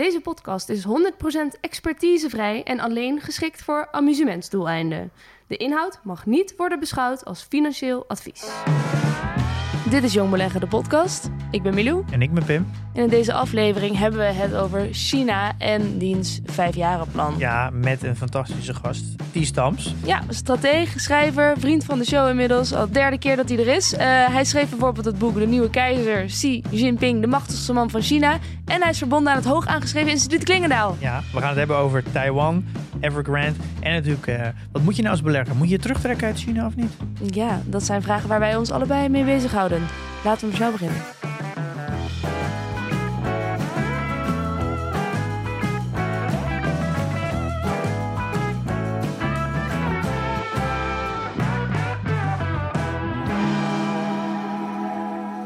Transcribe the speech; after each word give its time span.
Deze 0.00 0.20
podcast 0.20 0.68
is 0.68 0.84
100% 0.84 0.88
expertisevrij 1.60 2.62
en 2.62 2.80
alleen 2.80 3.20
geschikt 3.20 3.62
voor 3.62 3.88
amusementsdoeleinden. 3.90 5.12
De 5.46 5.56
inhoud 5.56 6.00
mag 6.02 6.26
niet 6.26 6.56
worden 6.56 6.80
beschouwd 6.80 7.24
als 7.24 7.42
financieel 7.42 8.04
advies. 8.08 8.44
Dit 9.90 10.02
is 10.02 10.12
Jong 10.12 10.30
Beleggen, 10.30 10.60
de 10.60 10.66
podcast. 10.66 11.30
Ik 11.50 11.62
ben 11.62 11.74
Milou. 11.74 12.04
En 12.10 12.22
ik 12.22 12.32
ben 12.32 12.44
Pim. 12.44 12.66
En 12.94 13.02
in 13.02 13.08
deze 13.08 13.32
aflevering 13.32 13.98
hebben 13.98 14.20
we 14.20 14.26
het 14.26 14.54
over 14.54 14.88
China 14.92 15.52
en 15.58 15.98
diens 15.98 16.40
vijfjarenplan. 16.44 17.34
Ja, 17.38 17.70
met 17.72 18.02
een 18.02 18.16
fantastische 18.16 18.74
gast, 18.74 19.04
Ties 19.32 19.48
Stams. 19.48 19.94
Ja, 20.04 20.22
stratege, 20.28 20.98
schrijver, 20.98 21.54
vriend 21.58 21.84
van 21.84 21.98
de 21.98 22.04
show 22.04 22.28
inmiddels. 22.28 22.72
Al 22.72 22.86
de 22.86 22.92
derde 22.92 23.18
keer 23.18 23.36
dat 23.36 23.48
hij 23.48 23.58
er 23.58 23.66
is. 23.66 23.92
Eh, 23.92 24.06
hij 24.06 24.44
schreef 24.44 24.68
bijvoorbeeld 24.68 25.04
het 25.04 25.18
boek 25.18 25.34
De 25.34 25.46
Nieuwe 25.46 25.70
Keizer, 25.70 26.24
Xi 26.24 26.62
Jinping, 26.70 27.20
de 27.20 27.26
machtigste 27.26 27.72
man 27.72 27.90
van 27.90 28.02
China. 28.02 28.38
En 28.64 28.80
hij 28.80 28.90
is 28.90 28.98
verbonden 28.98 29.32
aan 29.32 29.38
het 29.38 29.46
hoog 29.46 29.66
aangeschreven 29.66 30.10
instituut 30.10 30.44
Klingendaal. 30.44 30.96
Ja, 30.98 31.20
we 31.32 31.38
gaan 31.38 31.48
het 31.48 31.58
hebben 31.58 31.76
over 31.76 32.02
Taiwan, 32.12 32.64
Evergrande 33.00 33.58
en 33.80 33.92
natuurlijk, 33.92 34.26
eh, 34.26 34.48
wat 34.72 34.82
moet 34.82 34.96
je 34.96 35.02
nou 35.02 35.14
als 35.14 35.24
belegger? 35.24 35.56
Moet 35.56 35.68
je 35.68 35.78
terugtrekken 35.78 36.26
uit 36.26 36.38
China 36.38 36.66
of 36.66 36.76
niet? 36.76 36.92
Ja, 37.26 37.60
dat 37.66 37.82
zijn 37.82 38.02
vragen 38.02 38.28
waar 38.28 38.40
wij 38.40 38.56
ons 38.56 38.70
allebei 38.70 39.08
mee 39.08 39.24
bezighouden. 39.24 39.79
Laten 40.24 40.50
we 40.50 40.56
zo 40.56 40.70
beginnen. 40.70 41.02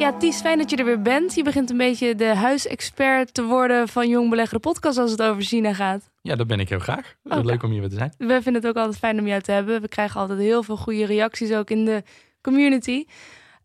Ja, 0.04 0.12
Ties, 0.12 0.40
fijn 0.40 0.58
dat 0.58 0.70
je 0.70 0.76
er 0.76 0.84
weer 0.84 1.02
bent. 1.02 1.34
Je 1.34 1.42
begint 1.42 1.70
een 1.70 1.76
beetje 1.76 2.14
de 2.14 2.34
huisexpert 2.34 3.34
te 3.34 3.42
worden 3.42 3.88
van 3.88 4.08
Jong 4.08 4.30
Belegger 4.30 4.60
podcast 4.60 4.98
als 4.98 5.10
het 5.10 5.22
over 5.22 5.42
China 5.42 5.74
gaat. 5.74 6.10
Ja, 6.22 6.34
dat 6.36 6.46
ben 6.46 6.60
ik 6.60 6.68
heel 6.68 6.78
graag. 6.78 7.14
Leuk 7.22 7.62
om 7.62 7.70
hier 7.70 7.80
weer 7.80 7.88
te 7.88 7.96
zijn. 7.96 8.14
We 8.18 8.42
vinden 8.42 8.54
het 8.54 8.66
ook 8.66 8.76
altijd 8.76 8.98
fijn 8.98 9.18
om 9.18 9.26
jou 9.26 9.40
te 9.40 9.52
hebben. 9.52 9.80
We 9.80 9.88
krijgen 9.88 10.20
altijd 10.20 10.38
heel 10.38 10.62
veel 10.62 10.76
goede 10.76 11.06
reacties 11.06 11.52
ook 11.52 11.70
in 11.70 11.84
de 11.84 12.02
community. 12.42 13.04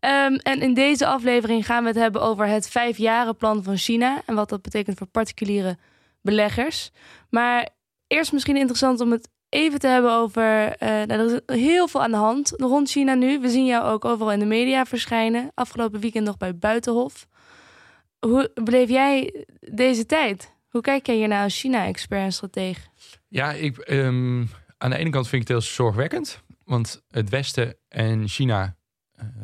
Ehm, 0.00 0.34
en 0.34 0.60
in 0.62 0.74
deze 0.74 1.06
aflevering 1.06 1.66
gaan 1.66 1.82
we 1.82 1.88
het 1.88 1.98
hebben 1.98 2.22
over 2.22 2.46
het 2.46 2.68
vijfjarenplan 2.68 3.62
van 3.62 3.76
China 3.76 4.22
en 4.26 4.34
wat 4.34 4.48
dat 4.48 4.62
betekent 4.62 4.98
voor 4.98 5.06
particuliere 5.06 5.76
beleggers. 6.22 6.90
Maar 7.30 7.68
eerst 8.06 8.32
misschien 8.32 8.56
interessant 8.56 9.00
om 9.00 9.10
het 9.12 9.28
even 9.48 9.78
te 9.78 9.86
hebben 9.86 10.12
over. 10.12 10.76
eh, 10.76 10.88
nou, 10.88 11.10
er 11.10 11.42
is 11.46 11.56
heel 11.60 11.88
veel 11.88 12.02
aan 12.02 12.10
de 12.10 12.16
hand 12.16 12.52
rond 12.56 12.90
China 12.90 13.14
nu. 13.14 13.40
We 13.40 13.48
zien 13.48 13.66
jou 13.66 13.84
ook 13.84 14.04
overal 14.04 14.32
in 14.32 14.38
de 14.38 14.44
media 14.44 14.84
verschijnen. 14.84 15.50
Afgelopen 15.54 16.00
weekend 16.00 16.24
nog 16.26 16.36
bij 16.36 16.58
Buitenhof. 16.58 17.26
Hoe 18.18 18.50
beleef 18.54 18.88
jij 18.88 19.44
deze 19.60 20.06
tijd? 20.06 20.54
Hoe 20.68 20.80
kijk 20.80 21.06
jij 21.06 21.14
hier 21.16 21.28
naar 21.28 21.42
als 21.42 21.60
China-expert 21.60 22.22
en 22.22 22.32
stratege? 22.32 22.80
Ja, 23.28 23.52
ik, 23.52 23.78
ehm, 23.78 24.44
aan 24.78 24.90
de 24.90 24.96
ene 24.96 25.10
kant 25.10 25.28
vind 25.28 25.42
ik 25.42 25.48
het 25.48 25.56
heel 25.58 25.66
zorgwekkend. 25.74 26.42
Want 26.64 27.02
het 27.10 27.28
Westen 27.28 27.76
en 27.88 28.28
China 28.28 28.76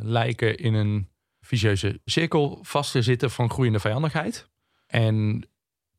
lijken 0.01 0.57
in 0.57 0.75
een 0.75 1.09
vicieuze 1.41 2.01
cirkel 2.05 2.59
vast 2.63 2.93
te 2.93 3.03
zitten 3.03 3.31
van 3.31 3.51
groeiende 3.51 3.81
vijandigheid. 3.81 4.49
En 4.87 5.49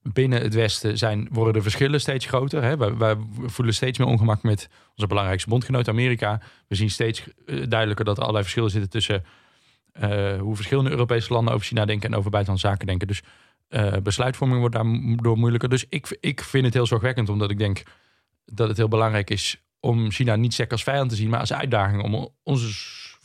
binnen 0.01 0.41
het 0.41 0.53
Westen 0.53 0.97
zijn, 0.97 1.27
worden 1.31 1.53
de 1.53 1.61
verschillen 1.61 2.01
steeds 2.01 2.25
groter. 2.25 2.63
Hè? 2.63 2.75
Voelen 3.45 3.73
steeds 3.73 3.97
meer 3.97 4.07
ongemak 4.07 4.43
met 4.43 4.69
onze 4.89 5.07
belangrijkste 5.07 5.49
bondgenoot 5.49 5.87
Amerika. 5.87 6.41
We 6.67 6.75
zien 6.75 6.89
steeds 6.89 7.23
eh, 7.45 7.63
duidelijker 7.69 8.05
dat 8.05 8.15
er 8.15 8.21
allerlei 8.21 8.43
verschillen 8.43 8.71
zitten 8.71 8.89
tussen 8.89 9.23
eh, 9.91 10.39
hoe 10.39 10.55
verschillende 10.55 10.89
Europese 10.89 11.33
landen 11.33 11.53
over 11.53 11.65
China 11.65 11.85
denken 11.85 12.11
en 12.11 12.17
over 12.17 12.31
buitenlandse 12.31 12.67
zaken 12.67 12.87
denken. 12.87 13.07
Dus 13.07 13.21
eh, 13.67 13.97
besluitvorming 14.03 14.59
wordt 14.59 14.75
daardoor 14.75 15.37
moeilijker. 15.37 15.69
Dus 15.69 15.85
ik, 15.89 16.17
ik 16.19 16.43
vind 16.43 16.65
het 16.65 16.73
heel 16.73 16.85
zorgwekkend, 16.85 17.29
omdat 17.29 17.49
ik 17.49 17.57
denk 17.57 17.83
dat 18.45 18.67
het 18.67 18.77
heel 18.77 18.87
belangrijk 18.87 19.29
is 19.29 19.61
om 19.79 20.11
China 20.11 20.35
niet 20.35 20.53
sec 20.53 20.71
als 20.71 20.83
vijand 20.83 21.09
te 21.09 21.15
zien, 21.15 21.29
maar 21.29 21.39
als 21.39 21.53
uitdaging 21.53 22.03
om 22.03 22.29
onze 22.43 22.73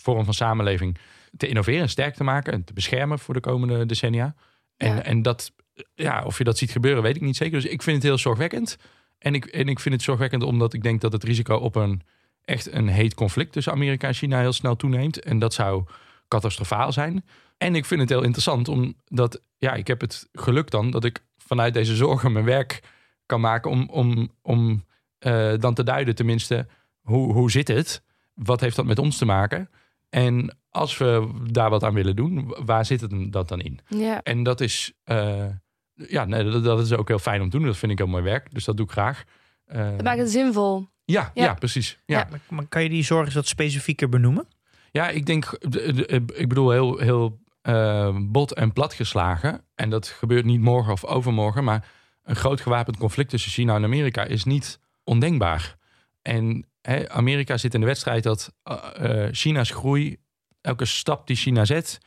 vorm 0.02 0.24
van 0.24 0.34
samenleving 0.34 0.98
te 1.36 1.46
innoveren, 1.46 1.88
sterk 1.88 2.14
te 2.14 2.24
maken 2.24 2.52
en 2.52 2.64
te 2.64 2.72
beschermen 2.72 3.18
voor 3.18 3.34
de 3.34 3.40
komende 3.40 3.86
decennia. 3.86 4.34
En, 4.76 4.94
Ja. 4.94 5.02
en 5.02 5.22
dat, 5.22 5.52
ja, 5.94 6.22
of 6.24 6.38
je 6.38 6.44
dat 6.44 6.58
ziet 6.58 6.70
gebeuren, 6.70 7.02
weet 7.02 7.16
ik 7.16 7.22
niet 7.22 7.36
zeker. 7.36 7.60
Dus 7.60 7.70
ik 7.70 7.82
vind 7.82 7.96
het 7.96 8.06
heel 8.06 8.18
zorgwekkend. 8.18 8.76
En 9.18 9.34
ik, 9.34 9.44
en 9.44 9.68
ik 9.68 9.80
vind 9.80 9.94
het 9.94 10.04
zorgwekkend 10.04 10.42
omdat 10.42 10.72
ik 10.72 10.82
denk 10.82 11.00
dat 11.00 11.12
het 11.12 11.24
risico 11.24 11.56
op 11.56 11.74
een 11.74 12.02
echt 12.44 12.72
een 12.72 12.88
heet 12.88 13.14
conflict 13.14 13.52
tussen 13.52 13.72
Amerika 13.72 14.06
en 14.06 14.14
China 14.14 14.38
heel 14.40 14.52
snel 14.52 14.76
toeneemt. 14.76 15.20
En 15.20 15.38
dat 15.38 15.54
zou 15.54 15.84
catastrofaal 16.28 16.92
zijn. 16.92 17.24
En 17.58 17.74
ik 17.74 17.84
vind 17.84 18.00
het 18.00 18.08
heel 18.08 18.22
interessant 18.22 18.68
omdat, 18.68 19.40
ja, 19.56 19.72
ik 19.74 19.86
heb 19.86 20.00
het 20.00 20.28
geluk 20.32 20.70
dan 20.70 20.90
dat 20.90 21.04
ik 21.04 21.24
vanuit 21.36 21.74
deze 21.74 21.96
zorgen 21.96 22.32
mijn 22.32 22.44
werk 22.44 22.80
kan 23.26 23.40
maken 23.40 23.70
om, 23.70 23.88
om, 23.90 24.30
om 24.42 24.84
eh, 25.18 25.52
dan 25.58 25.74
te 25.74 25.84
duiden 25.84 26.14
tenminste, 26.14 26.66
hoe, 27.00 27.32
hoe 27.32 27.50
zit 27.50 27.68
het? 27.68 28.02
Wat 28.34 28.60
heeft 28.60 28.76
dat 28.76 28.84
met 28.84 28.98
ons 28.98 29.18
te 29.18 29.24
maken? 29.24 29.70
En 30.12 30.56
als 30.70 30.98
we 30.98 31.28
daar 31.50 31.70
wat 31.70 31.82
aan 31.84 31.94
willen 31.94 32.16
doen, 32.16 32.54
waar 32.64 32.84
zit 32.86 33.00
het 33.00 33.32
dat 33.32 33.48
dan 33.48 33.60
in? 33.60 33.78
Ja. 33.88 34.22
En 34.22 34.42
dat 34.42 34.60
is, 34.60 34.92
eh, 35.04 35.46
ja, 35.94 36.24
nee, 36.24 36.44
dat, 36.50 36.64
dat 36.64 36.80
is 36.80 36.92
ook 36.92 37.08
heel 37.08 37.18
fijn 37.18 37.40
om 37.42 37.50
te 37.50 37.56
doen. 37.58 37.66
Dat 37.66 37.76
vind 37.76 37.92
ik 37.92 37.98
heel 37.98 38.06
mooi 38.06 38.22
werk, 38.22 38.54
dus 38.54 38.64
dat 38.64 38.76
doe 38.76 38.86
ik 38.86 38.92
graag. 38.92 39.24
Eh, 39.64 39.84
Het 39.90 40.02
maakt 40.02 40.18
het 40.18 40.30
zinvol. 40.30 40.88
ja, 41.04 41.30
ja. 41.34 41.44
Ja. 41.44 41.54
precies. 41.54 41.90
Ja. 42.06 42.16
Ja. 42.18 42.22
Ja. 42.24 42.26
Maar, 42.30 42.40
maar 42.50 42.66
kan 42.66 42.82
je 42.82 42.88
die 42.88 43.04
zorg 43.04 43.24
eens 43.26 43.34
wat 43.34 43.46
specifieker 43.46 44.08
benoemen? 44.08 44.46
ik 44.92 45.26
denk, 45.26 45.56
de- 45.70 45.92
de- 45.92 46.22
ik 46.34 46.48
bedoel 46.48 46.70
heel, 46.70 46.98
heel 46.98 47.40
eh, 47.62 48.16
bot 48.20 48.52
en 48.54 48.72
platgeslagen. 48.72 49.64
En 49.74 49.90
dat 49.90 50.06
gebeurt 50.08 50.44
niet 50.44 50.60
morgen 50.60 50.92
of 50.92 51.04
overmorgen, 51.04 51.64
maar 51.64 51.88
een 52.22 52.36
groot 52.36 52.60
gewapend 52.60 52.96
conflict 52.96 53.30
tussen 53.30 53.50
China 53.50 53.74
en 53.74 53.84
Amerika 53.84 54.24
is 54.24 54.44
niet 54.44 54.80
ondenkbaar. 55.04 55.76
En 56.22 56.66
hè, 56.82 57.08
Amerika 57.08 57.56
zit 57.56 57.74
in 57.74 57.80
de 57.80 57.86
wedstrijd 57.86 58.22
dat 58.22 58.54
eh, 58.62 58.76
eh, 58.94 59.28
China's 59.32 59.70
groei, 59.70 60.16
elke 60.60 60.84
stap 60.84 61.26
die 61.26 61.36
China 61.36 61.64
zet, 61.64 61.98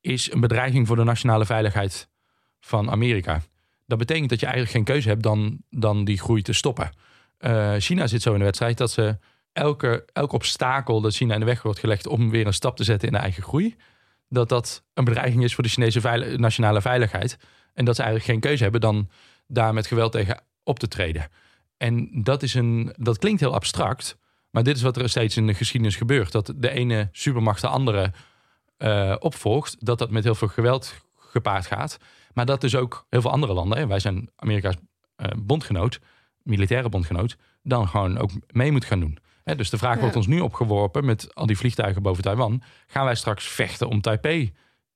is 0.00 0.32
een 0.32 0.40
bedreiging 0.40 0.86
voor 0.86 0.96
de 0.96 1.04
nationale 1.04 1.44
veiligheid 1.44 2.08
van 2.60 2.90
Amerika. 2.90 3.42
Dat 3.86 3.98
betekent 3.98 4.30
dat 4.30 4.40
je 4.40 4.46
eigenlijk 4.46 4.76
geen 4.76 4.94
keuze 4.94 5.08
hebt 5.08 5.22
dan, 5.22 5.58
dan 5.70 6.04
die 6.04 6.18
groei 6.18 6.42
te 6.42 6.52
stoppen. 6.52 6.90
Eh, 7.38 7.74
China 7.78 8.06
zit 8.06 8.22
zo 8.22 8.32
in 8.32 8.38
de 8.38 8.44
wedstrijd 8.44 8.78
dat 8.78 8.90
ze 8.90 9.18
elke, 9.52 10.04
elk 10.12 10.32
obstakel 10.32 11.00
dat 11.00 11.14
China 11.14 11.34
in 11.34 11.40
de 11.40 11.46
weg 11.46 11.62
wordt 11.62 11.78
gelegd 11.78 12.06
om 12.06 12.30
weer 12.30 12.46
een 12.46 12.54
stap 12.54 12.76
te 12.76 12.84
zetten 12.84 13.08
in 13.08 13.14
de 13.14 13.20
eigen 13.20 13.42
groei, 13.42 13.76
dat 14.28 14.48
dat 14.48 14.84
een 14.94 15.04
bedreiging 15.04 15.44
is 15.44 15.54
voor 15.54 15.64
de 15.64 15.70
Chinese 15.70 16.36
nationale 16.36 16.80
veiligheid. 16.80 17.38
En 17.74 17.84
dat 17.84 17.96
ze 17.96 18.02
eigenlijk 18.02 18.32
geen 18.32 18.40
keuze 18.40 18.62
hebben 18.62 18.80
dan 18.80 19.08
daar 19.46 19.74
met 19.74 19.86
geweld 19.86 20.12
tegen 20.12 20.42
op 20.62 20.78
te 20.78 20.88
treden. 20.88 21.28
En 21.76 22.22
dat, 22.22 22.42
is 22.42 22.54
een, 22.54 22.94
dat 22.96 23.18
klinkt 23.18 23.40
heel 23.40 23.54
abstract, 23.54 24.18
maar 24.54 24.62
dit 24.62 24.76
is 24.76 24.82
wat 24.82 24.96
er 24.96 25.08
steeds 25.08 25.36
in 25.36 25.46
de 25.46 25.54
geschiedenis 25.54 25.96
gebeurt. 25.96 26.32
Dat 26.32 26.52
de 26.56 26.70
ene 26.70 27.08
supermacht 27.12 27.60
de 27.60 27.68
andere 27.68 28.12
eh, 28.76 29.16
opvolgt, 29.18 29.76
dat 29.86 29.98
dat 29.98 30.10
met 30.10 30.24
heel 30.24 30.34
veel 30.34 30.48
geweld 30.48 30.94
gepaard 31.18 31.66
gaat. 31.66 31.96
Maar 32.32 32.46
dat 32.46 32.60
dus 32.60 32.74
ook 32.76 33.06
heel 33.10 33.20
veel 33.20 33.30
andere 33.30 33.52
landen, 33.52 33.78
hè, 33.78 33.86
wij 33.86 33.98
zijn 33.98 34.30
Amerika's 34.36 34.74
eh, 35.16 35.26
bondgenoot, 35.38 35.98
militaire 36.42 36.88
bondgenoot, 36.88 37.36
dan 37.62 37.88
gewoon 37.88 38.18
ook 38.18 38.30
mee 38.46 38.72
moet 38.72 38.84
gaan 38.84 39.00
doen. 39.00 39.18
Hè, 39.44 39.54
dus 39.56 39.70
de 39.70 39.78
vraag 39.78 39.94
Ja. 39.94 40.00
wordt 40.00 40.16
ons 40.16 40.26
nu 40.26 40.40
opgeworpen 40.40 41.04
met 41.04 41.34
al 41.34 41.46
die 41.46 41.56
vliegtuigen 41.58 42.02
boven 42.02 42.22
Taiwan. 42.22 42.62
Gaan 42.86 43.04
wij 43.04 43.14
straks 43.14 43.44
vechten 43.46 43.88
om 43.88 44.00
Taipei 44.00 44.52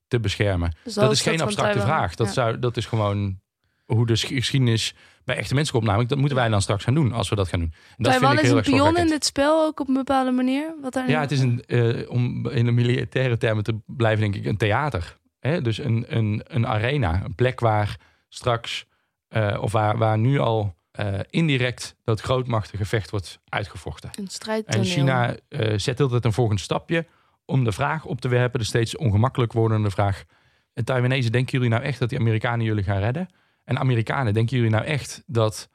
te 0.09 0.21
beschermen? 0.21 0.77
Dus 0.85 0.95
dat 0.95 1.13
is 1.13 1.23
geen 1.23 1.41
abstracte 1.41 1.79
Taiwan. 1.79 1.97
vraag. 1.97 2.15
Dat, 2.15 2.27
Ja. 2.27 2.33
zou, 2.33 2.59
dat 2.59 2.77
is 2.77 2.87
gewoon 2.87 3.41
hoe 3.85 4.07
de 4.07 4.17
sch- 4.17 4.27
geschiedenis 4.27 4.95
bij 5.29 5.37
echte 5.37 5.55
mensen 5.55 5.73
komt. 5.73 5.85
Namelijk, 5.85 6.11
dat 6.11 6.19
moeten 6.19 6.37
wij 6.37 6.49
dan 6.49 6.63
straks 6.63 6.85
gaan 6.85 6.95
doen 6.95 7.13
als 7.13 7.29
we 7.29 7.37
dat 7.37 7.49
gaan 7.49 7.61
doen. 7.61 7.73
En 7.73 7.95
dat 7.97 8.13
Taiwan 8.13 8.29
vind 8.31 8.41
ik 8.41 8.45
is 8.45 8.67
heel 8.67 8.77
een 8.87 8.93
pion 8.93 8.97
in 8.97 9.09
dit 9.09 9.25
spel 9.25 9.65
ook 9.65 9.81
op 9.81 9.89
een 9.89 9.95
bepaalde 9.95 10.31
manier. 10.31 10.75
Wat 10.83 10.93
daar 10.93 11.11
Ja, 11.11 11.21
het 11.21 11.31
is 11.31 11.41
een, 11.41 11.65
eh, 11.67 12.11
om 12.11 12.49
in 12.49 12.65
de 12.65 12.71
militaire 12.71 13.37
termen 13.37 13.65
te 13.65 13.79
blijven, 13.87 14.21
denk 14.21 14.35
ik, 14.35 14.45
een 14.45 14.57
theater. 14.57 15.17
Hè? 15.41 15.63
Dus 15.63 15.79
een, 15.79 16.05
een, 16.09 16.43
een 16.47 16.67
arena, 16.67 17.25
een 17.25 17.35
plek 17.35 17.61
waar 17.61 17.97
straks, 18.29 18.87
eh, 19.29 19.59
of 19.61 19.73
waar, 19.73 19.99
waar 19.99 20.19
nu 20.19 20.39
al 20.39 20.75
eh, 20.91 21.19
indirect 21.31 21.97
dat 22.05 22.21
grootmachtengevecht 22.21 23.11
wordt 23.11 23.39
uitgevochten. 23.49 24.11
een 24.19 24.29
strijdtoneel. 24.29 24.81
En 24.81 24.87
China 24.87 25.37
zet 25.77 26.01
altijd 26.01 26.25
een 26.25 26.33
volgend 26.33 26.61
stapje 26.61 27.07
om 27.45 27.65
de 27.65 27.73
vraag 27.73 28.05
op 28.05 28.21
te 28.21 28.29
werpen, 28.29 28.61
de 28.61 28.67
steeds 28.67 28.97
ongemakkelijk 28.97 29.53
wordende 29.53 29.91
vraag: 29.91 30.25
En 30.73 30.85
Taiwanese, 30.85 31.31
denken 31.31 31.53
jullie 31.53 31.69
nou 31.69 31.83
echt 31.83 31.99
dat 31.99 32.09
die 32.09 32.19
Amerikanen 32.19 32.67
jullie 32.67 32.85
gaan 32.85 32.99
redden? 32.99 33.29
En 33.69 33.79
Amerikanen, 33.79 34.35
denken 34.35 34.57
jullie 34.57 34.73
nou 34.73 34.85
echt 34.85 35.23
dat 35.27 35.69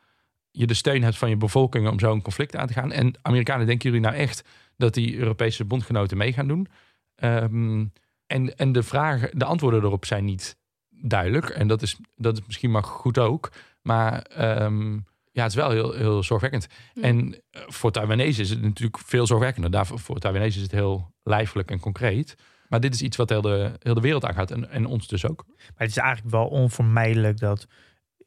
je 0.52 0.68
de 0.68 0.74
steun 0.74 1.04
hebt 1.04 1.18
van 1.18 1.30
je 1.30 1.38
bevolking 1.38 1.90
om 1.90 2.00
zo'n 2.00 2.22
conflict 2.22 2.56
aan 2.56 2.68
te 2.68 2.74
gaan? 2.74 2.92
En 2.92 3.14
Amerikanen, 3.22 3.66
denken 3.66 3.90
jullie 3.90 4.06
nou 4.06 4.16
echt 4.16 4.44
dat 4.78 4.94
die 4.94 5.18
Europese 5.18 5.66
bondgenoten 5.66 6.18
mee 6.18 6.34
gaan 6.34 6.48
doen? 6.48 6.68
Ehm, 7.16 7.86
en 8.28 8.58
en 8.58 8.72
de, 8.72 8.84
vragen, 8.84 9.38
de 9.38 9.46
antwoorden 9.46 9.84
erop 9.84 10.06
zijn 10.06 10.26
niet 10.26 10.58
duidelijk. 10.90 11.50
En 11.50 11.68
dat 11.68 11.82
is, 11.82 11.98
dat 12.16 12.38
is 12.38 12.46
misschien 12.46 12.72
maar 12.72 12.84
goed 12.84 13.18
ook. 13.18 13.52
Maar 13.82 14.22
ehm, 14.22 14.94
ja, 15.32 15.44
het 15.44 15.52
is 15.52 15.56
wel 15.56 15.70
heel, 15.70 15.94
heel 15.94 16.24
zorgwekkend. 16.24 16.68
En 17.02 17.42
eh, 17.50 17.62
voor 17.68 17.92
Taiwanese 17.92 18.42
is 18.42 18.50
het 18.50 18.62
natuurlijk 18.62 18.98
veel 18.98 19.28
zorgwekkender. 19.28 19.72
Daarvoor, 19.72 20.00
voor 20.00 20.20
Taiwanese 20.20 20.58
is 20.58 20.64
het 20.64 20.72
heel 20.72 21.14
lijfelijk 21.24 21.72
en 21.72 21.80
concreet. 21.80 22.36
Maar 22.74 22.82
dit 22.82 22.94
is 22.94 23.02
iets 23.02 23.18
wat 23.18 23.30
heel 23.30 23.42
de, 23.42 23.72
heel 23.80 23.94
de 23.94 24.02
wereld 24.02 24.26
aangaat. 24.26 24.52
En, 24.52 24.70
en 24.70 24.86
ons 24.86 25.08
dus 25.08 25.26
ook. 25.28 25.44
Maar 25.48 25.58
het 25.76 25.90
is 25.90 25.98
eigenlijk 25.98 26.32
wel 26.36 26.46
onvermijdelijk 26.48 27.40
dat 27.40 27.68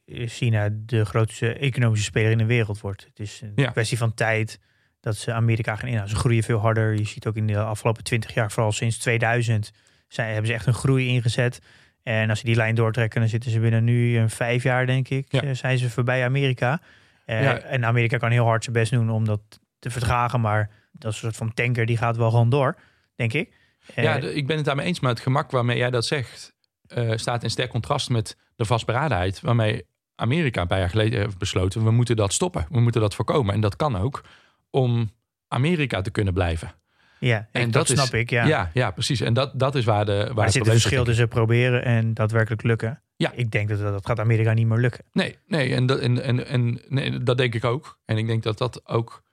China 0.05 0.69
de 0.71 1.05
grootste 1.05 1.53
economische 1.53 2.05
speler 2.05 2.31
in 2.31 2.37
de 2.37 2.45
wereld 2.45 2.79
wordt. 2.81 3.03
Het 3.03 3.19
is 3.19 3.41
een 3.41 3.51
Ja. 3.55 3.69
kwestie 3.71 3.97
van 3.97 4.13
tijd 4.13 4.59
dat 4.99 5.15
ze 5.17 5.33
Amerika 5.33 5.75
gaan 5.75 5.87
inhalen. 5.89 6.09
Ze 6.09 6.15
groeien 6.15 6.43
veel 6.43 6.59
harder. 6.59 6.93
Je 6.93 7.05
ziet 7.05 7.27
ook 7.27 7.35
in 7.35 7.47
de 7.47 7.59
afgelopen 7.59 8.03
20 8.03 8.33
jaar, 8.33 8.51
vooral 8.51 8.71
sinds 8.71 8.97
2000, 8.97 9.71
zijn, 10.07 10.27
hebben 10.27 10.47
ze 10.47 10.53
echt 10.53 10.65
een 10.65 10.73
groei 10.73 11.07
ingezet. 11.07 11.61
En 12.03 12.29
als 12.29 12.39
ze 12.39 12.45
die 12.45 12.55
lijn 12.55 12.75
doortrekken, 12.75 13.19
dan 13.19 13.29
zitten 13.29 13.51
ze 13.51 13.59
binnen 13.59 13.83
nu 13.83 14.17
een 14.17 14.29
vijf 14.29 14.63
jaar, 14.63 14.85
denk 14.85 15.09
ik, 15.09 15.25
Ja. 15.31 15.41
eh, 15.41 15.53
zijn 15.53 15.77
ze 15.77 15.89
voorbij 15.89 16.23
Amerika. 16.25 16.81
Eh, 17.25 17.41
Ja. 17.41 17.57
En 17.59 17.85
Amerika 17.85 18.17
kan 18.17 18.31
heel 18.31 18.45
hard 18.45 18.63
zijn 18.63 18.75
best 18.75 18.91
doen 18.91 19.09
om 19.09 19.25
dat 19.25 19.41
te 19.79 19.89
verdragen, 19.89 20.41
maar 20.41 20.69
dat 20.91 21.11
is 21.11 21.17
een 21.17 21.23
soort 21.23 21.35
van 21.35 21.53
tanker, 21.53 21.85
die 21.85 21.97
gaat 21.97 22.17
wel 22.17 22.29
gewoon 22.29 22.49
door, 22.49 22.75
denk 23.15 23.33
ik. 23.33 23.55
Eh, 23.95 24.03
ja, 24.03 24.19
de- 24.19 24.33
ik 24.33 24.47
ben 24.47 24.55
het 24.55 24.65
daarmee 24.65 24.85
eens. 24.85 24.99
Maar 24.99 25.11
het 25.11 25.19
gemak 25.19 25.51
waarmee 25.51 25.77
jij 25.77 25.89
dat 25.89 26.05
zegt... 26.05 26.55
eh, 26.87 27.11
staat 27.15 27.43
in 27.43 27.49
sterk 27.49 27.69
contrast 27.69 28.09
met 28.09 28.37
de 28.55 28.65
vastberadenheid... 28.65 29.41
waarmee 29.41 29.85
Amerika 30.15 30.61
een 30.61 30.67
paar 30.67 30.79
jaar 30.79 30.89
geleden 30.89 31.19
heeft 31.19 31.37
besloten... 31.37 31.83
we 31.83 31.91
moeten 31.91 32.15
dat 32.15 32.33
stoppen. 32.33 32.65
We 32.69 32.79
moeten 32.79 33.01
dat 33.01 33.15
voorkomen. 33.15 33.53
En 33.53 33.61
dat 33.61 33.75
kan 33.75 33.95
ook 33.97 34.23
om 34.69 35.11
Amerika 35.47 36.01
te 36.01 36.11
kunnen 36.11 36.33
blijven. 36.33 36.71
ja, 37.19 37.47
En 37.51 37.61
dat, 37.63 37.71
dat 37.73 37.89
is- 37.89 38.01
snap 38.03 38.13
ik. 38.19 38.29
Ja. 38.29 38.45
Ja, 38.45 38.69
ja, 38.73 38.91
precies. 38.91 39.21
En 39.21 39.33
dat, 39.33 39.59
dat 39.59 39.75
is 39.75 39.85
waar 39.85 40.05
de 40.05 40.11
waar 40.11 40.25
Maar 40.25 40.35
er 40.37 40.43
het 40.43 40.53
zit 40.53 40.65
een 40.65 40.71
verschil 40.71 41.03
tussen 41.03 41.27
proberen 41.27 41.83
en 41.83 42.13
daadwerkelijk 42.13 42.63
lukken. 42.63 43.01
Ja. 43.15 43.31
Ik 43.35 43.51
denk 43.51 43.69
dat 43.69 43.79
dat 43.79 44.05
gaat 44.05 44.19
Amerika 44.19 44.53
niet 44.53 44.67
meer 44.67 44.77
lukken. 44.77 45.03
Nee, 45.11 45.37
nee, 45.47 45.75
en 45.75 45.85
dat, 45.85 45.99
en, 45.99 46.21
en, 46.23 46.47
en, 46.47 46.81
nee, 46.87 47.23
dat 47.23 47.37
denk 47.37 47.55
ik 47.55 47.63
ook. 47.63 47.99
En 48.05 48.17
ik 48.17 48.27
denk 48.27 48.43
dat 48.43 48.57
dat 48.57 48.87
ook... 48.87 49.23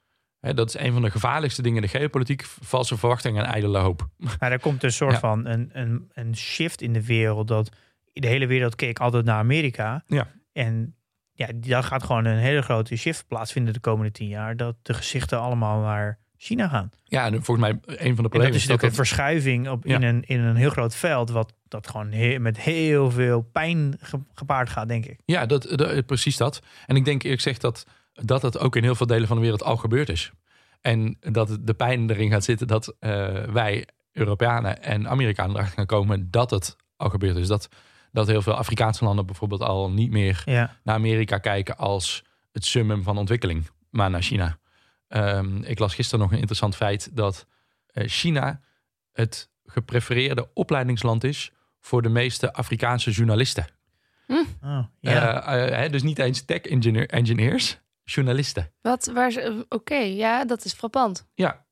Hè, 0.44 0.54
dat 0.54 0.68
is 0.68 0.78
een 0.78 0.92
van 0.92 1.02
de 1.02 1.10
gevaarlijkste 1.10 1.62
dingen 1.62 1.82
in 1.82 1.90
de 1.90 1.98
geopolitiek. 1.98 2.44
Valse 2.44 2.96
verwachtingen 2.98 3.44
en 3.44 3.52
ijdele 3.52 3.78
hoop. 3.78 4.08
Maar 4.40 4.52
er 4.52 4.60
komt 4.60 4.82
een 4.82 4.92
soort 4.92 5.12
Ja. 5.12 5.18
van 5.18 5.46
een, 5.46 5.70
een, 5.72 6.10
een 6.12 6.36
shift 6.36 6.80
in 6.82 6.92
de 6.92 7.04
wereld. 7.04 7.48
Dat 7.48 7.70
de 8.12 8.26
hele 8.26 8.46
wereld 8.46 8.74
keek 8.74 8.98
altijd 8.98 9.24
naar 9.24 9.38
Amerika. 9.38 10.02
Ja. 10.06 10.26
En 10.52 10.94
ja, 11.32 11.48
daar 11.54 11.82
gaat 11.82 12.02
gewoon 12.02 12.24
een 12.24 12.38
hele 12.38 12.62
grote 12.62 12.96
shift 12.96 13.26
plaatsvinden 13.28 13.72
de 13.72 13.80
komende 13.80 14.10
tien 14.12 14.28
jaar. 14.28 14.56
Dat 14.56 14.76
de 14.82 14.94
gezichten 14.94 15.40
allemaal 15.40 15.80
naar 15.80 16.18
China 16.36 16.68
gaan. 16.68 16.90
Ja, 17.04 17.24
en 17.26 17.44
volgens 17.44 17.66
mij 17.66 17.70
een 17.70 17.78
van 17.80 17.96
de 17.96 17.98
En 18.06 18.14
dat 18.16 18.16
problemen 18.16 18.48
is 18.54 18.56
is 18.56 18.66
dat 18.66 18.70
natuurlijk 18.82 18.98
een 18.98 19.06
verschuiving 19.06 19.68
op, 19.68 19.84
Ja. 19.84 19.94
in, 19.96 20.02
een, 20.02 20.22
in 20.26 20.40
een 20.40 20.56
heel 20.56 20.70
groot 20.70 20.94
veld. 20.96 21.30
Wat 21.30 21.54
dat 21.68 21.88
gewoon 21.88 22.12
he- 22.12 22.38
met 22.38 22.60
heel 22.60 23.10
veel 23.10 23.40
pijn 23.42 23.96
ge- 24.00 24.24
gepaard 24.34 24.68
gaat, 24.68 24.88
denk 24.88 25.06
ik. 25.06 25.18
Ja, 25.24 25.46
dat, 25.46 25.62
dat- 25.74 26.06
precies 26.06 26.36
dat. 26.36 26.62
En 26.86 26.96
ik 26.96 27.04
denk 27.04 27.22
eerlijk 27.22 27.42
gezegd 27.42 27.60
dat, 27.60 27.86
dat 28.14 28.40
dat 28.40 28.58
ook 28.58 28.76
in 28.76 28.82
heel 28.82 28.94
veel 28.94 29.06
delen 29.06 29.26
van 29.28 29.36
de 29.36 29.42
wereld 29.42 29.62
al 29.62 29.76
gebeurd 29.76 30.08
is. 30.08 30.30
En 30.80 31.16
dat 31.20 31.48
het- 31.48 31.66
de 31.66 31.74
pijn 31.74 32.10
erin 32.10 32.30
gaat 32.30 32.44
zitten 32.44 32.66
dat 32.66 32.96
eh, 33.00 33.42
wij, 33.44 33.86
Europeanen 34.12 34.82
en 34.82 35.08
Amerikanen 35.08 35.54
erachter 35.54 35.74
gaan 35.76 35.86
komen 35.86 36.30
dat 36.30 36.50
het 36.50 36.76
al 36.96 37.08
gebeurd 37.10 37.36
is. 37.36 37.46
Dat, 37.46 37.68
dat 38.12 38.26
heel 38.26 38.42
veel 38.42 38.54
Afrikaanse 38.54 39.04
landen 39.04 39.26
bijvoorbeeld 39.26 39.62
al 39.62 39.90
niet 39.90 40.10
meer 40.10 40.42
Ja. 40.44 40.76
naar 40.84 40.94
Amerika 40.94 41.38
kijken 41.38 41.76
als 41.76 42.24
het 42.52 42.64
summum 42.64 43.02
van 43.02 43.18
ontwikkeling, 43.18 43.66
maar 43.90 44.10
naar 44.10 44.22
China. 44.22 44.58
Ehm, 45.08 45.56
ik 45.62 45.78
las 45.78 45.94
gisteren 45.94 46.20
nog 46.20 46.32
een 46.32 46.38
interessant 46.38 46.76
feit 46.76 47.16
dat 47.16 47.46
eh, 47.86 48.08
China 48.08 48.60
het 49.12 49.50
geprefereerde 49.64 50.48
opleidingsland 50.54 51.24
is 51.24 51.52
voor 51.80 52.02
de 52.02 52.08
meeste 52.08 52.52
Afrikaanse 52.52 53.10
journalisten. 53.10 53.66
Oh, 54.62 54.84
ja. 55.00 55.42
Eh, 55.42 55.90
dus 55.90 56.02
niet 56.02 56.18
eens 56.18 56.42
tech 56.44 56.60
engineer, 56.60 57.08
engineers, 57.08 57.78
journalisten. 58.04 58.72
Wat, 58.80 59.10
waar 59.14 59.30
ze, 59.30 59.40
eh, 59.40 59.52
oké, 59.68 59.96
ja, 59.96 60.44
dat 60.44 60.64
is 60.64 60.72
frappant. 60.72 61.26
Ja, 61.34 61.64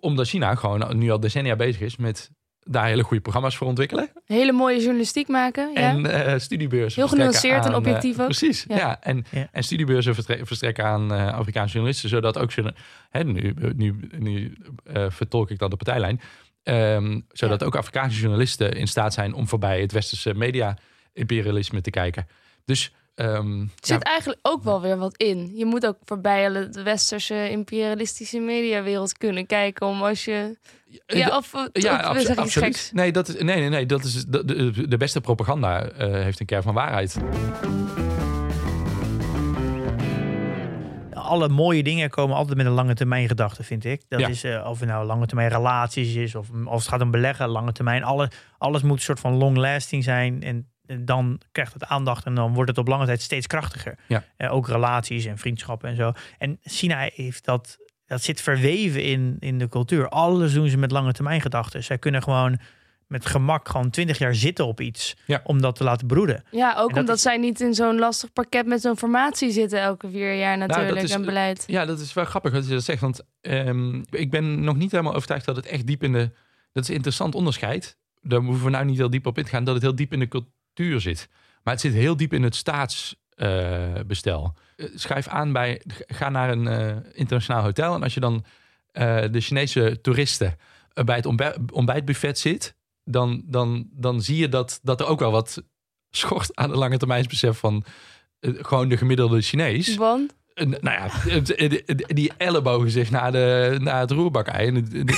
omdat 0.00 0.28
China 0.28 0.54
gewoon 0.54 0.98
nu 0.98 1.10
al 1.10 1.20
decennia 1.20 1.56
bezig 1.56 1.80
is 1.80 1.96
met 1.96 2.30
daar 2.62 2.86
hele 2.86 3.02
goede 3.02 3.22
programma's 3.22 3.56
voor 3.56 3.66
ontwikkelen. 3.66 4.08
Hele 4.24 4.52
mooie 4.52 4.78
journalistiek 4.80 5.28
maken, 5.28 5.70
ja. 5.74 5.80
En 5.80 6.06
eh, 6.06 6.38
studiebeurzen 6.38 7.00
Heel 7.00 7.10
genuanceerd 7.10 7.56
en 7.56 7.64
aan, 7.64 7.70
eh, 7.70 7.76
objectief 7.78 8.18
ook. 8.18 8.24
precies, 8.24 8.64
ja. 8.68 8.76
Ja. 8.76 9.00
En, 9.00 9.24
Ja. 9.30 9.48
en 9.52 9.62
studiebeurzen 9.64 10.14
verstre- 10.14 10.46
verstrekken 10.46 10.84
aan 10.84 11.12
eh, 11.12 11.32
Afrikaanse 11.34 11.72
journalisten. 11.72 12.08
Zodat 12.08 12.38
ook, 12.38 12.50
journa- 12.52 12.74
hè, 13.10 13.24
nu, 13.24 13.54
nu, 13.76 14.08
nu 14.18 14.56
eh, 14.84 15.06
vertolk 15.10 15.50
ik 15.50 15.58
dan 15.58 15.70
de 15.70 15.76
partijlijn. 15.76 16.20
ehm, 16.62 17.20
zodat 17.28 17.64
ook 17.64 17.76
Afrikaanse 17.76 18.20
journalisten 18.20 18.72
in 18.72 18.88
staat 18.88 19.12
zijn 19.14 19.34
om 19.34 19.48
voorbij 19.48 19.80
het 19.80 19.92
westerse 19.92 20.34
media-imperialisme 20.34 21.80
te 21.80 21.90
kijken. 21.90 22.26
Dus 22.64 22.92
ehm, 23.20 23.60
Er 23.60 23.66
ja, 23.66 23.68
zit 23.80 24.02
eigenlijk 24.02 24.38
ook 24.42 24.62
wel 24.62 24.80
weer 24.80 24.96
wat 24.98 25.16
in. 25.16 25.50
Je 25.54 25.64
moet 25.64 25.86
ook 25.86 25.96
voorbij 26.04 26.48
de 26.70 26.82
westerse 26.82 27.50
imperialistische 27.50 28.38
mediawereld 28.38 29.18
kunnen 29.18 29.46
kijken. 29.46 29.86
Om 29.86 30.02
als 30.02 30.24
je. 30.24 30.56
Ja, 31.06 31.36
of, 31.36 31.54
of 31.54 31.68
Ja, 31.72 32.00
abso- 32.00 32.26
zeg 32.26 32.36
absoluut. 32.36 32.66
geks? 32.66 32.92
Nee, 32.92 33.12
dat 33.12 33.28
is, 33.28 33.34
nee, 33.42 33.56
nee, 33.60 33.68
nee, 33.68 33.86
dat 33.86 34.04
is 34.04 34.24
de, 34.24 34.44
de, 34.44 34.88
de 34.88 34.96
beste 34.96 35.20
propaganda 35.20 35.82
eh, 35.84 36.10
heeft 36.12 36.40
een 36.40 36.46
kern 36.46 36.62
van 36.62 36.74
waarheid. 36.74 37.16
alle 41.14 41.48
mooie 41.48 41.82
dingen 41.82 42.10
komen 42.10 42.36
altijd 42.36 42.56
met 42.56 42.66
een 42.66 42.72
lange 42.72 42.94
termijn 42.94 43.28
gedachte, 43.28 43.62
vind 43.62 43.84
ik. 43.84 44.02
Dat 44.08 44.20
Ja. 44.20 44.28
is 44.28 44.44
eh, 44.44 44.66
of 44.68 44.80
het 44.80 44.88
nou 44.88 45.06
lange 45.06 45.26
termijn 45.26 45.48
relaties 45.50 46.14
is 46.14 46.34
of 46.34 46.48
als 46.64 46.80
het 46.82 46.90
gaat 46.92 47.00
om 47.00 47.10
beleggen, 47.10 47.48
lange 47.48 47.72
termijn. 47.72 48.02
Alle, 48.02 48.30
alles 48.58 48.82
moet 48.82 48.96
een 48.96 49.02
soort 49.02 49.20
van 49.20 49.34
long 49.34 49.56
lasting 49.56 50.04
zijn. 50.04 50.42
En 50.42 50.68
dan 50.98 51.40
krijgt 51.52 51.72
het 51.72 51.84
aandacht 51.84 52.24
en 52.24 52.34
dan 52.34 52.54
wordt 52.54 52.70
het 52.70 52.78
op 52.78 52.88
lange 52.88 53.06
tijd 53.06 53.20
steeds 53.22 53.46
krachtiger. 53.46 53.98
Ja. 54.08 54.24
Eh, 54.36 54.52
ook 54.54 54.68
relaties 54.68 55.24
en 55.24 55.38
vriendschappen 55.38 55.88
en 55.88 55.96
zo. 55.96 56.12
En 56.38 56.58
China 56.62 57.08
heeft 57.14 57.44
dat, 57.44 57.78
dat 58.06 58.22
zit 58.22 58.40
verweven 58.40 59.02
in, 59.02 59.36
in 59.40 59.58
de 59.58 59.68
cultuur. 59.68 60.08
Alles 60.08 60.52
doen 60.52 60.68
ze 60.68 60.76
met 60.78 60.90
lange 60.90 61.12
termijn 61.12 61.40
gedachten. 61.40 61.84
Zij 61.84 61.98
kunnen 61.98 62.22
gewoon 62.22 62.58
met 63.06 63.26
gemak 63.26 63.68
gewoon 63.68 63.90
twintig 63.90 64.18
jaar 64.18 64.34
zitten 64.34 64.66
op 64.66 64.80
iets 64.80 65.16
Ja. 65.26 65.40
om 65.44 65.60
dat 65.60 65.76
te 65.76 65.84
laten 65.84 66.06
broeden. 66.06 66.44
Ja, 66.50 66.74
ook 66.76 66.96
omdat 66.96 67.16
is- 67.16 67.22
zij 67.22 67.36
niet 67.36 67.60
in 67.60 67.74
zo'n 67.74 67.98
lastig 67.98 68.32
pakket 68.32 68.66
met 68.66 68.80
zo'n 68.80 68.96
formatie 68.96 69.50
zitten 69.50 69.80
elke 69.80 70.10
vier 70.10 70.34
jaar 70.34 70.58
natuurlijk 70.58 70.86
Nou, 70.88 70.94
dat 71.00 71.08
is- 71.08 71.14
en 71.16 71.24
beleid. 71.24 71.64
Ja, 71.66 71.84
dat 71.84 72.00
is 72.00 72.12
wel 72.12 72.24
grappig 72.24 72.52
wat 72.52 72.66
je 72.66 72.72
dat 72.74 72.84
zegt. 72.84 73.00
Want 73.00 73.20
ehm, 73.40 74.02
ik 74.10 74.30
ben 74.30 74.64
nog 74.64 74.76
niet 74.76 74.90
helemaal 74.90 75.14
overtuigd 75.14 75.44
dat 75.44 75.56
het 75.56 75.66
echt 75.66 75.86
diep 75.86 76.02
in 76.02 76.12
de... 76.12 76.30
Dat 76.72 76.82
is 76.82 76.88
een 76.88 76.94
interessant 76.94 77.34
onderscheid. 77.34 77.96
Daar 78.22 78.40
hoeven 78.40 78.64
we 78.64 78.70
nou 78.70 78.84
niet 78.84 78.96
heel 78.96 79.10
diep 79.10 79.26
op 79.26 79.38
in 79.38 79.44
te 79.44 79.50
gaan. 79.50 79.64
Dat 79.64 79.74
het 79.74 79.82
heel 79.82 79.94
diep 79.94 80.12
in 80.12 80.18
de 80.18 80.28
cultuur 80.28 80.50
zit. 80.74 81.28
Maar 81.62 81.72
het 81.72 81.82
zit 81.82 81.92
heel 81.92 82.16
diep 82.16 82.32
in 82.32 82.42
het 82.42 82.54
staatsbestel. 82.56 84.54
schrijf 84.94 85.28
aan 85.28 85.52
bij... 85.52 85.82
Ga 86.06 86.28
naar 86.28 86.50
een 86.50 86.66
eh, 86.68 86.96
internationaal 87.12 87.62
hotel. 87.62 87.94
En 87.94 88.02
als 88.02 88.14
je 88.14 88.20
dan 88.20 88.44
eh, 88.92 89.24
de 89.30 89.40
Chinese 89.40 89.98
toeristen 90.02 90.56
eh, 90.92 91.04
bij 91.04 91.16
het 91.16 91.26
ontbij- 91.26 91.56
ontbijtbuffet 91.72 92.38
zit... 92.38 92.78
Dan, 93.04 93.42
dan, 93.44 93.88
dan 93.92 94.22
zie 94.22 94.36
je 94.36 94.48
dat, 94.48 94.80
dat 94.82 95.00
er 95.00 95.06
ook 95.06 95.20
wel 95.20 95.30
wat 95.30 95.62
schort 96.10 96.56
aan 96.56 96.70
de 96.70 96.76
lange 96.76 96.96
termijnsbesef 96.98 97.58
van... 97.58 97.84
eh, 98.40 98.50
gewoon 98.56 98.88
de 98.88 98.96
gemiddelde 98.96 99.40
Chinees. 99.40 99.96
Want 99.96 100.30
Eh, 100.30 100.36
nou 100.54 100.80
ja, 100.82 101.10
die 102.06 102.32
ellebogen 102.36 102.90
zich 102.90 103.10
naar, 103.10 103.32
de, 103.32 103.76
naar 103.80 104.00
het 104.00 104.10
roerbakij. 104.10 104.66
En 104.66 104.74
die, 104.74 105.04
die, 105.04 105.14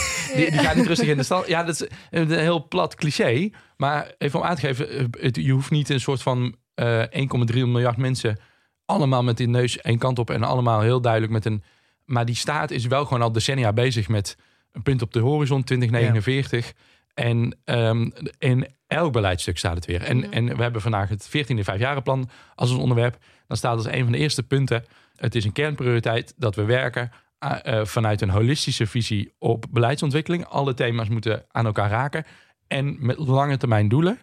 gaan 0.52 0.76
niet 0.76 0.86
rustig 0.86 1.08
in 1.08 1.16
de 1.16 1.22
stand. 1.22 1.46
Ja, 1.46 1.62
dat 1.62 1.80
is 1.80 1.88
een 2.10 2.30
heel 2.30 2.68
plat 2.68 2.94
cliché. 2.94 3.50
Maar 3.76 4.12
even 4.18 4.40
om 4.40 4.46
aan 4.46 4.54
te 4.54 4.60
geven, 4.60 4.88
eh, 4.88 5.04
het, 5.10 5.36
je 5.36 5.52
hoeft 5.52 5.70
niet 5.70 5.88
een 5.88 6.00
soort 6.00 6.22
van 6.22 6.54
eh 6.74 7.02
1,3 7.02 7.54
miljard 7.54 7.96
mensen 7.96 8.38
allemaal 8.84 9.22
met 9.22 9.36
die 9.36 9.48
neus 9.48 9.80
één 9.80 9.98
kant 9.98 10.18
op 10.18 10.30
en 10.30 10.42
allemaal 10.42 10.80
heel 10.80 11.00
duidelijk 11.00 11.32
met 11.32 11.44
een. 11.44 11.62
Maar 12.04 12.24
die 12.24 12.34
staat 12.34 12.70
is 12.70 12.86
wel 12.86 13.04
gewoon 13.04 13.22
al 13.22 13.32
decennia 13.32 13.72
bezig 13.72 14.08
met 14.08 14.36
een 14.72 14.82
punt 14.82 15.02
op 15.02 15.12
de 15.12 15.20
horizon 15.20 15.64
2049. 15.64 16.72
En 17.14 17.56
ehm, 17.64 18.10
in 18.38 18.66
elk 18.86 19.12
beleidstuk 19.12 19.58
staat 19.58 19.74
het 19.74 19.86
weer. 19.86 20.02
En, 20.02 20.18
Ja. 20.18 20.30
en 20.30 20.56
we 20.56 20.62
hebben 20.62 20.80
vandaag 20.82 21.08
het 21.08 21.28
14e 21.28 21.60
vijfjarenplan 21.60 22.30
als 22.54 22.70
ons 22.70 22.80
onderwerp. 22.80 23.18
Dan 23.46 23.56
staat 23.56 23.76
als 23.76 23.86
een 23.86 24.02
van 24.02 24.12
de 24.12 24.18
eerste 24.18 24.42
punten. 24.42 24.84
Het 25.16 25.34
is 25.34 25.44
een 25.44 25.52
kernprioriteit 25.52 26.34
dat 26.36 26.54
we 26.54 26.64
werken 26.64 27.10
ah, 27.38 27.58
eh, 27.62 27.84
vanuit 27.84 28.20
een 28.20 28.30
holistische 28.30 28.86
visie 28.86 29.34
op 29.38 29.64
beleidsontwikkeling. 29.70 30.46
Alle 30.46 30.74
thema's 30.74 31.08
moeten 31.08 31.44
aan 31.50 31.66
elkaar 31.66 31.90
raken. 31.90 32.24
En 32.66 32.96
met 33.00 33.18
lange 33.18 33.56
termijn 33.56 33.88
doelen. 33.88 34.18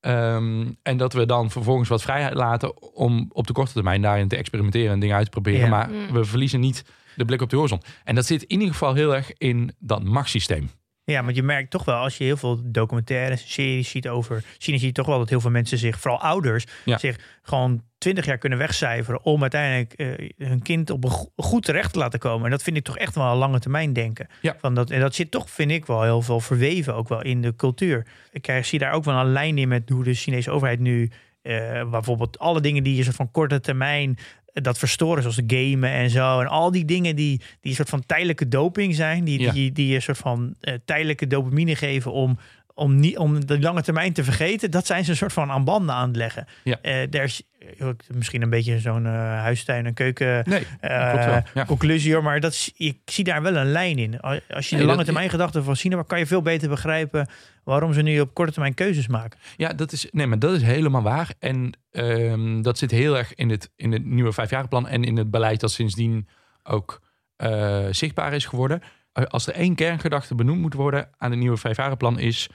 Ehm, 0.00 0.66
en 0.82 0.96
dat 0.96 1.12
we 1.12 1.26
dan 1.26 1.50
vervolgens 1.50 1.88
wat 1.88 2.02
vrijheid 2.02 2.34
laten 2.34 2.94
om 2.94 3.30
op 3.32 3.46
de 3.46 3.52
korte 3.52 3.72
termijn 3.72 4.02
daarin 4.02 4.28
te 4.28 4.36
experimenteren 4.36 4.92
en 4.92 5.00
dingen 5.00 5.16
uit 5.16 5.24
te 5.24 5.30
proberen. 5.30 5.60
Ja. 5.60 5.68
Maar 5.68 5.90
Mm. 5.90 6.12
we 6.12 6.24
verliezen 6.24 6.60
niet 6.60 6.84
de 7.16 7.24
blik 7.24 7.42
op 7.42 7.50
de 7.50 7.56
horizon. 7.56 7.82
En 8.04 8.14
dat 8.14 8.26
zit 8.26 8.42
in 8.42 8.58
ieder 8.58 8.72
geval 8.72 8.94
heel 8.94 9.14
erg 9.14 9.32
in 9.38 9.74
dat 9.78 10.02
machtssysteem. 10.04 10.70
Ja, 11.04 11.24
want 11.24 11.36
je 11.36 11.42
merkt 11.42 11.70
toch 11.70 11.84
wel 11.84 11.94
als 11.96 12.18
je 12.18 12.24
heel 12.24 12.36
veel 12.36 12.60
documentaires 12.64 13.42
en 13.42 13.48
series 13.48 13.90
ziet 13.90 14.08
over 14.08 14.42
China, 14.58 14.78
zie 14.78 14.86
je 14.86 14.92
toch 14.92 15.06
wel 15.06 15.18
dat 15.18 15.28
heel 15.28 15.40
veel 15.40 15.50
mensen 15.50 15.78
zich, 15.78 15.98
vooral 16.00 16.20
ouders, 16.20 16.66
Ja. 16.84 16.98
zich 16.98 17.38
gewoon 17.42 17.82
twintig 17.98 18.24
jaar 18.26 18.38
kunnen 18.38 18.58
wegcijferen 18.58 19.24
om 19.24 19.40
uiteindelijk 19.42 19.92
eh, 19.92 20.48
hun 20.48 20.62
kind 20.62 20.90
op 20.90 21.04
een 21.04 21.10
go- 21.10 21.32
goed 21.36 21.64
terecht 21.64 21.92
te 21.92 21.98
laten 21.98 22.18
komen. 22.18 22.44
En 22.44 22.50
dat 22.50 22.62
vind 22.62 22.76
ik 22.76 22.84
toch 22.84 22.98
echt 22.98 23.14
wel 23.14 23.30
een 23.30 23.36
lange 23.36 23.58
termijn 23.58 23.92
denken. 23.92 24.26
Ja. 24.40 24.56
Van 24.58 24.74
dat, 24.74 24.90
en 24.90 25.00
dat 25.00 25.14
zit 25.14 25.30
toch, 25.30 25.50
vind 25.50 25.70
ik, 25.70 25.86
wel 25.86 26.02
heel 26.02 26.22
veel 26.22 26.40
verweven 26.40 26.94
ook 26.94 27.08
wel 27.08 27.22
in 27.22 27.42
de 27.42 27.56
cultuur. 27.56 28.06
Ik 28.32 28.42
krijg, 28.42 28.66
zie 28.66 28.78
daar 28.78 28.92
ook 28.92 29.04
wel 29.04 29.18
een 29.18 29.32
lijn 29.32 29.58
in 29.58 29.68
met 29.68 29.88
hoe 29.88 30.04
de 30.04 30.14
Chinese 30.14 30.50
overheid 30.50 30.80
nu 30.80 31.10
eh, 31.42 31.90
bijvoorbeeld 31.90 32.38
alle 32.38 32.60
dingen 32.60 32.82
die 32.82 32.96
je 33.04 33.12
van 33.12 33.30
korte 33.30 33.60
termijn 33.60 34.16
eh, 34.18 34.24
dat 34.62 34.78
verstoren, 34.78 35.22
zoals 35.22 35.40
gamen 35.46 35.90
en 35.90 36.10
zo. 36.10 36.40
En 36.40 36.46
al 36.48 36.70
die 36.70 36.84
dingen 36.84 37.16
die, 37.16 37.38
die 37.38 37.70
een 37.70 37.74
soort 37.76 37.88
van 37.88 38.06
tijdelijke 38.06 38.48
doping 38.48 38.94
zijn, 38.94 39.24
die, 39.24 39.40
Ja. 39.40 39.52
die, 39.52 39.72
die 39.72 39.86
je 39.88 39.94
een 39.94 40.02
soort 40.02 40.18
van 40.18 40.54
eh, 40.60 40.74
tijdelijke 40.84 41.26
dopamine 41.26 41.76
geven 41.76 42.12
om, 42.12 42.38
om, 42.74 42.96
niet, 43.00 43.18
om 43.18 43.46
de 43.46 43.60
lange 43.60 43.82
termijn 43.82 44.12
te 44.12 44.24
vergeten, 44.24 44.70
dat 44.70 44.86
zijn 44.86 45.04
ze 45.04 45.10
een 45.10 45.16
soort 45.16 45.32
van 45.32 45.50
aan 45.50 45.64
banden 45.64 45.94
aan 45.94 46.08
het 46.08 46.16
leggen. 46.16 46.46
Ja. 46.64 46.78
Eh, 46.82 47.10
daar 47.10 47.24
is 47.24 47.42
eh, 47.78 47.88
misschien 48.14 48.42
een 48.42 48.50
beetje 48.50 48.78
zo'n 48.78 49.06
eh, 49.06 49.12
huistuin- 49.40 49.86
en 49.86 49.94
keuken 49.94 50.42
Nee, 50.48 50.66
eh. 50.80 51.36
Ja. 51.54 51.64
conclusie 51.66 52.12
hoor, 52.12 52.22
maar 52.22 52.40
dat 52.40 52.52
is, 52.52 52.72
ik 52.76 52.98
zie 53.04 53.24
daar 53.24 53.42
wel 53.42 53.56
een 53.56 53.70
lijn 53.72 53.98
in. 53.98 54.20
Als 54.50 54.70
je 54.70 54.76
de 54.76 54.84
lange 54.84 55.04
termijn 55.04 55.30
gedachten 55.30 55.64
van 55.64 55.76
China, 55.76 56.02
kan 56.06 56.18
je 56.18 56.26
veel 56.26 56.42
beter 56.42 56.68
begrijpen 56.68 57.28
waarom 57.64 57.92
ze 57.92 58.02
nu 58.02 58.20
op 58.20 58.34
korte 58.34 58.52
termijn 58.52 58.74
keuzes 58.74 59.06
maken. 59.08 59.38
Ja, 59.56 59.72
dat 59.72 59.92
is, 59.92 60.08
nee, 60.10 60.26
maar 60.26 60.38
dat 60.38 60.52
is 60.52 60.62
helemaal 60.62 61.02
waar. 61.02 61.34
En 61.38 61.72
ehm, 61.90 62.62
dat 62.62 62.78
zit 62.78 62.90
heel 62.90 63.16
erg 63.18 63.34
in 63.34 63.50
het, 63.50 63.70
in 63.76 63.92
het 63.92 64.04
nieuwe 64.04 64.32
vijfjarenplan 64.32 64.88
en 64.88 65.04
in 65.04 65.16
het 65.16 65.30
beleid 65.30 65.60
dat 65.60 65.70
sindsdien 65.70 66.28
ook 66.62 67.00
eh, 67.36 67.86
zichtbaar 67.90 68.32
is 68.32 68.46
geworden. 68.46 68.82
Eh, 69.12 69.24
Als 69.24 69.46
er 69.46 69.54
één 69.54 69.74
kerngedachte 69.74 70.34
benoemd 70.34 70.60
moet 70.60 70.74
worden 70.74 71.08
aan 71.16 71.30
het 71.30 71.40
nieuwe 71.40 71.56
vijfjarenplan 71.56 72.18
is... 72.18 72.48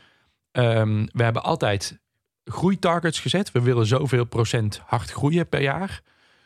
ehm, 0.52 1.06
we 1.12 1.24
hebben 1.24 1.44
altijd 1.44 2.00
groeitargets 2.44 3.20
gezet. 3.20 3.52
We 3.52 3.62
willen 3.62 3.86
zoveel 3.86 4.26
procent 4.26 4.82
hard 4.86 5.12
groeien 5.12 5.50
per 5.50 5.62
jaar. 5.62 6.02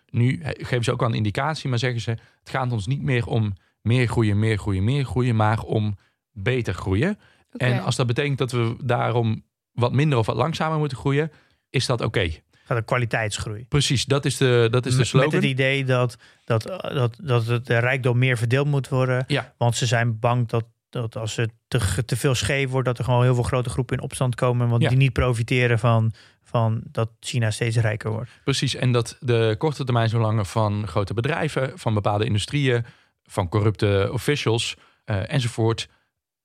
Nu 0.09 0.41
geven 0.43 0.83
ze 0.83 0.91
ook 0.91 1.01
al 1.01 1.07
een 1.07 1.13
indicatie, 1.13 1.69
maar 1.69 1.79
zeggen 1.79 2.01
ze... 2.01 2.09
het 2.09 2.49
gaat 2.49 2.71
ons 2.71 2.87
niet 2.87 3.01
meer 3.01 3.25
om 3.27 3.53
meer 3.81 4.07
groeien, 4.07 4.39
meer 4.39 4.57
groeien, 4.57 4.83
meer 4.83 5.05
groeien... 5.05 5.35
maar 5.35 5.61
om 5.61 5.97
beter 6.31 6.73
groeien. 6.73 7.19
En 7.57 7.81
als 7.83 7.95
dat 7.95 8.07
betekent 8.07 8.37
dat 8.37 8.51
we 8.51 8.75
daarom 8.83 9.43
wat 9.71 9.91
minder 9.91 10.17
of 10.17 10.25
wat 10.25 10.35
langzamer 10.35 10.77
moeten 10.77 10.97
groeien, 10.97 11.31
is 11.69 11.85
dat 11.85 12.01
oké. 12.01 12.29
Gaat 12.65 12.77
een 12.77 12.85
kwaliteitsgroei. 12.85 13.65
Precies, 13.69 14.05
dat 14.05 14.25
is 14.25 14.37
de, 14.37 14.67
dat 14.71 14.85
is 14.85 14.95
de 14.95 15.03
slogan. 15.03 15.29
Met 15.29 15.41
het 15.41 15.51
idee 15.51 15.85
dat, 15.85 16.17
dat, 16.45 16.63
dat, 16.93 17.17
dat 17.21 17.45
het 17.45 17.65
de 17.65 17.77
rijkdom 17.77 18.17
meer 18.17 18.37
verdeeld 18.37 18.67
moet 18.67 18.89
worden. 18.89 19.23
Ja. 19.27 19.53
Want 19.57 19.75
ze 19.75 19.85
zijn 19.85 20.19
bang 20.19 20.47
dat, 20.47 20.65
dat 20.89 21.15
als 21.15 21.35
het 21.35 21.51
te, 21.67 22.03
te 22.05 22.15
veel 22.15 22.35
scheef 22.35 22.69
wordt, 22.69 22.87
dat 22.87 22.97
er 22.97 23.03
gewoon 23.03 23.23
heel 23.23 23.33
veel 23.33 23.43
grote 23.43 23.69
groepen 23.69 23.97
in 23.97 24.03
opstand 24.03 24.35
komen. 24.35 24.69
Want 24.69 24.81
Ja. 24.81 24.89
die 24.89 24.97
niet 24.97 25.13
profiteren 25.13 25.79
van, 25.79 26.13
van 26.43 26.81
dat 26.91 27.09
China 27.19 27.51
steeds 27.51 27.77
rijker 27.77 28.11
wordt. 28.11 28.29
Precies, 28.43 28.75
en 28.75 28.91
dat 28.91 29.17
de 29.19 29.55
korte 29.57 29.83
termijn 29.83 30.09
belangen 30.09 30.45
van 30.45 30.87
grote 30.87 31.13
bedrijven, 31.13 31.71
van 31.75 31.93
bepaalde 31.93 32.25
industrieën, 32.25 32.85
van 33.23 33.49
corrupte 33.49 34.09
officials 34.11 34.75
eh, 35.05 35.31
enzovoort. 35.33 35.87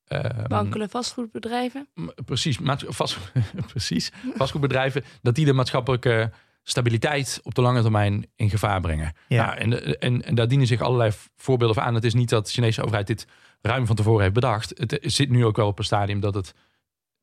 Eh, 0.09 0.45
Wankele 0.47 0.89
vastgoedbedrijven. 0.89 1.89
precies, 2.25 2.59
vast, 2.89 3.19
precies, 3.67 4.13
vastgoedbedrijven, 4.35 5.05
dat 5.23 5.35
die 5.35 5.45
de 5.45 5.53
maatschappelijke 5.53 6.31
stabiliteit 6.63 7.41
op 7.43 7.55
de 7.55 7.63
lange 7.63 7.83
termijn 7.83 8.27
in 8.37 8.51
gevaar 8.51 8.81
brengen. 8.81 9.13
Ja. 9.29 9.47
Nou, 9.47 9.59
en, 9.59 10.01
en, 10.01 10.25
en 10.25 10.35
daar 10.35 10.49
dienen 10.49 10.67
zich 10.67 10.81
allerlei 10.81 11.13
voorbeelden 11.37 11.77
van 11.77 11.85
aan. 11.85 11.95
Het 11.95 12.05
is 12.05 12.15
niet 12.15 12.29
dat 12.29 12.47
de 12.47 12.53
Chinese 12.53 12.83
overheid 12.83 13.07
dit 13.07 13.27
ruim 13.61 13.87
van 13.87 13.97
tevoren 13.97 14.23
heeft 14.23 14.35
bedacht. 14.35 14.73
Het 14.79 14.99
zit 15.03 15.31
nu 15.31 15.45
ook 15.45 15.57
wel 15.57 15.67
op 15.67 15.79
een 15.79 15.85
stadium 15.85 16.21
dat 16.21 16.35
het 16.35 16.55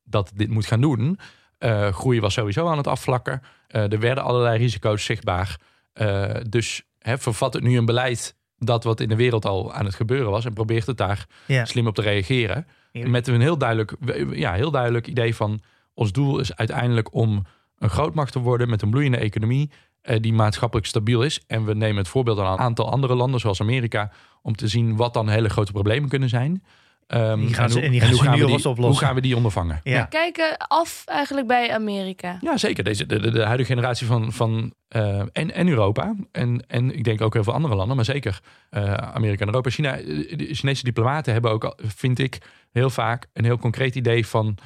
dat 0.04 0.32
dit 0.36 0.50
moet 0.50 0.66
gaan 0.66 0.82
doen. 0.82 1.20
Eh 1.58 1.94
groei 1.94 2.20
was 2.20 2.34
sowieso 2.34 2.68
aan 2.68 2.78
het 2.78 2.88
afvlakken. 2.88 3.42
Eh, 3.68 3.92
er 3.92 4.00
werden 4.00 4.24
allerlei 4.24 4.58
risico's 4.58 5.06
zichtbaar. 5.06 5.60
Eh, 5.94 6.36
dus 6.50 6.84
hè, 7.00 7.18
vervat 7.18 7.54
het 7.54 7.64
nu 7.64 7.78
een 7.78 7.86
beleid 7.86 8.36
dat 8.66 8.84
wat 8.84 9.00
in 9.00 9.10
de 9.10 9.16
wereld 9.16 9.46
al 9.46 9.74
aan 9.74 9.86
het 9.86 9.96
gebeuren 9.96 10.32
was 10.32 10.46
en 10.46 10.54
probeert 10.54 10.86
het 10.88 10.98
daar 10.98 11.26
Ja. 11.48 11.66
slim 11.66 11.88
op 11.88 11.96
te 11.96 12.02
reageren. 12.02 12.68
Met 12.92 13.28
een 13.28 13.42
heel 13.42 13.58
duidelijk, 13.58 13.96
ja, 14.32 14.54
heel 14.54 14.72
duidelijk 14.72 15.08
idee 15.08 15.36
van 15.36 15.60
ons 15.94 16.12
doel 16.12 16.40
is 16.40 16.56
uiteindelijk 16.56 17.14
om 17.14 17.46
een 17.78 17.90
grootmacht 17.90 18.32
te 18.32 18.40
worden 18.40 18.70
met 18.70 18.82
een 18.82 18.90
bloeiende 18.90 19.18
economie 19.18 19.70
eh, 20.02 20.22
die 20.22 20.34
maatschappelijk 20.34 20.88
stabiel 20.88 21.24
is. 21.24 21.42
En 21.48 21.66
we 21.66 21.74
nemen 21.74 21.98
het 21.98 22.08
voorbeeld 22.08 22.40
aan 22.40 22.54
een 22.54 22.60
aantal 22.60 22.92
andere 22.92 23.16
landen 23.16 23.40
zoals 23.40 23.62
Amerika 23.62 24.12
om 24.42 24.56
te 24.56 24.68
zien 24.68 24.96
wat 24.96 25.14
dan 25.14 25.30
hele 25.30 25.50
grote 25.50 25.72
problemen 25.72 26.10
kunnen 26.10 26.30
zijn. 26.30 26.64
Ehm, 27.08 27.40
Die 27.40 27.54
gaan 27.54 27.70
ze- 27.70 27.76
hoe- 27.78 27.86
en 27.86 27.92
die 27.92 28.00
gaan 28.02 28.10
hoe 28.10 28.18
ze 28.18 28.24
nu 28.24 28.30
we 28.30 28.36
die, 28.46 28.56
oplossen. 28.56 28.84
Hoe 28.84 28.98
gaan 28.98 29.16
we 29.16 29.22
die 29.22 29.36
ondervangen? 29.36 29.80
Ja. 29.84 30.04
Kijken 30.06 30.58
af 30.58 31.04
eigenlijk 31.06 31.48
bij 31.48 31.74
Amerika. 31.74 32.38
Ja, 32.42 32.58
zeker. 32.58 32.84
Deze, 32.84 33.06
de, 33.06 33.20
de, 33.20 33.32
de 33.32 33.44
huidige 33.44 33.70
generatie 33.74 34.08
van, 34.08 34.32
van 34.34 34.74
eh, 34.88 35.20
en, 35.20 35.54
en 35.54 35.68
Europa. 35.68 36.16
En, 36.32 36.64
en 36.68 36.96
ik 36.98 37.04
denk 37.04 37.22
ook 37.22 37.34
heel 37.34 37.44
veel 37.44 37.54
andere 37.54 37.76
landen, 37.76 37.96
maar 37.96 38.06
zeker 38.06 38.40
eh, 38.70 38.94
Amerika 38.94 39.42
en 39.42 39.48
Europa. 39.48 39.70
China, 39.70 39.98
eh, 39.98 40.38
de 40.38 40.48
Chinese 40.52 40.84
diplomaten 40.84 41.34
hebben 41.34 41.52
ook, 41.52 41.64
al- 41.64 41.78
vind 41.86 42.20
ik, 42.20 42.38
heel 42.72 42.90
vaak 42.90 43.28
een 43.34 43.44
heel 43.46 43.58
concreet 43.58 43.96
idee 43.96 44.28
van 44.28 44.58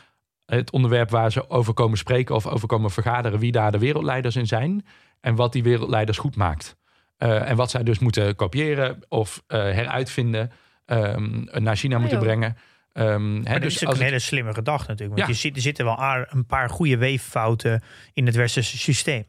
het 0.46 0.72
onderwerp 0.72 1.10
waar 1.10 1.32
ze 1.32 1.50
over 1.50 1.74
komen 1.74 1.98
spreken 1.98 2.36
of 2.36 2.48
over 2.48 2.68
komen 2.68 2.92
vergaderen, 2.92 3.40
wie 3.40 3.52
daar 3.52 3.72
de 3.72 3.80
wereldleiders 3.80 4.36
in 4.36 4.48
zijn 4.48 4.86
en 5.22 5.36
wat 5.36 5.54
die 5.54 5.64
wereldleiders 5.64 6.18
goed 6.18 6.36
maakt. 6.36 6.76
Eh, 7.18 7.50
en 7.50 7.56
wat 7.56 7.70
zij 7.72 7.84
dus 7.84 8.00
moeten 8.00 8.36
kopiëren 8.36 9.00
of 9.10 9.44
eh, 9.48 9.60
heruitvinden, 9.60 10.52
ehm, 10.90 11.64
naar 11.64 11.76
China 11.76 11.98
moeten 12.00 12.18
joh. 12.18 12.26
brengen. 12.28 12.58
Ehm, 12.94 13.34
Maar 13.42 13.54
dat 13.54 13.62
dus 13.62 13.76
is 13.76 13.82
ook 13.84 13.88
als 13.90 13.98
een 13.98 14.04
het- 14.04 14.14
hele 14.14 14.20
slimme 14.24 14.54
gedachte 14.54 14.90
natuurlijk. 14.90 15.18
Want 15.18 15.28
Ja. 15.30 15.34
je 15.36 15.40
ziet, 15.40 15.56
er 15.56 15.62
zitten 15.62 15.86
wel 15.86 15.98
een 16.30 16.46
paar 16.46 16.70
goede 16.70 16.98
weeffouten 16.98 17.82
in 18.14 18.26
het 18.26 18.36
westerse 18.36 18.78
systeem. 18.78 19.24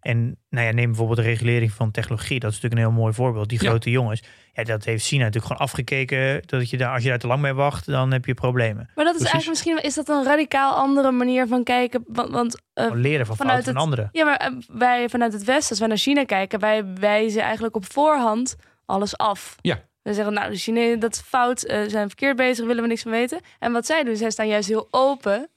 En 0.00 0.36
nou 0.50 0.66
ja, 0.66 0.72
neem 0.72 0.86
bijvoorbeeld 0.86 1.18
de 1.18 1.24
regulering 1.24 1.72
van 1.72 1.90
technologie. 1.90 2.40
Dat 2.40 2.50
is 2.52 2.56
natuurlijk 2.60 2.82
een 2.86 2.88
heel 2.92 3.00
mooi 3.02 3.14
voorbeeld. 3.14 3.48
Die 3.48 3.62
Ja. 3.62 3.68
grote 3.68 3.90
jongens. 3.90 4.22
Ja, 4.52 4.62
dat 4.64 4.84
heeft 4.84 5.04
China 5.06 5.24
natuurlijk 5.24 5.52
gewoon 5.52 5.66
afgekeken. 5.68 6.42
Dat 6.46 6.70
je 6.70 6.76
daar, 6.76 6.92
als 6.94 7.02
je 7.02 7.08
daar 7.08 7.18
te 7.18 7.26
lang 7.26 7.40
mee 7.40 7.52
wacht, 7.52 7.86
dan 7.86 8.12
heb 8.12 8.24
je 8.24 8.34
problemen. 8.34 8.90
Maar 8.94 9.04
dat 9.04 9.14
is 9.14 9.20
Precies. 9.20 9.32
eigenlijk 9.32 9.48
misschien 9.48 9.82
is 9.88 9.94
dat 9.94 10.08
een 10.08 10.24
radicaal 10.24 10.74
andere 10.74 11.10
manier 11.10 11.46
van 11.46 11.64
kijken. 11.64 12.04
Want, 12.06 12.30
want 12.30 12.62
eh, 12.72 12.90
leren 12.92 13.26
van 13.26 13.36
vanuit 13.36 13.54
fouten 13.54 13.72
van 13.74 13.82
anderen. 13.82 14.08
ja, 14.12 14.24
maar 14.24 14.36
eh, 14.36 14.52
wij 14.72 15.08
vanuit 15.08 15.32
het 15.32 15.44
Westen, 15.44 15.70
als 15.70 15.78
wij 15.78 15.88
naar 15.88 15.96
China 15.96 16.24
kijken, 16.24 16.60
wij 16.60 16.84
wijzen 16.94 17.42
eigenlijk 17.42 17.76
op 17.76 17.92
voorhand 17.92 18.56
alles 18.86 19.16
af. 19.16 19.56
Ja. 19.60 19.80
We 20.04 20.14
zeggen, 20.14 20.34
nou, 20.34 20.50
de 20.50 20.56
Chinezen, 20.56 21.00
dat 21.00 21.12
is 21.12 21.20
fout, 21.20 21.62
eh, 21.62 21.82
zijn 21.88 22.06
verkeerd 22.08 22.36
bezig, 22.36 22.66
willen 22.66 22.82
we 22.82 22.88
niks 22.88 23.02
van 23.02 23.10
weten. 23.10 23.40
En 23.58 23.72
wat 23.72 23.86
zij 23.86 24.04
doen, 24.04 24.16
zij 24.16 24.30
staan 24.30 24.48
juist 24.48 24.68
heel 24.68 24.88
open 24.90 25.48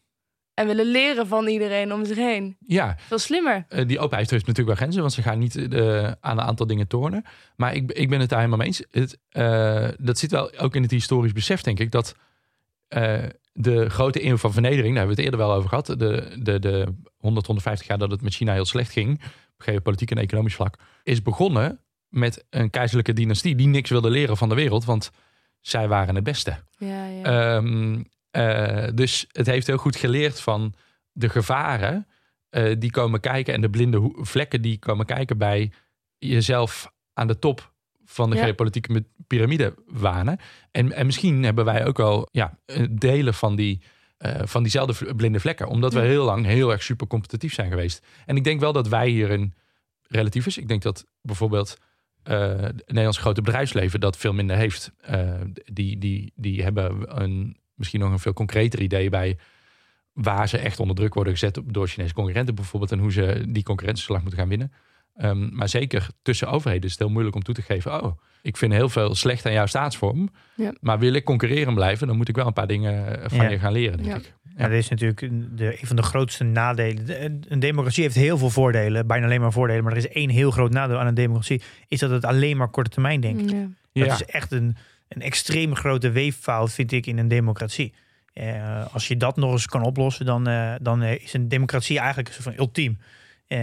en 0.53 0.67
willen 0.67 0.85
leren 0.85 1.27
van 1.27 1.47
iedereen 1.47 1.93
om 1.93 2.05
zich 2.05 2.17
heen. 2.17 2.57
ja, 2.59 2.95
Veel 2.99 3.19
slimmer. 3.19 3.65
Eh, 3.69 3.87
die 3.87 3.99
openheid 3.99 4.29
heeft 4.29 4.47
natuurlijk 4.47 4.67
wel 4.67 4.75
grenzen, 4.75 5.01
want 5.01 5.13
ze 5.13 5.21
gaan 5.21 5.39
niet 5.39 5.55
eh, 5.55 6.11
aan 6.19 6.37
een 6.37 6.45
aantal 6.45 6.67
dingen 6.67 6.87
tornen. 6.87 7.23
Maar 7.55 7.75
ik, 7.75 7.91
ik 7.91 8.09
ben 8.09 8.19
het 8.19 8.29
daar 8.29 8.39
helemaal 8.39 8.59
mee 8.59 8.67
eens. 8.67 8.83
Het, 8.91 9.19
dat 9.99 10.17
zit 10.17 10.31
wel 10.31 10.57
ook 10.57 10.75
in 10.75 10.81
het 10.81 10.91
historisch 10.91 11.31
besef, 11.31 11.61
denk 11.61 11.79
ik, 11.79 11.91
dat 11.91 12.15
de 13.53 13.89
grote 13.89 14.25
eeuw 14.25 14.37
van 14.37 14.53
vernedering, 14.53 14.95
daar 14.95 15.05
hebben 15.05 15.15
we 15.15 15.21
het 15.21 15.31
eerder 15.31 15.47
wel 15.47 15.57
over 15.57 15.69
gehad, 15.69 15.85
de, 15.85 16.37
de, 16.39 16.59
de 16.59 16.93
100, 17.17 17.45
150 17.45 17.87
jaar 17.87 17.97
dat 17.97 18.11
het 18.11 18.21
met 18.21 18.33
China 18.33 18.53
heel 18.53 18.65
slecht 18.65 18.91
ging, 18.91 19.21
op 19.53 19.61
geopolitiek 19.61 20.11
en 20.11 20.17
economisch 20.17 20.55
vlak, 20.55 20.75
is 21.03 21.21
begonnen 21.21 21.79
met 22.09 22.45
een 22.49 22.69
keizerlijke 22.69 23.13
dynastie 23.13 23.55
die 23.55 23.67
niks 23.67 23.89
wilde 23.89 24.09
leren 24.09 24.37
van 24.37 24.49
de 24.49 24.55
wereld, 24.55 24.85
want 24.85 25.11
zij 25.59 25.87
waren 25.87 26.15
het 26.15 26.23
beste. 26.23 26.57
Ja, 26.77 27.05
ja. 27.07 27.23
Ehm, 27.23 28.03
eh, 28.31 28.87
dus 28.93 29.25
het 29.31 29.45
heeft 29.45 29.67
heel 29.67 29.77
goed 29.77 29.95
geleerd 29.95 30.39
van 30.39 30.73
de 31.11 31.29
gevaren 31.29 32.07
eh, 32.49 32.75
die 32.79 32.91
komen 32.91 33.19
kijken 33.19 33.53
en 33.53 33.61
de 33.61 33.69
blinde 33.69 34.11
vlekken 34.15 34.61
die 34.61 34.79
komen 34.79 35.05
kijken 35.05 35.37
bij 35.37 35.71
jezelf 36.17 36.91
aan 37.13 37.27
de 37.27 37.39
top 37.39 37.73
van 38.05 38.29
de 38.29 38.35
Ja. 38.35 38.43
geopolitieke 38.43 39.05
piramide 39.27 39.73
wanen. 39.87 40.39
En, 40.71 40.91
en 40.91 41.05
misschien 41.05 41.43
hebben 41.43 41.65
wij 41.65 41.85
ook 41.85 41.97
wel 41.97 42.27
ja, 42.31 42.59
eh, 42.65 42.85
delen 42.91 43.33
van, 43.33 43.55
die, 43.55 43.81
van 44.43 44.61
diezelfde 44.61 45.15
blinde 45.15 45.39
vlekken, 45.39 45.67
omdat 45.67 45.93
we 45.93 45.99
heel 45.99 46.25
lang 46.25 46.45
heel 46.45 46.71
erg 46.71 46.83
super 46.83 47.07
competitief 47.07 47.53
zijn 47.53 47.69
geweest. 47.69 48.05
En 48.25 48.35
ik 48.35 48.43
denk 48.43 48.59
wel 48.59 48.73
dat 48.73 48.87
wij 48.87 49.09
hierin 49.09 49.53
relatief 50.07 50.45
is. 50.45 50.57
Ik 50.57 50.67
denk 50.67 50.81
dat 50.81 51.05
bijvoorbeeld 51.21 51.77
het 52.35 52.83
Nederlandse 52.87 53.21
grote 53.21 53.41
bedrijfsleven 53.41 53.99
dat 53.99 54.17
veel 54.17 54.33
minder 54.33 54.55
heeft. 54.55 54.91
Eh, 55.01 55.31
die, 55.71 55.97
die, 55.97 56.31
die 56.35 56.63
hebben 56.63 57.21
een, 57.21 57.57
misschien 57.75 57.99
nog 57.99 58.11
een 58.11 58.19
veel 58.19 58.33
concreter 58.33 58.81
idee 58.81 59.09
bij 59.09 59.37
waar 60.13 60.49
ze 60.49 60.57
echt 60.57 60.79
onder 60.79 60.95
druk 60.95 61.13
worden 61.13 61.33
gezet 61.33 61.59
door 61.65 61.87
Chinese 61.87 62.13
concurrenten 62.13 62.55
bijvoorbeeld 62.55 62.91
en 62.91 62.99
hoe 62.99 63.11
ze 63.11 63.45
die 63.49 63.63
concurrentieslag 63.63 64.21
moeten 64.21 64.39
gaan 64.39 64.49
winnen. 64.49 64.71
Ehm, 65.15 65.55
maar 65.55 65.69
zeker 65.69 66.07
tussen 66.21 66.47
overheden 66.49 66.83
is 66.85 66.91
het 66.91 66.99
heel 66.99 67.09
moeilijk 67.09 67.35
om 67.35 67.43
toe 67.43 67.55
te 67.55 67.61
geven. 67.61 68.03
Oh, 68.03 68.17
ik 68.41 68.57
vind 68.57 68.73
heel 68.73 68.89
veel 68.89 69.15
slecht 69.15 69.45
aan 69.45 69.51
jouw 69.53 69.65
staatsvorm. 69.65 70.29
Ja. 70.55 70.73
Maar 70.79 70.99
wil 70.99 71.13
ik 71.13 71.23
concurreren 71.23 71.73
blijven, 71.73 72.07
dan 72.07 72.17
moet 72.17 72.29
ik 72.29 72.35
wel 72.35 72.47
een 72.47 72.53
paar 72.53 72.67
dingen 72.67 73.19
van 73.29 73.37
Ja. 73.43 73.49
je 73.49 73.59
gaan 73.59 73.71
leren, 73.71 73.97
denk 73.97 74.09
Ja. 74.09 74.15
ik. 74.15 74.33
Ja. 74.57 74.67
dat 74.67 74.77
is 74.77 74.89
natuurlijk 74.89 75.21
een- 75.21 75.51
de, 75.55 75.81
een 75.81 75.87
van 75.87 75.95
de 75.95 76.01
grootste 76.01 76.43
nadelen. 76.43 77.05
De- 77.05 77.39
Een 77.47 77.59
democratie 77.59 78.03
heeft 78.03 78.15
heel 78.15 78.37
veel 78.37 78.49
voordelen, 78.49 79.07
bijna 79.07 79.25
alleen 79.25 79.41
maar 79.41 79.51
voordelen. 79.51 79.83
Maar 79.83 79.91
er 79.91 79.97
is 79.97 80.07
één 80.09 80.29
heel 80.29 80.51
groot 80.51 80.71
nadeel 80.71 80.99
aan 80.99 81.07
een 81.07 81.13
democratie, 81.13 81.61
is 81.87 81.99
dat 81.99 82.09
het 82.09 82.25
alleen 82.25 82.57
maar 82.57 82.67
korte 82.69 82.89
termijn 82.89 83.21
denkt. 83.21 83.51
Ja. 83.51 83.57
Dat 83.93 84.05
Ja. 84.07 84.13
is 84.13 84.25
echt 84.25 84.51
een, 84.51 84.75
een 85.07 85.21
extreem 85.21 85.75
grote 85.75 86.09
weeffout, 86.11 86.71
vind 86.73 86.91
ik, 86.91 87.05
in 87.05 87.17
een 87.17 87.27
democratie. 87.27 87.93
Eh, 88.33 88.93
als 88.93 89.07
je 89.07 89.17
dat 89.17 89.35
nog 89.35 89.51
eens 89.51 89.65
kan 89.65 89.83
oplossen, 89.83 90.25
dan, 90.25 90.47
eh, 90.47 90.73
dan 90.81 91.01
eh, 91.01 91.21
is 91.23 91.33
een 91.33 91.47
democratie 91.47 91.97
eigenlijk 91.97 92.27
een 92.27 92.33
soort 92.33 92.45
van 92.45 92.57
ultiem. 92.57 92.97
Eh, 93.47 93.59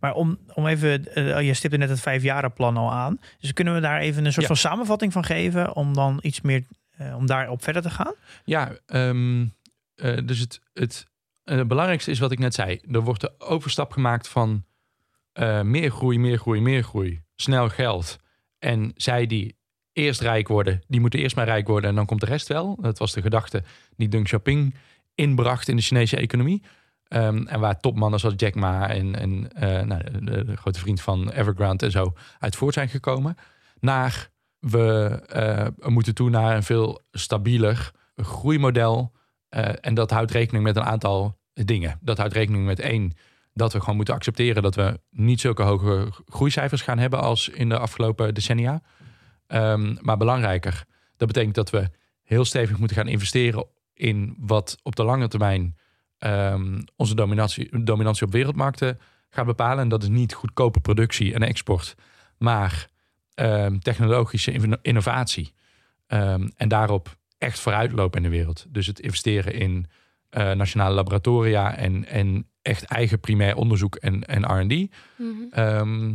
maar 0.00 0.12
om, 0.14 0.38
om 0.54 0.66
even, 0.66 1.14
eh, 1.14 1.40
je 1.46 1.54
stipte 1.54 1.76
net 1.76 1.88
het 1.88 2.00
vijfjarenplan 2.00 2.76
al 2.76 2.92
aan. 2.92 3.18
Dus 3.40 3.52
kunnen 3.52 3.74
we 3.74 3.80
daar 3.80 4.00
even 4.00 4.24
een 4.24 4.32
soort 4.32 4.46
Ja. 4.46 4.54
van 4.54 4.70
samenvatting 4.70 5.12
van 5.12 5.24
geven 5.24 5.74
om 5.76 5.94
dan 5.94 6.18
iets 6.22 6.40
meer, 6.40 6.62
eh, 6.96 7.16
om 7.16 7.26
daarop 7.26 7.62
verder 7.62 7.82
te 7.82 7.90
gaan? 7.90 8.14
Ja, 8.44 8.72
ehm, 8.86 9.44
eh, 9.94 10.18
dus 10.24 10.38
het, 10.38 10.60
het, 10.72 11.06
eh, 11.44 11.56
het 11.56 11.68
belangrijkste 11.68 12.10
is 12.10 12.18
wat 12.18 12.32
ik 12.32 12.38
net 12.38 12.54
zei. 12.54 12.80
Er 12.90 13.00
wordt 13.00 13.20
de 13.20 13.32
overstap 13.38 13.92
gemaakt 13.92 14.28
van 14.28 14.64
eh, 15.32 15.60
meer 15.60 15.90
groei, 15.90 16.18
meer 16.18 16.38
groei, 16.38 16.60
meer 16.60 16.82
groei, 16.82 17.22
snel 17.34 17.68
geld. 17.68 18.18
En 18.58 18.92
zij 18.96 19.26
die 19.26 19.56
eerst 19.92 20.20
rijk 20.20 20.48
worden, 20.48 20.82
die 20.88 21.00
moeten 21.00 21.20
eerst 21.20 21.36
maar 21.36 21.44
rijk 21.44 21.66
worden 21.66 21.90
en 21.90 21.96
dan 21.96 22.06
komt 22.06 22.20
de 22.20 22.26
rest 22.26 22.48
wel. 22.48 22.76
Dat 22.80 22.98
was 22.98 23.12
de 23.12 23.22
gedachte 23.22 23.62
die 23.96 24.08
Deng 24.08 24.24
Xiaoping 24.24 24.74
inbracht 25.14 25.68
in 25.68 25.76
de 25.76 25.82
Chinese 25.82 26.16
economie. 26.16 26.62
Ehm, 27.08 27.46
en 27.46 27.60
waar 27.60 27.80
topmannen 27.80 28.20
zoals 28.20 28.34
Jack 28.36 28.54
Ma 28.54 28.88
en, 28.88 29.14
en 29.14 29.50
nou, 29.88 30.24
de, 30.24 30.56
grote 30.56 30.78
vriend 30.78 31.00
van 31.00 31.30
Evergrande 31.30 31.84
en 31.84 31.90
zo 31.90 32.12
uit 32.38 32.56
voort 32.56 32.74
zijn 32.74 32.88
gekomen. 32.88 33.36
Naar 33.80 34.30
we 34.58 35.72
moeten 35.86 36.14
toe 36.14 36.30
naar 36.30 36.56
een 36.56 36.62
veel 36.62 37.00
stabieler 37.12 37.92
groeimodel. 38.16 39.12
Eh, 39.54 39.72
en 39.80 39.94
dat 39.94 40.10
houdt 40.10 40.30
rekening 40.30 40.64
met 40.64 40.76
een 40.76 40.84
aantal 40.84 41.38
dingen. 41.52 41.98
Dat 42.00 42.18
houdt 42.18 42.32
rekening 42.32 42.64
met 42.64 42.80
één, 42.80 43.12
dat 43.52 43.72
we 43.72 43.80
gewoon 43.80 43.96
moeten 43.96 44.14
accepteren 44.14 44.62
dat 44.62 44.74
we 44.74 45.00
niet 45.10 45.40
zulke 45.40 45.62
hoge 45.62 46.12
groeicijfers 46.26 46.82
gaan 46.82 46.98
hebben 46.98 47.20
als 47.20 47.48
in 47.48 47.68
de 47.68 47.78
afgelopen 47.78 48.34
decennia. 48.34 48.82
Ehm, 49.46 49.96
maar 50.00 50.16
belangrijker, 50.16 50.84
dat 51.16 51.28
betekent 51.28 51.54
dat 51.54 51.70
we 51.70 51.90
heel 52.22 52.44
stevig 52.44 52.78
moeten 52.78 52.96
gaan 52.96 53.08
investeren 53.08 53.66
in 53.92 54.36
wat 54.38 54.76
op 54.82 54.96
de 54.96 55.04
lange 55.04 55.28
termijn 55.28 55.76
ehm, 56.18 56.82
onze 56.96 57.14
dominatie, 57.14 57.84
dominantie 57.84 58.26
op 58.26 58.32
wereldmarkten 58.32 58.98
gaat 59.30 59.46
bepalen. 59.46 59.82
En 59.82 59.88
dat 59.88 60.02
is 60.02 60.08
niet 60.08 60.34
goedkope 60.34 60.80
productie 60.80 61.34
en 61.34 61.42
export, 61.42 61.94
maar 62.38 62.88
ehm, 63.34 63.78
technologische 63.78 64.52
inno- 64.52 64.76
innovatie. 64.82 65.52
En 66.56 66.68
daarop 66.68 67.16
echt 67.44 67.60
vooruitlopen 67.60 68.24
in 68.24 68.30
de 68.30 68.36
wereld. 68.36 68.66
Dus 68.68 68.86
het 68.86 69.00
investeren 69.00 69.54
in 69.54 69.86
eh, 70.30 70.52
nationale 70.52 70.94
laboratoria 70.94 71.76
en, 71.76 72.06
en 72.06 72.46
echt 72.62 72.84
eigen 72.84 73.20
primair 73.20 73.56
onderzoek 73.56 73.96
en, 73.96 74.24
en 74.24 74.62
RD. 74.62 74.90
Mhm. 75.16 75.30
Ehm, 75.50 76.14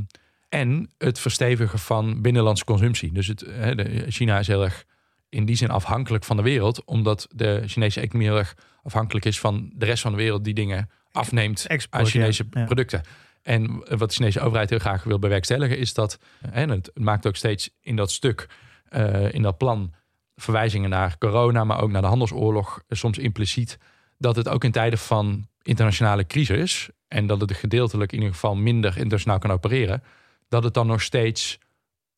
en 0.50 0.90
het 0.98 1.20
verstevigen 1.20 1.80
van 1.80 2.22
binnenlandse 2.22 2.66
consumptie. 2.66 3.12
Dus 3.12 3.28
het, 3.28 3.46
hè, 3.48 3.76
de, 3.76 4.06
China 4.08 4.40
is 4.40 4.48
heel 4.48 4.64
erg 4.64 4.86
in 5.30 5.46
die 5.46 5.56
zin 5.56 5.70
afhankelijk 5.70 6.24
van 6.24 6.38
de 6.38 6.44
wereld, 6.44 6.86
omdat 6.86 7.28
de 7.36 7.64
Chinese 7.66 8.02
economie 8.02 8.28
heel 8.28 8.38
erg 8.38 8.56
afhankelijk 8.84 9.26
is 9.26 9.40
van 9.40 9.72
de 9.76 9.86
rest 9.86 10.02
van 10.02 10.12
de 10.12 10.18
wereld 10.18 10.44
die 10.44 10.54
dingen 10.54 10.90
afneemt 11.12 11.68
Export, 11.68 12.02
aan 12.02 12.10
Chinese 12.10 12.46
ja. 12.52 12.66
Producten. 12.66 13.02
En 13.42 13.84
wat 13.98 14.10
de 14.10 14.16
Chinese 14.16 14.40
overheid 14.40 14.70
heel 14.70 14.80
graag 14.80 15.04
wil 15.04 15.20
bewerkstelligen, 15.20 15.78
is 15.78 15.94
dat, 15.94 16.20
en 16.52 16.70
het 16.70 16.92
maakt 16.94 17.28
ook 17.28 17.36
steeds 17.36 17.70
in 17.82 17.96
dat 17.96 18.12
stuk, 18.12 18.48
eh, 18.90 19.34
in 19.34 19.42
dat 19.42 19.58
plan, 19.58 19.94
verwijzingen 20.42 20.90
naar 20.90 21.18
corona, 21.18 21.64
maar 21.64 21.82
ook 21.82 21.92
naar 21.92 22.02
de 22.02 22.08
handelsoorlog, 22.08 22.82
eh, 22.88 22.98
soms 22.98 23.18
impliciet, 23.18 23.78
dat 24.18 24.36
het 24.36 24.50
ook 24.50 24.64
in 24.64 24.72
tijden 24.72 25.00
van 25.00 25.48
internationale 25.62 26.26
crisis, 26.26 26.90
en 27.08 27.28
dat 27.28 27.42
het 27.42 27.54
gedeeltelijk 27.54 28.12
in 28.12 28.18
ieder 28.18 28.34
geval 28.34 28.56
minder 28.56 28.98
internationaal 28.98 29.40
kan 29.40 29.52
opereren, 29.52 30.04
dat 30.50 30.64
het 30.64 30.74
dan 30.74 30.88
nog 30.88 31.02
steeds 31.02 31.60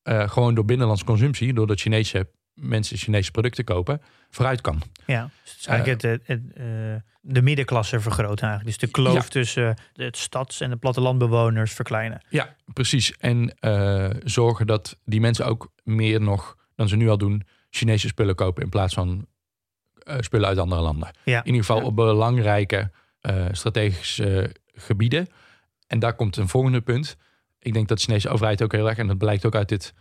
eh, 0.01 0.29
gewoon 0.29 0.55
door 0.55 0.65
binnenlandse 0.65 1.05
consumptie, 1.05 1.53
doordat 1.53 1.79
Chinese 1.79 2.27
mensen 2.53 2.97
Chinese 2.97 3.31
producten 3.31 3.63
kopen, 3.63 4.01
vooruit 4.29 4.61
kan. 4.61 4.81
Ja, 5.05 5.29
dus 5.43 5.65
eigenlijk 5.67 6.01
het, 6.01 6.11
het, 6.11 6.27
het, 6.27 6.53
eh, 6.53 6.65
de 7.21 7.41
middenklasse 7.41 7.99
vergroten 7.99 8.47
eigenlijk. 8.47 8.79
Dus 8.79 8.89
de 8.89 8.93
kloof 8.95 9.13
Ja. 9.13 9.21
tussen 9.21 9.75
de 9.93 10.03
het 10.03 10.17
stads- 10.17 10.61
en 10.61 10.69
de 10.69 10.75
plattelandbewoners 10.75 11.73
verkleinen. 11.73 12.25
Ja, 12.29 12.55
precies. 12.73 13.17
En 13.17 13.55
eh, 13.59 14.09
zorgen 14.23 14.67
dat 14.67 14.97
die 15.05 15.19
mensen 15.19 15.45
ook 15.45 15.71
meer 15.83 16.21
nog 16.21 16.57
dan 16.75 16.87
ze 16.87 16.95
nu 16.95 17.09
al 17.09 17.17
doen, 17.17 17.43
Chinese 17.71 18.07
spullen 18.07 18.35
kopen 18.35 18.63
in 18.63 18.69
plaats 18.69 18.93
van 18.93 19.27
eh, 20.03 20.15
spullen 20.19 20.47
uit 20.47 20.57
andere 20.57 20.81
landen. 20.81 21.11
Ja. 21.23 21.39
In 21.39 21.45
ieder 21.45 21.61
geval 21.61 21.79
Ja. 21.79 21.83
op 21.85 21.95
belangrijke 21.95 22.91
eh, 23.21 23.45
strategische 23.51 24.55
gebieden. 24.73 25.27
En 25.87 25.99
daar 25.99 26.13
komt 26.15 26.37
een 26.37 26.47
volgende 26.47 26.81
punt. 26.81 27.17
Ik 27.59 27.73
denk 27.73 27.87
dat 27.87 27.97
de 27.97 28.03
Chinese 28.03 28.29
overheid 28.29 28.63
ook 28.63 28.71
heel 28.71 28.89
erg, 28.89 28.97
en 28.97 29.07
dat 29.07 29.17
blijkt 29.17 29.45
ook 29.45 29.55
uit 29.55 29.69
dit 29.69 29.93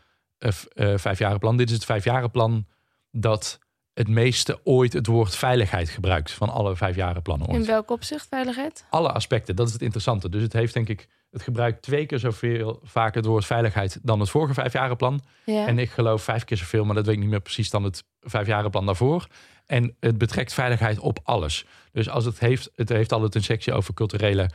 vijfjarenplan. 0.95 1.57
Dit 1.57 1.69
is 1.69 1.75
het 1.75 1.85
vijfjarenplan 1.85 2.67
dat 3.11 3.59
het 3.95 4.09
meeste 4.09 4.61
ooit 4.65 4.93
het 4.93 5.07
woord 5.07 5.37
veiligheid 5.37 5.89
gebruikt 5.89 6.31
van 6.31 6.49
alle 6.49 6.77
vijfjarenplannen 6.77 7.49
ooit 7.49 7.61
In 7.61 7.67
welk 7.67 7.91
opzicht 7.91 8.27
veiligheid? 8.29 8.85
alle 8.91 9.13
aspecten. 9.13 9.57
Dat 9.57 9.67
is 9.67 9.73
het 9.73 9.83
interessante. 9.83 10.29
Dus 10.29 10.43
het 10.43 10.53
heeft 10.53 10.75
denk 10.75 10.89
ik, 10.89 11.09
het 11.31 11.43
gebruikt 11.43 11.83
twee 11.83 12.07
keer 12.07 12.19
zoveel 12.19 12.81
vaak 12.83 13.15
het 13.15 13.25
woord 13.25 13.45
veiligheid 13.45 13.99
dan 14.03 14.21
het 14.21 14.31
vorige 14.31 14.55
vijfjarenplan. 14.55 15.21
Ja. 15.45 15.67
En 15.67 15.79
ik 15.79 15.91
geloof 15.91 16.23
vijf 16.23 16.45
keer 16.45 16.57
zoveel, 16.57 16.85
maar 16.85 16.95
dat 16.95 17.07
weet 17.07 17.15
ik 17.15 17.21
niet 17.21 17.31
meer 17.31 17.41
precies 17.41 17.71
dan 17.71 17.85
het 17.85 18.05
vijfjarenplan 18.21 18.87
daarvoor. 18.87 19.27
En 19.67 19.97
het 20.01 20.19
betrekt 20.19 20.53
veiligheid 20.53 20.99
op 20.99 21.19
alles. 21.23 21.67
Dus 21.93 22.09
als 22.09 22.25
het 22.25 22.39
heeft, 22.39 22.71
het 22.75 22.89
heeft 22.89 23.13
altijd 23.13 23.35
een 23.35 23.43
sectie 23.43 23.73
over 23.73 23.95
culturele 23.95 24.51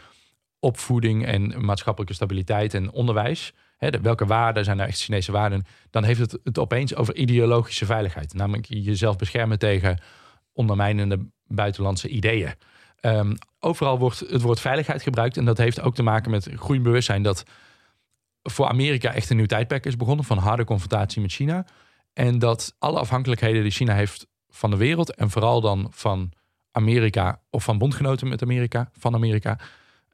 opvoeding 0.59 1.25
en 1.25 1.65
maatschappelijke 1.65 2.13
stabiliteit 2.15 2.73
en 2.73 2.91
onderwijs. 2.91 3.53
Welke 4.01 4.25
waarden 4.25 4.63
zijn 4.63 4.77
nou 4.77 4.89
echt 4.89 5.01
Chinese 5.01 5.31
waarden? 5.31 5.65
Dan 5.89 6.03
heeft 6.03 6.19
het 6.19 6.37
het 6.43 6.59
opeens 6.59 6.95
over 6.95 7.15
ideologische 7.15 7.85
veiligheid. 7.85 8.33
Namelijk 8.33 8.65
jezelf 8.65 9.15
beschermen 9.15 9.59
tegen 9.59 9.99
ondermijnende 10.53 11.19
buitenlandse 11.47 12.07
ideeën. 12.07 12.53
Ehm, 12.99 13.35
overal 13.59 13.99
wordt 13.99 14.19
het 14.19 14.41
woord 14.41 14.59
veiligheid 14.59 15.01
gebruikt. 15.01 15.37
En 15.37 15.45
dat 15.45 15.57
heeft 15.57 15.81
ook 15.81 15.95
te 15.95 16.03
maken 16.03 16.31
met 16.31 16.49
groeibewustzijn 16.55 17.23
dat 17.23 17.43
voor 18.43 18.67
Amerika 18.67 19.13
echt 19.13 19.29
een 19.29 19.37
nieuw 19.37 19.45
tijdperk 19.45 19.85
is 19.85 19.97
begonnen 19.97 20.25
van 20.25 20.37
harde 20.37 20.63
confrontatie 20.63 21.21
met 21.21 21.31
China. 21.31 21.65
En 22.13 22.39
dat 22.39 22.75
alle 22.79 22.99
afhankelijkheden 22.99 23.61
die 23.61 23.71
China 23.71 23.93
heeft 23.93 24.27
van 24.49 24.69
de 24.69 24.77
wereld 24.77 25.15
en 25.15 25.29
vooral 25.29 25.61
dan 25.61 25.87
van 25.91 26.31
Amerika 26.71 27.41
of 27.49 27.63
van 27.63 27.77
bondgenoten 27.77 28.27
met 28.27 28.41
Amerika, 28.41 28.89
van 28.97 29.13
Amerika, 29.13 29.59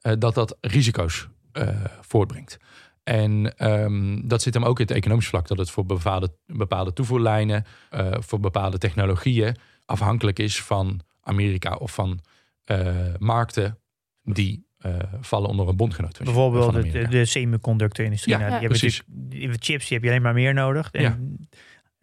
eh, 0.00 0.12
dat 0.18 0.34
dat 0.34 0.56
risico's 0.60 1.28
eh, 1.52 1.68
voortbrengt. 2.00 2.58
En 3.02 3.56
ehm, 3.56 4.20
dat 4.28 4.42
zit 4.42 4.54
hem 4.54 4.64
ook 4.64 4.80
in 4.80 4.86
het 4.86 4.96
economisch 4.96 5.26
vlak, 5.28 5.46
dat 5.48 5.58
het 5.58 5.70
voor 5.70 5.86
bepaalde, 5.86 6.32
bepaalde 6.46 6.92
toevoerlijnen, 6.92 7.64
eh, 7.90 8.10
voor 8.18 8.40
bepaalde 8.40 8.78
technologieën 8.78 9.56
afhankelijk 9.84 10.38
is 10.38 10.62
van 10.62 11.00
Amerika 11.20 11.74
of 11.74 11.94
van 11.94 12.20
eh, 12.64 12.96
markten 13.18 13.78
die 14.22 14.66
eh, 14.78 14.94
vallen 15.20 15.48
onder 15.48 15.68
een 15.68 15.76
bondgenoot. 15.76 16.16
van- 16.16 16.24
Bijvoorbeeld 16.26 16.92
de, 16.92 17.08
de, 17.08 17.24
semiconductor-industrie. 17.24 18.34
Ja, 18.34 18.40
Nou, 18.40 18.52
ja, 18.52 18.58
die 18.58 18.68
hebben 18.68 18.88
natuurlijk- 18.90 19.30
die 19.30 19.58
chips 19.60 19.86
die 19.88 19.96
heb 19.96 20.02
je 20.02 20.08
alleen 20.10 20.22
maar 20.22 20.34
meer 20.34 20.54
nodig. 20.54 20.90
En 20.90 21.02
Ja. 21.02 21.18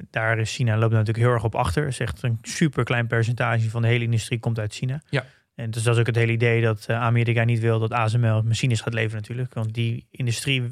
Daar 0.10 0.40
is 0.40 0.56
China 0.56 0.78
loopt 0.78 0.92
natuurlijk 0.92 1.18
heel 1.18 1.34
erg 1.34 1.44
op 1.44 1.56
achter. 1.56 1.88
Is 1.88 2.00
echt 2.00 2.24
een 2.24 2.38
super 2.42 2.84
klein 2.84 3.08
percentage 3.08 3.70
van 3.70 3.82
de 3.82 3.88
hele 3.88 4.04
industrie 4.04 4.40
komt 4.40 4.60
uit 4.60 4.74
China. 4.74 5.02
Ja. 5.10 5.26
En 5.56 5.72
dus 5.72 5.84
dat 5.84 5.94
is 5.94 6.00
ook 6.00 6.06
het 6.06 6.16
hele 6.16 6.32
idee 6.32 6.62
dat 6.62 6.90
Amerika 6.90 7.44
niet 7.44 7.60
wil 7.60 7.80
dat 7.80 7.92
ASML 7.92 8.42
machines 8.44 8.82
gaat 8.82 8.94
leveren 8.94 9.16
natuurlijk. 9.22 9.54
Want 9.54 9.74
die 9.74 10.08
industrie, 10.12 10.64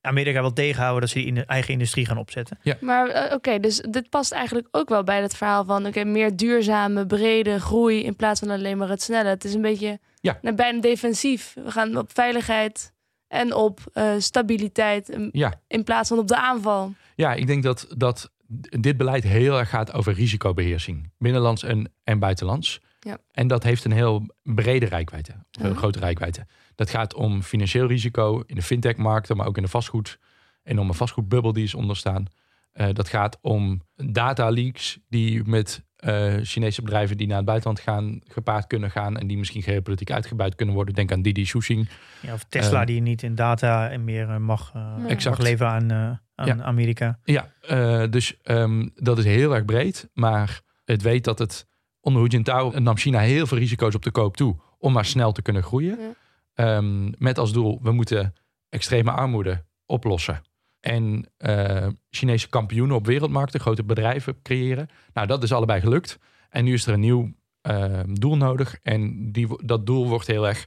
Amerika 0.00 0.40
wil 0.40 0.52
tegenhouden 0.52 1.00
dat 1.00 1.10
ze 1.10 1.18
die 1.18 1.26
in 1.26 1.34
de 1.34 1.44
eigen 1.44 1.72
industrie 1.72 2.06
gaan 2.06 2.18
opzetten. 2.18 2.58
Maar 2.80 3.08
eh, 3.08 3.34
oké, 3.34 3.58
dus 3.60 3.76
dit 3.90 4.08
past 4.10 4.32
eigenlijk 4.32 4.68
ook 4.70 4.88
wel 4.88 5.04
bij 5.04 5.22
het 5.22 5.36
verhaal 5.36 5.64
van 5.64 5.86
oké, 5.86 6.04
meer 6.04 6.36
duurzame, 6.36 7.06
brede 7.06 7.60
groei 7.60 8.02
in 8.04 8.16
plaats 8.16 8.40
van 8.40 8.50
alleen 8.50 8.78
maar 8.78 8.88
het 8.88 9.02
snelle. 9.02 9.28
Het 9.28 9.44
is 9.44 9.54
een 9.54 9.62
beetje 9.62 9.98
Ja. 10.20 10.38
nou, 10.42 10.56
bijna 10.56 10.80
defensief. 10.80 11.54
We 11.64 11.70
gaan 11.70 11.96
op 11.96 12.10
veiligheid 12.12 12.92
en 13.28 13.54
op 13.54 13.80
eh, 13.92 14.12
stabiliteit 14.18 15.08
in- 15.08 15.28
Ja. 15.32 15.60
in 15.66 15.84
plaats 15.84 16.08
van 16.08 16.18
op 16.18 16.28
de 16.28 16.36
aanval. 16.36 16.92
Ja, 17.14 17.32
ik 17.34 17.46
denk 17.46 17.62
dat, 17.62 17.86
dat 17.96 18.30
dit 18.80 18.96
beleid 18.96 19.24
heel 19.24 19.58
erg 19.58 19.68
gaat 19.68 19.92
over 19.92 20.12
risicobeheersing. 20.12 21.10
Binnenlands 21.18 21.62
en, 21.62 21.92
en 22.04 22.18
buitenlands. 22.18 22.80
Ja. 23.00 23.18
En 23.30 23.46
dat 23.48 23.62
heeft 23.62 23.84
een 23.84 23.92
heel 23.92 24.26
brede 24.42 24.86
rijkwijde. 24.86 25.32
Een 25.50 25.68
Ja. 25.68 25.74
grote 25.74 25.98
rijkwijde. 25.98 26.46
Dat 26.74 26.90
gaat 26.90 27.14
om 27.14 27.42
financieel 27.42 27.86
risico 27.86 28.42
in 28.46 28.54
de 28.54 28.62
fintech-markten, 28.62 29.36
maar 29.36 29.46
ook 29.46 29.56
in 29.56 29.62
de 29.62 29.68
vastgoed. 29.68 30.18
Enorme 30.62 30.94
vastgoedbubbel 30.94 31.52
die 31.52 31.64
is 31.64 31.74
onderstaan. 31.74 32.24
Eh, 32.72 32.88
dat 32.92 33.08
gaat 33.08 33.38
om 33.40 33.82
data 33.96 34.48
leaks 34.50 34.98
die 35.08 35.44
met 35.44 35.86
eh, 35.98 36.34
Chinese 36.42 36.82
bedrijven 36.82 37.16
die 37.16 37.26
naar 37.26 37.36
het 37.36 37.46
buitenland 37.46 37.80
gaan, 37.80 38.20
gepaard 38.24 38.66
kunnen 38.66 38.90
gaan. 38.90 39.16
En 39.16 39.26
die 39.26 39.38
misschien 39.38 39.62
geopolitiek 39.62 40.10
uitgebuit 40.10 40.54
kunnen 40.54 40.74
worden. 40.74 40.94
Denk 40.94 41.12
aan 41.12 41.22
Didi 41.22 41.42
Xuxing. 41.44 41.88
Ja, 42.20 42.32
of 42.32 42.44
Tesla 42.44 42.80
Eh. 42.80 42.86
die 42.86 43.00
niet 43.00 43.22
in 43.22 43.34
data 43.34 43.88
en 43.90 44.04
meer 44.04 44.40
mag, 44.40 44.72
mag 45.24 45.38
leveren 45.38 45.72
aan, 45.72 45.92
aan 46.34 46.46
Ja. 46.46 46.62
Amerika. 46.62 47.18
Ja, 47.24 47.52
eh, 47.60 48.04
dus 48.10 48.36
ehm, 48.42 48.88
dat 48.94 49.18
is 49.18 49.24
heel 49.24 49.54
erg 49.54 49.64
breed. 49.64 50.08
Maar 50.14 50.60
het 50.84 51.02
weet 51.02 51.24
dat 51.24 51.38
het 51.38 51.66
onder 52.08 52.22
Hu 52.22 52.28
Jintao 52.28 52.78
nam 52.78 52.96
China 52.96 53.18
heel 53.18 53.46
veel 53.46 53.58
risico's 53.58 53.94
op 53.94 54.02
de 54.02 54.10
koop 54.10 54.36
toe 54.36 54.56
om 54.78 54.92
maar 54.92 55.04
snel 55.04 55.32
te 55.32 55.42
kunnen 55.42 55.62
groeien. 55.62 55.98
Ja. 56.00 56.12
Ehm, 56.54 57.12
met 57.18 57.38
als 57.38 57.52
doel, 57.52 57.78
we 57.82 57.92
moeten 57.92 58.34
extreme 58.68 59.10
armoede 59.10 59.64
oplossen. 59.86 60.42
En 60.80 61.30
eh, 61.36 61.86
Chinese 62.10 62.48
kampioenen 62.48 62.96
op 62.96 63.06
wereldmarkten, 63.06 63.60
grote 63.60 63.84
bedrijven 63.84 64.42
creëren. 64.42 64.88
Nou, 65.12 65.26
dat 65.26 65.42
is 65.42 65.52
allebei 65.52 65.80
gelukt. 65.80 66.18
En 66.50 66.64
nu 66.64 66.72
is 66.72 66.86
er 66.86 66.92
een 66.92 67.00
nieuw 67.00 67.32
eh, 67.60 68.00
doel 68.12 68.36
nodig. 68.36 68.78
En 68.82 69.32
die, 69.32 69.64
dat 69.64 69.86
doel 69.86 70.08
wordt 70.08 70.26
heel 70.26 70.48
erg, 70.48 70.66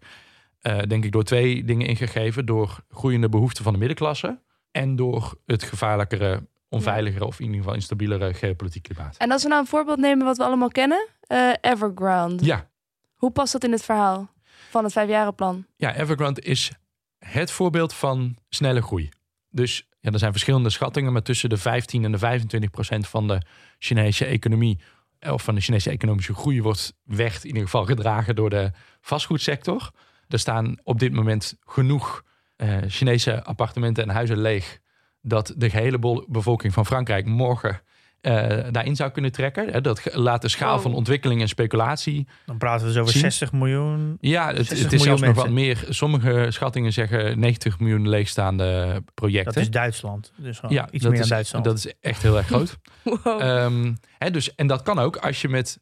eh, 0.60 0.80
denk 0.88 1.06
ik, 1.06 1.12
door 1.12 1.24
twee 1.24 1.64
dingen 1.64 1.88
ingegeven. 1.88 2.46
Door 2.46 2.84
groeiende 2.90 3.30
behoeften 3.30 3.64
van 3.64 3.74
de 3.74 3.80
middenklasse. 3.80 4.42
En 4.72 4.96
door 4.96 5.36
het 5.46 5.64
gevaarlijkere, 5.64 6.48
onveiligere 6.72 7.26
of 7.26 7.40
in 7.40 7.46
ieder 7.46 7.60
geval 7.60 7.76
instabielere 7.76 8.34
geopolitiek 8.34 8.84
klimaat. 8.84 9.18
En 9.18 9.32
als 9.32 9.44
we 9.44 9.50
nou 9.50 9.62
een 9.62 9.68
voorbeeld 9.68 10.00
nemen 10.00 10.26
wat 10.26 10.38
we 10.38 10.44
allemaal 10.44 10.70
kennen. 10.70 11.08
eh, 11.22 11.50
Evergrande. 11.62 12.46
Ja, 12.46 12.70
Hoe 13.16 13.32
past 13.32 13.52
dat 13.54 13.64
in 13.64 13.72
het 13.72 13.84
verhaal 13.84 14.30
van 14.70 14.84
het 14.84 14.94
vijfjarenplan? 14.94 15.66
ja, 15.76 15.96
Evergrande 15.96 16.42
is 16.42 16.72
het 17.20 17.52
voorbeeld 17.52 17.94
van 17.94 18.36
snelle 18.50 18.82
groei. 18.82 19.10
Dus 19.50 19.88
ja, 20.00 20.12
er 20.12 20.20
zijn 20.20 20.32
verschillende 20.32 20.70
schattingen, 20.70 21.12
maar 21.14 21.22
tussen 21.22 21.50
de 21.50 21.58
15 21.58 22.04
en 22.06 22.12
de 22.12 22.18
25 22.18 22.70
procent 22.70 23.08
van 23.08 23.28
de 23.28 23.42
Chinese 23.80 24.26
economie, 24.26 24.80
eh, 25.20 25.34
of 25.34 25.44
van 25.44 25.56
de 25.56 25.62
Chinese 25.62 25.90
economische 25.90 26.34
groei, 26.34 26.62
wordt 26.62 26.94
werd 27.04 27.42
in 27.42 27.48
ieder 27.48 27.64
geval 27.64 27.86
gedragen 27.86 28.36
door 28.36 28.50
de 28.50 28.72
vastgoedsector. 29.02 29.92
Er 30.28 30.40
staan 30.40 30.78
op 30.84 31.00
dit 31.00 31.14
moment 31.14 31.56
genoeg 31.66 32.24
eh, 32.56 32.78
Chinese 32.88 33.44
appartementen 33.44 34.04
en 34.04 34.10
huizen 34.10 34.38
leeg 34.38 34.80
dat 35.22 35.54
de 35.58 35.70
gehele 35.70 36.24
bevolking 36.28 36.74
van 36.74 36.86
Frankrijk 36.86 37.26
morgen 37.26 37.82
eh, 38.22 38.58
daarin 38.72 38.96
zou 38.96 39.12
kunnen 39.12 39.32
trekken. 39.32 39.72
Hè, 39.72 39.82
Dat 39.82 40.02
laat 40.14 40.42
de 40.42 40.48
schaal 40.48 40.74
Wow. 40.74 40.82
van 40.82 40.94
ontwikkeling 40.94 41.42
en 41.42 41.48
speculatie 41.48 42.28
Dan 42.46 42.58
praten 42.58 42.86
we 42.88 42.92
dus 42.92 43.02
over 43.02 43.14
Zien? 43.14 43.22
60 43.22 43.52
miljoen. 43.52 44.18
ja, 44.20 44.48
het, 44.48 44.56
60 44.56 44.78
het 44.80 44.94
is 44.94 45.02
zelfs 45.02 45.22
nog 45.22 45.36
wat 45.36 45.50
meer. 45.50 45.86
Sommige 45.90 46.46
schattingen 46.50 46.94
zeggen 46.94 47.40
90 47.40 47.80
miljoen 47.80 48.10
leegstaande 48.10 49.02
projecten. 49.14 49.54
Dat 49.54 49.64
is 49.64 49.70
Duitsland. 49.70 50.32
Dus 50.38 50.62
ja, 50.68 50.92
iets 50.92 51.04
dat 51.04 51.12
meer 51.12 51.22
is, 51.22 51.28
dan 51.28 51.38
Duitsland. 51.38 51.66
Dat 51.66 51.78
is 51.78 51.94
echt 52.02 52.22
heel 52.22 52.38
erg 52.38 52.48
groot. 52.54 52.78
Wow. 53.04 53.42
Ehm, 53.42 53.94
hè, 54.18 54.32
dus, 54.32 54.56
en 54.56 54.68
dat 54.68 54.82
kan 54.82 55.00
ook 55.00 55.16
als 55.18 55.42
je 55.42 55.50
met, 55.50 55.80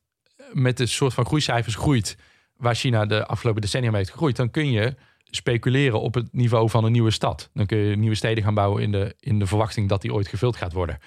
met 0.51 0.77
de 0.77 0.85
soort 0.85 1.13
van 1.13 1.25
groeicijfers 1.25 1.75
groeit... 1.75 2.17
waar 2.57 2.75
China 2.75 3.05
de 3.05 3.25
afgelopen 3.25 3.61
decennia 3.61 3.89
mee 3.89 3.99
heeft 3.99 4.11
gegroeid... 4.11 4.35
dan 4.35 4.51
kun 4.51 4.71
je 4.71 4.95
speculeren 5.29 6.01
op 6.01 6.13
het 6.13 6.33
niveau 6.33 6.69
van 6.69 6.83
een 6.83 6.91
nieuwe 6.91 7.11
stad. 7.11 7.49
Dan 7.53 7.65
kun 7.65 7.77
je 7.77 7.95
nieuwe 7.95 8.15
steden 8.15 8.43
gaan 8.43 8.53
bouwen 8.53 8.83
in 8.83 8.91
de, 8.91 9.15
in 9.19 9.39
de 9.39 9.45
verwachting 9.45 9.89
dat 9.89 10.01
die 10.01 10.13
ooit 10.13 10.27
gevuld 10.27 10.55
gaat 10.55 10.73
worden. 10.73 10.97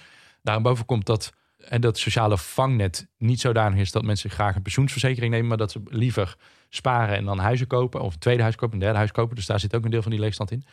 Daarboven 0.42 0.84
komt 0.84 1.06
dat, 1.06 1.32
en 1.58 1.80
dat 1.80 1.98
sociale 1.98 2.38
vangnet 2.38 3.08
niet 3.18 3.40
zodanig 3.40 3.78
is 3.78 3.92
dat 3.92 4.02
mensen 4.02 4.30
graag 4.30 4.56
een 4.56 4.62
pensioensverzekering 4.62 5.32
nemen, 5.32 5.48
maar 5.48 5.56
dat 5.56 5.70
ze 5.70 5.80
liever 5.84 6.36
sparen 6.68 7.16
en 7.16 7.24
dan 7.24 7.38
huizen 7.38 7.66
kopen, 7.66 8.00
of 8.00 8.12
een 8.12 8.18
tweede 8.18 8.42
huis 8.42 8.54
kopen, 8.54 8.74
een 8.74 8.80
derde 8.80 8.96
huis 8.96 9.12
kopen. 9.12 9.36
Dus 9.36 9.46
daar 9.46 9.60
zit 9.60 9.74
ook 9.76 9.84
een 9.84 9.90
deel 9.90 10.02
van 10.02 10.10
die 10.10 10.20
leegstand 10.20 10.50
in. 10.50 10.64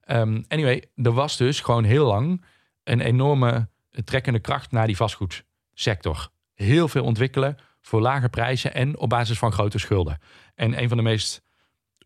Ehm, 0.00 0.42
anyway, 0.48 0.84
er 0.96 1.12
was 1.12 1.36
dus 1.36 1.60
gewoon 1.60 1.84
heel 1.84 2.06
lang 2.06 2.44
een 2.84 3.00
enorme 3.00 3.68
trekkende 4.04 4.38
kracht 4.38 4.70
naar 4.70 4.86
die 4.86 4.96
vastgoedsector. 4.96 6.28
Heel 6.54 6.88
veel 6.88 7.04
ontwikkelen 7.04 7.56
voor 7.80 8.00
lage 8.00 8.28
prijzen 8.28 8.74
en 8.74 8.98
op 8.98 9.08
basis 9.08 9.38
van 9.38 9.52
grote 9.52 9.78
schulden. 9.78 10.18
En 10.54 10.82
een 10.82 10.88
van 10.88 10.96
de 10.96 11.02
meest, 11.02 11.42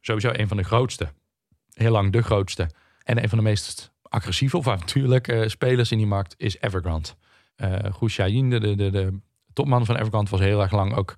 sowieso 0.06 0.30
een 0.32 0.48
van 0.48 0.56
de 0.56 0.62
grootste, 0.62 1.08
heel 1.72 1.90
lang 1.90 2.12
de 2.12 2.22
grootste 2.22 2.70
en 3.02 3.22
een 3.22 3.28
van 3.28 3.38
de 3.38 3.44
meest 3.44 3.92
agressieve 4.02 4.56
of 4.56 4.68
avontuurlijke 4.68 5.48
spelers 5.48 5.90
in 5.90 5.98
die 5.98 6.06
markt 6.06 6.34
is 6.36 6.60
Evergrande. 6.60 7.08
Eh 7.56 7.72
Hu 8.00 8.06
Xiaoyin, 8.06 8.50
de, 8.50 8.60
de, 8.76 8.90
de, 8.90 9.18
topman 9.52 9.86
van 9.86 9.96
Evergrande, 9.96 10.30
was 10.30 10.40
heel 10.40 10.60
erg 10.62 10.72
lang 10.72 10.94
ook 10.94 11.16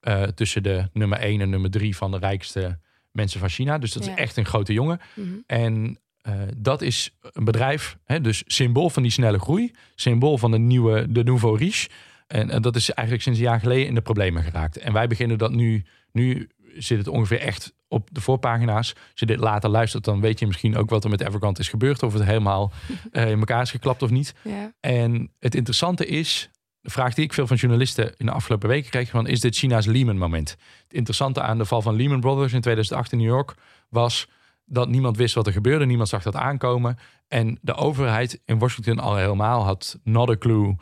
eh, 0.00 0.22
tussen 0.22 0.62
de 0.62 0.88
nummer 0.92 1.18
1 1.18 1.40
en 1.40 1.50
nummer 1.50 1.70
3 1.70 1.96
van 1.96 2.10
de 2.10 2.18
rijkste 2.18 2.78
mensen 3.10 3.40
van 3.40 3.48
China. 3.48 3.78
Dus 3.78 3.92
dat 3.92 4.04
Ja. 4.04 4.10
is 4.12 4.18
echt 4.18 4.36
een 4.36 4.44
grote 4.44 4.72
jongen. 4.72 5.00
Mhm. 5.14 5.28
En 5.46 5.98
eh, 6.20 6.34
dat 6.56 6.82
is 6.82 7.16
een 7.20 7.44
bedrijf, 7.44 7.98
hè, 8.04 8.20
dus 8.20 8.42
symbool 8.46 8.90
van 8.90 9.02
die 9.02 9.12
snelle 9.12 9.38
groei, 9.38 9.70
symbool 9.94 10.38
van 10.38 10.50
de 10.50 10.58
nieuwe, 10.58 11.12
de 11.12 11.24
nouveau 11.24 11.58
riche. 11.58 11.88
En, 12.26 12.50
en 12.50 12.62
dat 12.62 12.76
is 12.76 12.90
eigenlijk 12.90 13.26
sinds 13.26 13.38
een 13.40 13.44
jaar 13.46 13.60
geleden 13.60 13.86
in 13.86 13.94
de 13.94 14.00
problemen 14.00 14.42
geraakt. 14.42 14.76
En 14.78 14.92
wij 14.92 15.06
beginnen 15.06 15.38
dat 15.38 15.50
nu, 15.52 15.84
nu 16.12 16.48
zit 16.76 16.98
het 16.98 17.08
ongeveer 17.08 17.40
echt 17.40 17.72
op 17.92 18.08
de 18.12 18.20
voorpagina's. 18.20 18.94
Als 18.94 19.20
je 19.20 19.26
dit 19.26 19.38
later 19.38 19.70
luistert, 19.70 20.04
dan 20.04 20.20
weet 20.20 20.38
je 20.38 20.46
misschien 20.46 20.76
ook 20.76 20.90
wat 20.90 21.04
er 21.04 21.10
met 21.10 21.20
Evergrande 21.20 21.60
is 21.60 21.68
gebeurd. 21.68 22.02
Of 22.02 22.12
het 22.12 22.24
helemaal 22.24 22.72
eh, 23.12 23.30
in 23.30 23.38
elkaar 23.38 23.62
is 23.62 23.70
geklapt 23.70 24.02
of 24.02 24.10
niet. 24.10 24.34
Ja. 24.42 24.72
En 24.80 25.30
het 25.38 25.54
interessante 25.54 26.06
is, 26.06 26.50
de 26.80 26.90
vraag 26.90 27.14
die 27.14 27.24
ik 27.24 27.32
veel 27.32 27.46
van 27.46 27.56
journalisten 27.56 28.14
in 28.16 28.26
de 28.26 28.32
afgelopen 28.32 28.68
weken 28.68 28.90
kreeg, 28.90 29.10
van 29.10 29.26
is 29.26 29.40
dit 29.40 29.56
China's 29.56 29.86
Lehman 29.86 30.18
moment? 30.18 30.50
Het 30.82 30.92
interessante 30.92 31.40
aan 31.40 31.58
de 31.58 31.64
val 31.64 31.82
van 31.82 31.94
Lehman 31.94 32.20
Brothers 32.20 32.52
in 32.52 32.60
2008 32.60 33.12
in 33.12 33.18
New 33.18 33.26
York 33.26 33.54
was 33.88 34.28
dat 34.64 34.88
niemand 34.88 35.16
wist 35.16 35.34
wat 35.34 35.46
er 35.46 35.52
gebeurde, 35.52 35.86
niemand 35.86 36.08
zag 36.08 36.22
dat 36.22 36.36
aankomen. 36.36 36.98
En 37.28 37.58
de 37.60 37.74
overheid 37.74 38.40
in 38.44 38.58
Washington 38.58 38.98
al 38.98 39.16
helemaal 39.16 39.64
had 39.64 39.98
not 40.04 40.30
a 40.30 40.36
clue 40.36 40.76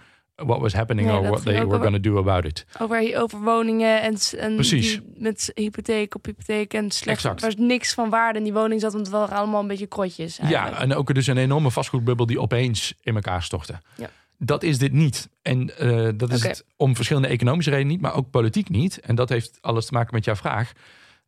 what 0.44 0.60
was 0.60 0.72
happening 0.72 1.08
Nee, 1.08 1.16
or 1.16 1.28
what 1.28 1.42
they 1.42 1.66
were 1.66 1.78
going 1.78 2.02
to 2.02 2.10
do 2.10 2.18
about 2.18 2.44
it. 2.44 2.66
Over, 2.78 3.20
over 3.20 3.40
woningen 3.40 4.02
en, 4.02 4.54
Precies. 4.54 5.00
met 5.14 5.50
hypotheek 5.54 6.14
op 6.14 6.24
hypotheek 6.24 6.74
en 6.74 6.90
slecht. 6.90 7.16
Exact. 7.16 7.40
Er 7.40 7.46
was 7.46 7.56
niks 7.56 7.94
van 7.94 8.10
waarde 8.10 8.38
in 8.38 8.44
die 8.44 8.52
woning 8.52 8.80
zat, 8.80 8.92
want 8.92 9.06
het 9.06 9.14
waren 9.14 9.36
allemaal 9.36 9.60
een 9.60 9.66
beetje 9.66 9.86
krotjes. 9.86 10.36
Ja, 10.36 10.42
eigenlijk. 10.42 10.78
en 10.80 10.94
ook 10.94 11.14
dus 11.14 11.26
een 11.26 11.36
enorme 11.36 11.70
vastgoedbubbel 11.70 12.26
die 12.26 12.40
opeens 12.40 12.94
in 13.00 13.14
elkaar 13.14 13.42
stortte. 13.42 13.80
Ja. 13.96 14.10
Dat 14.42 14.62
is 14.62 14.78
dit 14.78 14.92
niet. 14.92 15.28
En 15.42 15.78
eh, 15.78 16.08
dat 16.14 16.32
is 16.32 16.42
het 16.42 16.64
om 16.76 16.96
verschillende 16.96 17.28
economische 17.28 17.70
redenen 17.70 17.92
niet, 17.92 18.00
maar 18.00 18.14
ook 18.14 18.30
politiek 18.30 18.68
niet. 18.68 19.00
En 19.00 19.14
dat 19.14 19.28
heeft 19.28 19.58
alles 19.60 19.86
te 19.86 19.92
maken 19.92 20.14
met 20.14 20.24
jouw 20.24 20.36
vraag. 20.36 20.72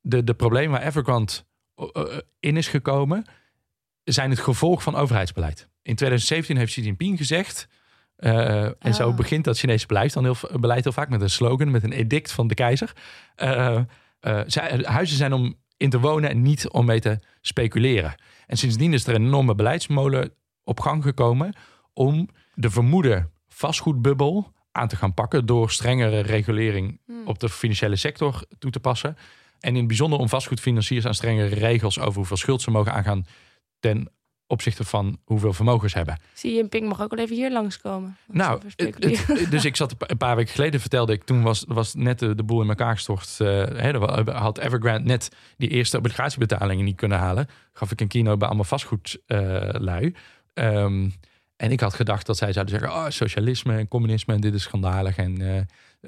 De, 0.00 0.24
de 0.24 0.34
problemen 0.34 0.70
waar 0.70 0.86
Evergrande 0.86 1.32
eh, 1.74 1.86
eh, 1.92 2.18
in 2.40 2.56
is 2.56 2.68
gekomen, 2.68 3.24
zijn 4.04 4.30
het 4.30 4.38
gevolg 4.38 4.82
van 4.82 4.94
overheidsbeleid. 4.94 5.68
In 5.82 5.94
2017 5.94 6.56
heeft 6.56 6.72
Xi 6.72 6.82
Jinping 6.82 7.18
gezegd, 7.18 7.68
eh, 8.22 8.64
en 8.78 8.94
zo 8.94 9.08
Ah. 9.10 9.16
begint 9.16 9.44
dat 9.44 9.58
Chinese 9.58 9.86
beleid 9.86 10.12
dan 10.12 10.24
heel, 10.24 10.36
beleid 10.60 10.84
heel 10.84 10.92
vaak 10.92 11.08
met 11.08 11.20
een 11.20 11.30
slogan, 11.30 11.70
met 11.70 11.82
een 11.82 11.92
edict 11.92 12.32
van 12.32 12.46
de 12.46 12.54
keizer. 12.54 12.92
Eh, 13.34 13.80
zij- 14.46 14.80
huizen 14.82 15.16
zijn 15.16 15.32
om 15.32 15.54
in 15.76 15.90
te 15.90 16.00
wonen 16.00 16.30
en 16.30 16.42
niet 16.42 16.68
om 16.70 16.84
mee 16.86 17.00
te 17.00 17.18
speculeren. 17.40 18.14
En 18.46 18.56
sindsdien 18.56 18.92
is 18.92 19.06
er 19.06 19.14
een 19.14 19.24
enorme 19.26 19.54
beleidsmolen 19.54 20.32
op 20.64 20.80
gang 20.80 21.02
gekomen 21.02 21.54
om 21.92 22.28
de 22.54 22.70
vermoede 22.70 23.28
vastgoedbubbel 23.48 24.52
aan 24.72 24.88
te 24.88 24.96
gaan 24.96 25.14
pakken 25.14 25.46
door 25.46 25.70
strengere 25.70 26.20
regulering 26.20 27.00
Hmm. 27.06 27.26
op 27.26 27.38
de 27.38 27.48
financiële 27.48 27.96
sector 27.96 28.44
toe 28.58 28.70
te 28.70 28.80
passen. 28.80 29.16
En 29.60 29.70
in 29.70 29.76
het 29.76 29.86
bijzonder 29.86 30.18
om 30.18 30.28
vastgoedfinanciers 30.28 31.06
aan 31.06 31.14
strengere 31.14 31.54
regels 31.54 31.98
over 31.98 32.14
hoeveel 32.14 32.36
schuld 32.36 32.62
ze 32.62 32.70
mogen 32.70 32.92
aangaan 32.92 33.26
ten 33.80 34.10
opzichte 34.52 34.84
van 34.84 35.18
hoeveel 35.24 35.52
vermogens 35.52 35.94
hebben. 35.94 36.18
Xi 36.34 36.54
Jinping 36.54 36.88
mag 36.88 37.00
ook 37.02 37.14
wel 37.14 37.24
even 37.24 37.36
hier 37.36 37.52
langskomen. 37.52 38.16
Nou, 38.26 38.60
het- 38.76 39.04
het- 39.28 39.50
dus 39.50 39.64
ik 39.64 39.76
zat 39.76 39.90
een 39.90 39.96
pa- 39.96 40.08
een 40.10 40.16
paar 40.16 40.36
weken 40.36 40.52
geleden, 40.54 40.80
vertelde 40.80 41.12
ik, 41.12 41.22
toen 41.24 41.42
was, 41.42 41.64
was 41.68 41.94
net 41.94 42.18
de, 42.18 42.34
de 42.34 42.42
boel 42.42 42.62
in 42.62 42.68
elkaar 42.68 42.94
gestort. 42.94 43.36
eh, 43.38 43.90
wa- 43.96 44.32
had 44.32 44.58
Evergrande 44.58 45.08
net 45.08 45.28
die 45.56 45.68
eerste 45.68 45.96
obligatiebetalingen 45.98 46.84
niet 46.84 46.96
kunnen 46.96 47.18
halen. 47.18 47.46
Gaf 47.72 47.90
ik 47.90 48.00
een 48.00 48.08
keynote 48.08 48.36
bij 48.36 48.46
allemaal 48.48 48.64
vastgoedlui. 48.64 50.14
Ehm 50.54 51.08
en 51.56 51.70
ik 51.70 51.80
had 51.80 51.94
gedacht 51.94 52.26
dat 52.26 52.36
zij 52.36 52.52
zouden 52.52 52.78
zeggen, 52.78 52.98
oh, 52.98 53.08
socialisme 53.08 53.76
en 53.76 53.88
communisme 53.88 54.34
en 54.34 54.40
dit 54.40 54.54
is 54.54 54.62
schandalig. 54.62 55.16
En 55.16 55.40
eh, 55.56 55.60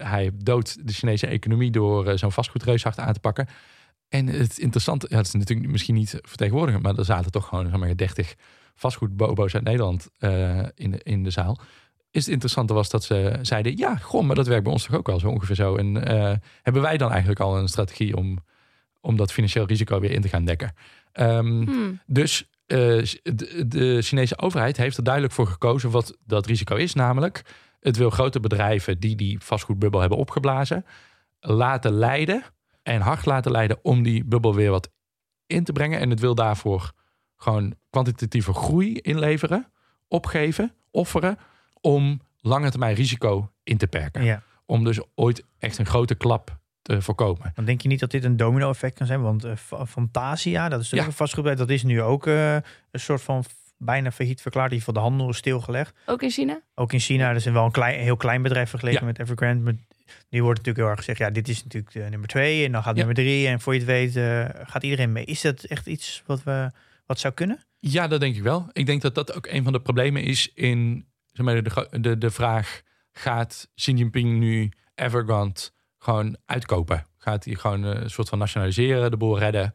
hij 0.04 0.30
doodt 0.34 0.86
de 0.86 0.92
Chinese 0.92 1.26
economie 1.26 1.70
door 1.70 2.06
eh, 2.08 2.16
zo'n 2.16 2.32
vastgoedreushacht 2.32 2.98
aan 2.98 3.12
te 3.12 3.20
pakken. 3.20 3.48
En 4.14 4.26
het 4.26 4.58
interessante, 4.58 5.06
ja, 5.10 5.16
het 5.16 5.26
is 5.26 5.32
natuurlijk 5.32 5.68
misschien 5.70 5.94
niet 5.94 6.18
vertegenwoordigend, 6.22 6.84
maar 6.84 6.96
er 6.96 7.04
zaten 7.04 7.30
toch 7.30 7.48
gewoon 7.48 7.68
zeg 7.70 7.78
maar, 7.78 7.96
30 7.96 8.34
vastgoedbobo's 8.74 9.54
uit 9.54 9.64
Nederland 9.64 10.08
eh, 10.18 10.58
in, 10.74 10.90
de, 10.90 11.00
in 11.02 11.22
de 11.22 11.30
zaal. 11.30 11.58
Is 12.10 12.24
het 12.24 12.32
interessante 12.32 12.74
was 12.74 12.90
dat 12.90 13.04
ze 13.04 13.38
zeiden, 13.42 13.76
ja, 13.76 13.96
goh, 13.96 14.22
maar 14.22 14.36
dat 14.36 14.46
werkt 14.46 14.62
bij 14.62 14.72
ons 14.72 14.84
toch 14.84 14.96
ook 14.96 15.06
wel 15.06 15.18
zo 15.18 15.28
ongeveer 15.28 15.54
zo. 15.54 15.76
En 15.76 16.06
eh, 16.06 16.34
hebben 16.62 16.82
wij 16.82 16.96
dan 16.96 17.10
eigenlijk 17.10 17.40
al 17.40 17.58
een 17.58 17.68
strategie 17.68 18.16
om, 18.16 18.38
om 19.00 19.16
dat 19.16 19.32
financieel 19.32 19.66
risico 19.66 20.00
weer 20.00 20.10
in 20.10 20.20
te 20.20 20.28
gaan 20.28 20.44
dekken? 20.44 20.74
Ehm, 21.12 21.62
Hmm. 21.62 22.00
dus 22.06 22.48
eh, 22.66 22.78
de, 23.22 23.64
de 23.66 24.02
Chinese 24.02 24.38
overheid 24.38 24.76
heeft 24.76 24.96
er 24.96 25.04
duidelijk 25.04 25.34
voor 25.34 25.46
gekozen 25.46 25.90
wat 25.90 26.16
dat 26.26 26.46
risico 26.46 26.76
is. 26.76 26.94
Namelijk, 26.94 27.42
het 27.80 27.96
wil 27.96 28.10
grote 28.10 28.40
bedrijven 28.40 29.00
die 29.00 29.16
die 29.16 29.38
vastgoedbubbel 29.42 30.00
hebben 30.00 30.18
opgeblazen, 30.18 30.84
laten 31.40 31.92
leiden 31.92 32.44
en 32.84 33.00
hard 33.00 33.24
laten 33.26 33.50
leiden 33.52 33.78
om 33.82 34.02
die 34.02 34.24
bubbel 34.24 34.54
weer 34.54 34.70
wat 34.70 34.90
in 35.46 35.64
te 35.64 35.72
brengen. 35.72 36.00
En 36.00 36.10
het 36.10 36.20
wil 36.20 36.34
daarvoor 36.34 36.92
gewoon 37.36 37.74
kwantitatieve 37.90 38.52
groei 38.52 38.98
inleveren, 39.00 39.72
opgeven, 40.08 40.72
offeren, 40.90 41.38
om 41.80 42.20
lange 42.40 42.70
termijn 42.70 42.94
risico 42.94 43.50
in 43.62 43.76
te 43.76 43.86
perken. 43.86 44.24
Ja. 44.24 44.42
Om 44.66 44.84
dus 44.84 45.00
ooit 45.14 45.44
echt 45.58 45.78
een 45.78 45.86
grote 45.86 46.14
klap 46.14 46.58
te 46.82 47.02
voorkomen. 47.02 47.52
Dan 47.54 47.64
denk 47.64 47.80
je 47.80 47.88
niet 47.88 48.00
dat 48.00 48.10
dit 48.10 48.24
een 48.24 48.36
domino-effect 48.36 48.94
kan 48.96 49.06
zijn? 49.06 49.22
Want 49.22 49.44
eh, 49.44 49.56
Fa- 49.56 49.86
Fantasia, 49.86 50.62
dat 50.68 50.80
is 50.80 50.84
natuurlijk 50.90 51.02
Ja. 51.02 51.06
een 51.06 51.12
vastgoedbedrijf, 51.12 51.68
dat 51.68 51.76
is 51.76 51.82
nu 51.82 52.02
ook 52.02 52.26
eh, 52.26 52.54
een 52.54 53.00
soort 53.00 53.22
van 53.22 53.44
bijna 53.78 54.10
failliet 54.12 54.40
verklaard. 54.42 54.70
Die 54.70 54.82
van 54.84 54.94
de 54.94 55.00
handel 55.00 55.28
is 55.28 55.36
stilgelegd. 55.36 55.94
Ook 56.06 56.22
in 56.22 56.30
China? 56.30 56.60
Ook 56.74 56.92
in 56.92 56.98
China, 57.00 57.28
dat 57.28 57.36
is 57.36 57.44
wel 57.44 57.64
een 57.64 57.70
klein, 57.70 58.00
heel 58.00 58.16
klein 58.16 58.42
bedrijf 58.42 58.70
vergeleken 58.70 59.00
Ja. 59.00 59.06
met 59.06 59.18
Evergrande. 59.18 59.76
Nu 60.28 60.42
wordt 60.42 60.58
natuurlijk 60.58 60.76
heel 60.84 60.88
erg 60.88 60.98
gezegd, 60.98 61.18
ja, 61.18 61.30
dit 61.30 61.48
is 61.48 61.64
natuurlijk 61.64 61.94
eh, 61.94 62.06
nummer 62.08 62.28
twee 62.28 62.64
en 62.64 62.72
dan 62.72 62.82
gaat 62.82 62.96
Ja. 62.96 63.04
nummer 63.04 63.14
drie. 63.24 63.46
En 63.46 63.60
voor 63.60 63.72
je 63.72 63.78
het 63.78 63.88
weet 63.88 64.16
eh, 64.16 64.44
gaat 64.68 64.82
iedereen 64.82 65.12
mee. 65.12 65.24
Is 65.24 65.40
dat 65.40 65.64
echt 65.64 65.86
iets 65.86 66.22
wat, 66.26 66.42
we, 66.42 66.70
wat 67.06 67.18
zou 67.18 67.34
kunnen? 67.34 67.58
Ja, 67.78 68.08
dat 68.08 68.20
denk 68.20 68.36
ik 68.36 68.42
wel. 68.42 68.68
Ik 68.72 68.86
denk 68.86 69.02
dat 69.02 69.14
dat 69.14 69.34
ook 69.34 69.46
een 69.46 69.62
van 69.64 69.72
de 69.72 69.80
problemen 69.80 70.22
is 70.22 70.50
in 70.54 71.06
zeg 71.32 71.46
maar, 71.46 71.62
de, 71.62 71.88
de, 72.00 72.18
de 72.18 72.30
vraag: 72.30 72.82
gaat 73.12 73.68
Xi 73.74 73.92
Jinping 73.92 74.38
nu 74.38 74.70
Evergrande 74.94 75.60
gewoon 75.98 76.36
uitkopen. 76.46 77.06
Gaat 77.18 77.44
hij 77.44 77.54
gewoon 77.54 77.84
eh, 77.84 78.02
een 78.02 78.10
soort 78.10 78.28
van 78.28 78.38
nationaliseren, 78.38 79.10
de 79.10 79.16
boel 79.16 79.38
redden. 79.38 79.74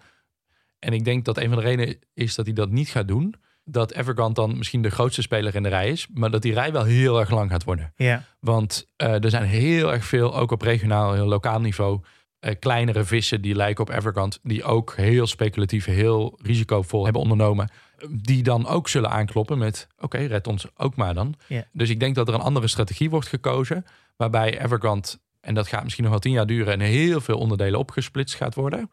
En 0.79 0.93
ik 0.93 1.05
denk 1.05 1.25
dat 1.25 1.37
een 1.37 1.49
van 1.49 1.57
de 1.57 1.63
redenen 1.63 1.99
is 2.13 2.35
dat 2.35 2.45
hij 2.45 2.55
dat 2.55 2.69
niet 2.69 2.89
gaat 2.89 3.07
doen. 3.07 3.35
Dat 3.71 3.91
Evergrande 3.91 4.33
dan 4.33 4.57
misschien 4.57 4.81
de 4.81 4.89
grootste 4.89 5.21
speler 5.21 5.55
in 5.55 5.63
de 5.63 5.69
rij 5.69 5.89
is. 5.89 6.07
Maar 6.13 6.31
dat 6.31 6.41
die 6.41 6.53
rij 6.53 6.71
wel 6.71 6.83
heel 6.83 7.19
erg 7.19 7.29
lang 7.29 7.51
gaat 7.51 7.63
worden. 7.63 7.93
Ja. 7.95 8.23
Want 8.39 8.87
eh, 8.95 9.23
er 9.23 9.29
zijn 9.29 9.43
heel 9.43 9.93
erg 9.93 10.05
veel, 10.05 10.35
ook 10.35 10.51
op 10.51 10.61
regionaal 10.61 11.15
en 11.15 11.23
lokaal 11.23 11.59
niveau, 11.59 12.01
eh, 12.39 12.55
kleinere 12.59 13.03
vissen 13.03 13.41
die 13.41 13.55
lijken 13.55 13.83
op 13.83 13.95
Evergrande. 13.95 14.37
Die 14.43 14.63
ook 14.63 14.95
heel 14.95 15.27
speculatief, 15.27 15.85
heel 15.85 16.39
risicovol 16.41 17.03
hebben 17.03 17.21
ondernomen. 17.21 17.69
Die 18.09 18.43
dan 18.43 18.67
ook 18.67 18.89
zullen 18.89 19.09
aankloppen 19.09 19.57
met, 19.57 19.87
oké, 19.99 20.17
red 20.17 20.47
ons 20.47 20.65
ook 20.77 20.95
maar 20.95 21.13
dan. 21.13 21.35
Ja. 21.47 21.63
Dus 21.71 21.89
ik 21.89 21.99
denk 21.99 22.15
dat 22.15 22.27
er 22.27 22.33
een 22.33 22.39
andere 22.39 22.67
strategie 22.67 23.09
wordt 23.09 23.27
gekozen. 23.27 23.85
Waarbij 24.17 24.61
Evergrande, 24.61 25.07
en 25.41 25.53
dat 25.53 25.67
gaat 25.67 25.83
misschien 25.83 26.03
nog 26.03 26.13
wel 26.13 26.21
tien 26.21 26.31
jaar 26.31 26.45
duren, 26.45 26.73
en 26.73 26.79
heel 26.79 27.21
veel 27.21 27.37
onderdelen 27.37 27.79
opgesplitst 27.79 28.35
gaat 28.35 28.55
worden. 28.55 28.91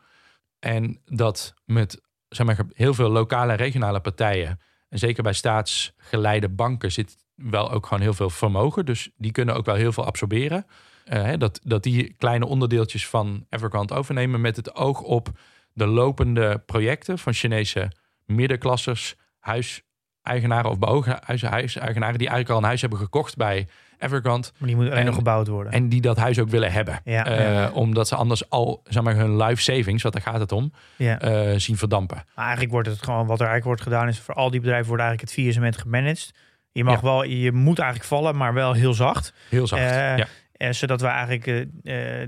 En 0.59 1.01
dat 1.05 1.55
met 1.65 2.01
zeg 2.29 2.47
maar, 2.47 2.59
heel 2.73 2.95
veel 2.95 3.11
lokale 3.11 3.53
en 3.53 3.59
regionale 3.59 4.01
partijen, 4.01 4.61
en 4.89 4.99
zeker 4.99 5.23
bij 5.23 5.33
staatsgeleide 5.33 6.49
banken, 6.49 6.93
zit 6.93 7.17
wel 7.35 7.71
ook 7.71 7.87
gewoon 7.87 8.03
heel 8.03 8.15
veel 8.15 8.31
vermogen. 8.31 8.85
Dus 8.85 9.11
die 9.17 9.33
kunnen 9.33 9.55
ook 9.55 9.65
wel 9.65 9.75
heel 9.75 9.93
veel 9.93 10.05
absorberen. 10.05 10.67
Eh, 11.05 11.33
dat, 11.39 11.61
dat 11.63 11.83
die 11.83 12.15
kleine 12.19 12.47
onderdeeltjes 12.47 13.09
van 13.09 13.47
Evergrande 13.51 13.95
overnemen 13.95 14.41
met 14.41 14.57
het 14.57 14.75
oog 14.75 15.01
op 15.01 15.29
de 15.73 15.87
lopende 15.87 16.63
projecten 16.67 17.19
van 17.19 17.33
Chinese 17.33 17.93
middenklassers, 18.25 19.15
huiseigenaren 19.39 20.71
of 20.71 20.79
beogen 20.79 21.19
huiseigenaren 21.25 22.19
die 22.19 22.29
eigenlijk 22.29 22.51
al 22.51 22.57
een 22.57 22.65
huis 22.65 22.81
hebben 22.81 22.99
gekocht 22.99 23.37
bij 23.37 23.69
Evergrande. 23.99 24.49
Maar 24.59 24.69
die 24.69 24.77
moet 24.77 24.87
alleen 24.87 24.99
En- 24.99 25.05
nog 25.07 25.15
gebouwd 25.15 25.49
worden. 25.49 25.73
En 25.73 25.89
die 25.89 26.01
dat 26.01 26.17
huis 26.17 26.39
ook 26.39 26.49
willen 26.49 26.73
hebben. 26.73 27.01
Ja, 27.05 27.27
Eh, 27.27 27.53
ja. 27.55 27.71
Omdat 27.71 28.09
ze 28.09 28.15
anders 28.15 28.51
al 28.51 28.81
zeg 28.85 29.03
maar, 29.03 29.15
hun 29.17 29.37
life 29.37 29.63
savings, 29.63 30.03
want 30.03 30.15
daar 30.15 30.23
gaat 30.33 30.41
het 30.41 30.53
om, 30.53 30.73
ja. 30.97 31.19
eh, 31.21 31.59
zien 31.59 31.77
verdampen. 31.77 32.23
Maar 32.35 32.45
eigenlijk 32.45 32.73
wordt 32.73 32.89
het 32.89 33.03
gewoon, 33.03 33.27
wat 33.27 33.41
er 33.41 33.47
eigenlijk 33.47 33.65
wordt 33.65 33.83
gedaan, 33.83 34.09
is 34.09 34.19
voor 34.21 34.35
al 34.35 34.51
die 34.51 34.61
bedrijven 34.61 34.87
wordt 34.89 35.03
eigenlijk 35.03 35.31
het 35.31 35.39
faillissement 35.41 35.79
gemanaged. 35.79 36.31
Je 36.73 36.85
mag 36.85 36.95
Ja. 36.95 37.01
wel, 37.03 37.23
je 37.25 37.53
moet 37.53 37.79
eigenlijk 37.79 38.09
vallen, 38.09 38.37
maar 38.37 38.55
wel 38.55 38.73
heel 38.73 38.95
zacht. 38.95 39.33
Heel 39.49 39.67
zacht. 39.67 39.83
Eh, 39.83 40.17
ja. 40.17 40.27
Eh, 40.53 40.71
zodat 40.73 41.01
we 41.01 41.07
eigenlijk 41.07 41.47
eh, 41.47 41.63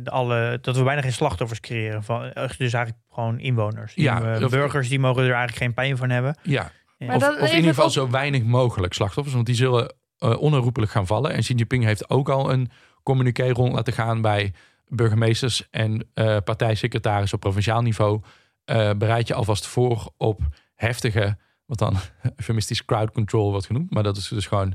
de 0.03 0.11
alle, 0.11 0.59
dat 0.61 0.77
we 0.77 0.83
bijna 0.83 1.01
geen 1.03 1.13
slachtoffers 1.13 1.61
creëren. 1.61 2.05
Van, 2.05 2.21
dus 2.35 2.59
eigenlijk 2.59 2.95
gewoon 3.13 3.39
inwoners. 3.39 3.93
Ja, 3.95 4.39
of- 4.45 4.51
burgers 4.51 4.89
die 4.89 4.99
mogen 4.99 5.23
er 5.23 5.29
eigenlijk 5.29 5.59
geen 5.59 5.75
pijn 5.75 5.97
van 5.97 6.11
hebben. 6.11 6.37
ja. 6.43 6.71
Ja. 6.99 7.15
Of, 7.15 7.29
in 7.39 7.47
ieder 7.57 7.69
geval 7.71 7.85
op- 7.85 7.91
zo 7.91 8.11
weinig 8.11 8.43
mogelijk 8.43 8.93
slachtoffers. 8.93 9.35
Want 9.35 9.47
die 9.47 9.55
zullen 9.55 9.95
eh, 10.19 10.41
onherroepelijk 10.41 10.93
gaan 10.93 11.07
vallen. 11.07 11.33
En 11.33 11.41
Xi 11.41 11.55
Jinping 11.55 11.85
heeft 11.85 12.11
ook 12.11 12.29
al 12.29 12.53
een 12.53 12.71
communiqué 13.03 13.49
rond 13.49 13.73
laten 13.73 13.93
gaan 13.93 14.21
bij 14.21 14.53
burgemeesters 14.89 15.69
en 15.71 16.09
eh 16.15 16.37
partijsecretarissen 16.45 17.35
op 17.35 17.41
provinciaal 17.41 17.83
niveau. 17.83 18.21
Eh, 18.65 18.91
bereid 18.93 19.29
je 19.29 19.35
alvast 19.35 19.67
voor 19.67 20.13
op 20.17 20.41
heftige, 20.75 21.37
wat 21.67 21.79
dan 21.79 21.97
eufemistisch 22.37 22.85
crowd 22.85 23.13
control 23.13 23.51
wordt 23.51 23.67
genoemd. 23.67 23.91
Maar 23.91 24.03
dat 24.03 24.17
is 24.17 24.29
dus 24.29 24.47
gewoon 24.47 24.75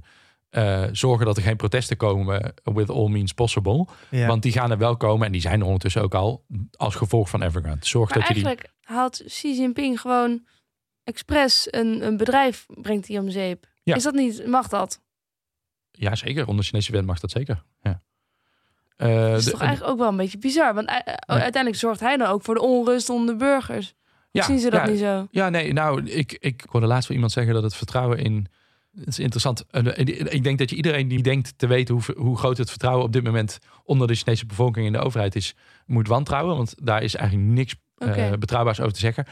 eh, 0.50 0.84
zorgen 0.92 1.26
dat 1.26 1.38
er 1.38 1.44
geen 1.44 1.56
protesten 1.56 1.98
komen 1.98 2.54
with 2.64 2.90
all 2.90 3.10
means 3.10 3.34
possible. 3.34 3.88
Ja. 4.10 4.28
Want 4.28 4.42
die 4.42 4.52
gaan 4.52 4.72
er 4.72 4.78
wel 4.78 4.98
komen 4.98 5.26
en 5.26 5.32
die 5.32 5.42
zijn 5.42 5.60
er 5.60 5.66
ondertussen 5.66 6.02
ook 6.02 6.14
al 6.14 6.46
als 6.76 6.96
gevolg 6.96 7.30
van 7.30 7.42
Evergrande. 7.42 7.86
Zorg 7.86 8.10
Maar 8.10 8.18
dat 8.18 8.28
je 8.28 8.34
die... 8.34 8.44
eigenlijk 8.44 8.74
haalt 8.82 9.24
Xi 9.26 9.56
Jinping 9.56 10.02
gewoon 10.02 10.46
expres 11.04 11.68
een, 11.72 12.06
een 12.06 12.18
bedrijf, 12.18 12.66
brengt 12.68 13.08
hij 13.08 13.20
om 13.20 13.30
zeep. 13.30 13.66
Ja. 13.84 13.96
Is 13.96 14.04
dat 14.04 14.14
niet, 14.14 14.48
mag 14.48 14.68
dat? 14.68 15.02
Ja, 15.96 16.16
zeker. 16.16 16.48
Onder 16.48 16.66
Chinese 16.66 16.92
wet 16.92 17.06
mag 17.06 17.20
dat 17.20 17.32
zeker. 17.32 17.64
Ja. 17.82 18.02
Eh, 18.96 19.16
Dat 19.30 19.38
is 19.38 19.46
de- 19.46 19.52
toch 19.52 19.62
eigenlijk 19.62 19.92
ook 19.92 20.00
wel 20.00 20.08
een 20.10 20.18
beetje 20.18 20.38
bizar. 20.38 20.74
Want 20.74 20.90
u- 20.90 20.94
Nee. 20.94 21.16
uiteindelijk 21.26 21.76
zorgt 21.76 22.00
hij 22.00 22.18
dan 22.18 22.28
ook 22.28 22.44
voor 22.44 22.54
de 22.54 22.62
onrust 22.62 23.10
onder 23.10 23.34
de 23.34 23.46
burgers. 23.46 23.94
ja, 24.32 24.44
Zien 24.44 24.60
ze 24.60 24.70
dat 24.70 24.82
ja, 24.86 24.88
niet 24.92 25.00
zo? 25.00 25.28
Ja, 25.32 25.50
nee, 25.50 25.74
nou, 25.74 26.04
ik, 26.06 26.38
ik 26.40 26.64
hoorde 26.70 26.88
laatst 26.88 27.08
wel 27.08 27.16
iemand 27.16 27.34
zeggen 27.34 27.54
dat 27.54 27.64
het 27.64 27.76
vertrouwen 27.76 28.18
in. 28.18 28.48
Het 28.96 29.08
is 29.08 29.20
interessant. 29.20 29.66
Eh, 29.70 29.98
Ik 30.34 30.44
denk 30.44 30.58
dat 30.60 30.70
je 30.70 30.76
iedereen 30.76 31.08
die 31.08 31.22
denkt 31.24 31.58
te 31.58 31.68
weten 31.68 31.94
hoe, 31.96 32.04
hoe 32.18 32.38
groot 32.38 32.58
het 32.58 32.70
vertrouwen 32.70 33.06
op 33.06 33.14
dit 33.14 33.24
moment 33.24 33.60
onder 33.84 34.08
de 34.08 34.16
Chinese 34.16 34.46
bevolking 34.46 34.86
in 34.86 34.92
de 34.92 35.00
overheid 35.00 35.36
is, 35.36 35.56
moet 35.86 36.08
wantrouwen. 36.08 36.56
Want 36.56 36.76
daar 36.86 37.04
is 37.04 37.16
eigenlijk 37.16 37.50
niks 37.52 37.76
eh, 37.98 38.32
betrouwbaars 38.40 38.80
over 38.80 38.94
te 38.94 39.00
zeggen. 39.00 39.26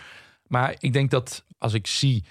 Maar 0.48 0.76
ik 0.80 0.94
denk 0.94 1.12
dat 1.12 1.46
als 1.58 1.74
ik 1.74 1.88
zie 1.88 2.24
eh, 2.24 2.30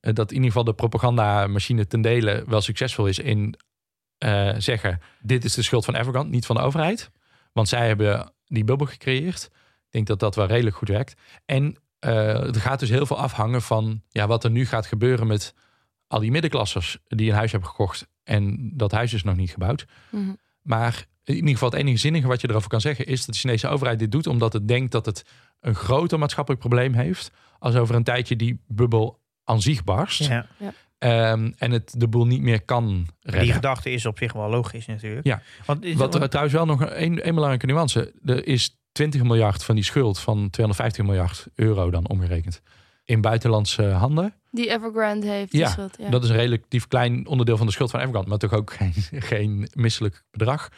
dat 0.00 0.28
in 0.28 0.34
ieder 0.34 0.50
geval 0.50 0.64
de 0.64 0.74
propagandamachine 0.74 1.86
ten 1.86 2.00
dele 2.00 2.44
wel 2.46 2.60
succesvol 2.60 3.06
is 3.06 3.18
in 3.18 3.54
eh, 4.18 4.54
zeggen: 4.58 5.00
dit 5.20 5.44
is 5.44 5.54
de 5.54 5.62
schuld 5.62 5.84
van 5.84 5.94
Evergrande, 5.94 6.30
niet 6.30 6.46
van 6.46 6.56
de 6.56 6.62
overheid. 6.62 7.10
Want 7.52 7.68
zij 7.68 7.86
hebben 7.86 8.32
die 8.46 8.64
bubbel 8.64 8.86
gecreëerd. 8.86 9.44
Ik 9.86 9.90
denk 9.90 10.06
dat 10.06 10.20
dat 10.20 10.34
wel 10.34 10.46
redelijk 10.46 10.76
goed 10.76 10.88
werkt. 10.88 11.20
En 11.44 11.76
eh, 11.98 12.54
er 12.54 12.60
gaat 12.60 12.80
dus 12.80 12.88
heel 12.88 13.06
veel 13.06 13.18
afhangen 13.18 13.62
van 13.62 14.02
ja, 14.08 14.26
wat 14.26 14.44
er 14.44 14.50
nu 14.50 14.66
gaat 14.66 14.86
gebeuren 14.86 15.26
met 15.26 15.54
al 16.06 16.20
die 16.20 16.30
middenklassers 16.30 16.98
die 17.06 17.30
een 17.30 17.36
huis 17.36 17.50
hebben 17.50 17.68
gekocht. 17.68 18.06
En 18.24 18.70
dat 18.74 18.92
huis 18.92 19.12
is 19.12 19.22
nog 19.22 19.36
niet 19.36 19.50
gebouwd. 19.50 19.86
Mhm. 20.10 20.32
Maar 20.62 21.06
in 21.24 21.34
ieder 21.34 21.50
geval 21.50 21.70
het 21.70 21.78
enige 21.78 21.98
zinnige 21.98 22.26
wat 22.26 22.40
je 22.40 22.48
erover 22.48 22.68
kan 22.68 22.80
zeggen 22.80 23.06
is 23.06 23.24
dat 23.24 23.34
de 23.34 23.40
Chinese 23.40 23.68
overheid 23.68 23.98
dit 23.98 24.12
doet 24.12 24.26
omdat 24.26 24.52
het 24.52 24.68
denkt 24.68 24.92
dat 24.92 25.06
het 25.06 25.24
een 25.60 25.74
groter 25.74 26.18
maatschappelijk 26.18 26.62
probleem 26.62 26.92
heeft 26.92 27.30
als 27.58 27.74
over 27.74 27.94
een 27.94 28.04
tijdje 28.04 28.36
die 28.36 28.60
bubbel 28.66 29.20
aan 29.48 29.62
zich 29.62 29.84
barst. 29.84 30.26
Ja. 30.26 30.46
Ehm, 30.98 31.50
en 31.58 31.70
het 31.70 31.94
de 31.96 32.08
boel 32.08 32.26
niet 32.26 32.42
meer 32.42 32.62
kan 32.62 33.06
redden. 33.20 33.42
Die 33.42 33.52
gedachte 33.52 33.90
is 33.90 34.06
op 34.06 34.18
zich 34.18 34.32
wel 34.32 34.48
logisch 34.50 34.86
natuurlijk. 34.86 35.26
Ja. 35.26 35.42
Want, 35.66 35.84
is- 35.84 35.94
Wat 35.94 36.14
er 36.14 36.28
trouwens 36.28 36.56
wel 36.56 36.66
nog 36.66 36.80
een, 36.80 37.26
een 37.28 37.34
belangrijke 37.34 37.66
nuance. 37.66 38.12
Er 38.24 38.46
is 38.46 38.76
20 38.92 39.22
miljard 39.22 39.64
van 39.64 39.74
die 39.74 39.84
schuld 39.84 40.18
van 40.18 40.50
250 40.50 41.04
miljard 41.04 41.46
euro 41.54 41.90
dan 41.90 42.08
omgerekend. 42.08 42.62
In 43.04 43.20
buitenlandse 43.20 43.82
handen. 43.84 44.34
Die 44.50 44.70
Evergrande 44.70 45.26
heeft. 45.26 45.50
die 45.52 45.60
Ja, 45.60 45.68
schuld, 45.68 45.96
ja. 46.00 46.10
Dat 46.10 46.24
is 46.24 46.30
een 46.30 46.36
relatief 46.36 46.88
klein 46.88 47.26
onderdeel 47.26 47.56
van 47.56 47.66
de 47.66 47.72
schuld 47.72 47.90
van 47.90 48.00
Evergrande. 48.00 48.28
Maar 48.28 48.38
toch 48.38 48.52
ook 48.52 48.72
geen, 48.72 48.92
geen 49.30 49.68
misselijk 49.74 50.24
bedrag. 50.30 50.68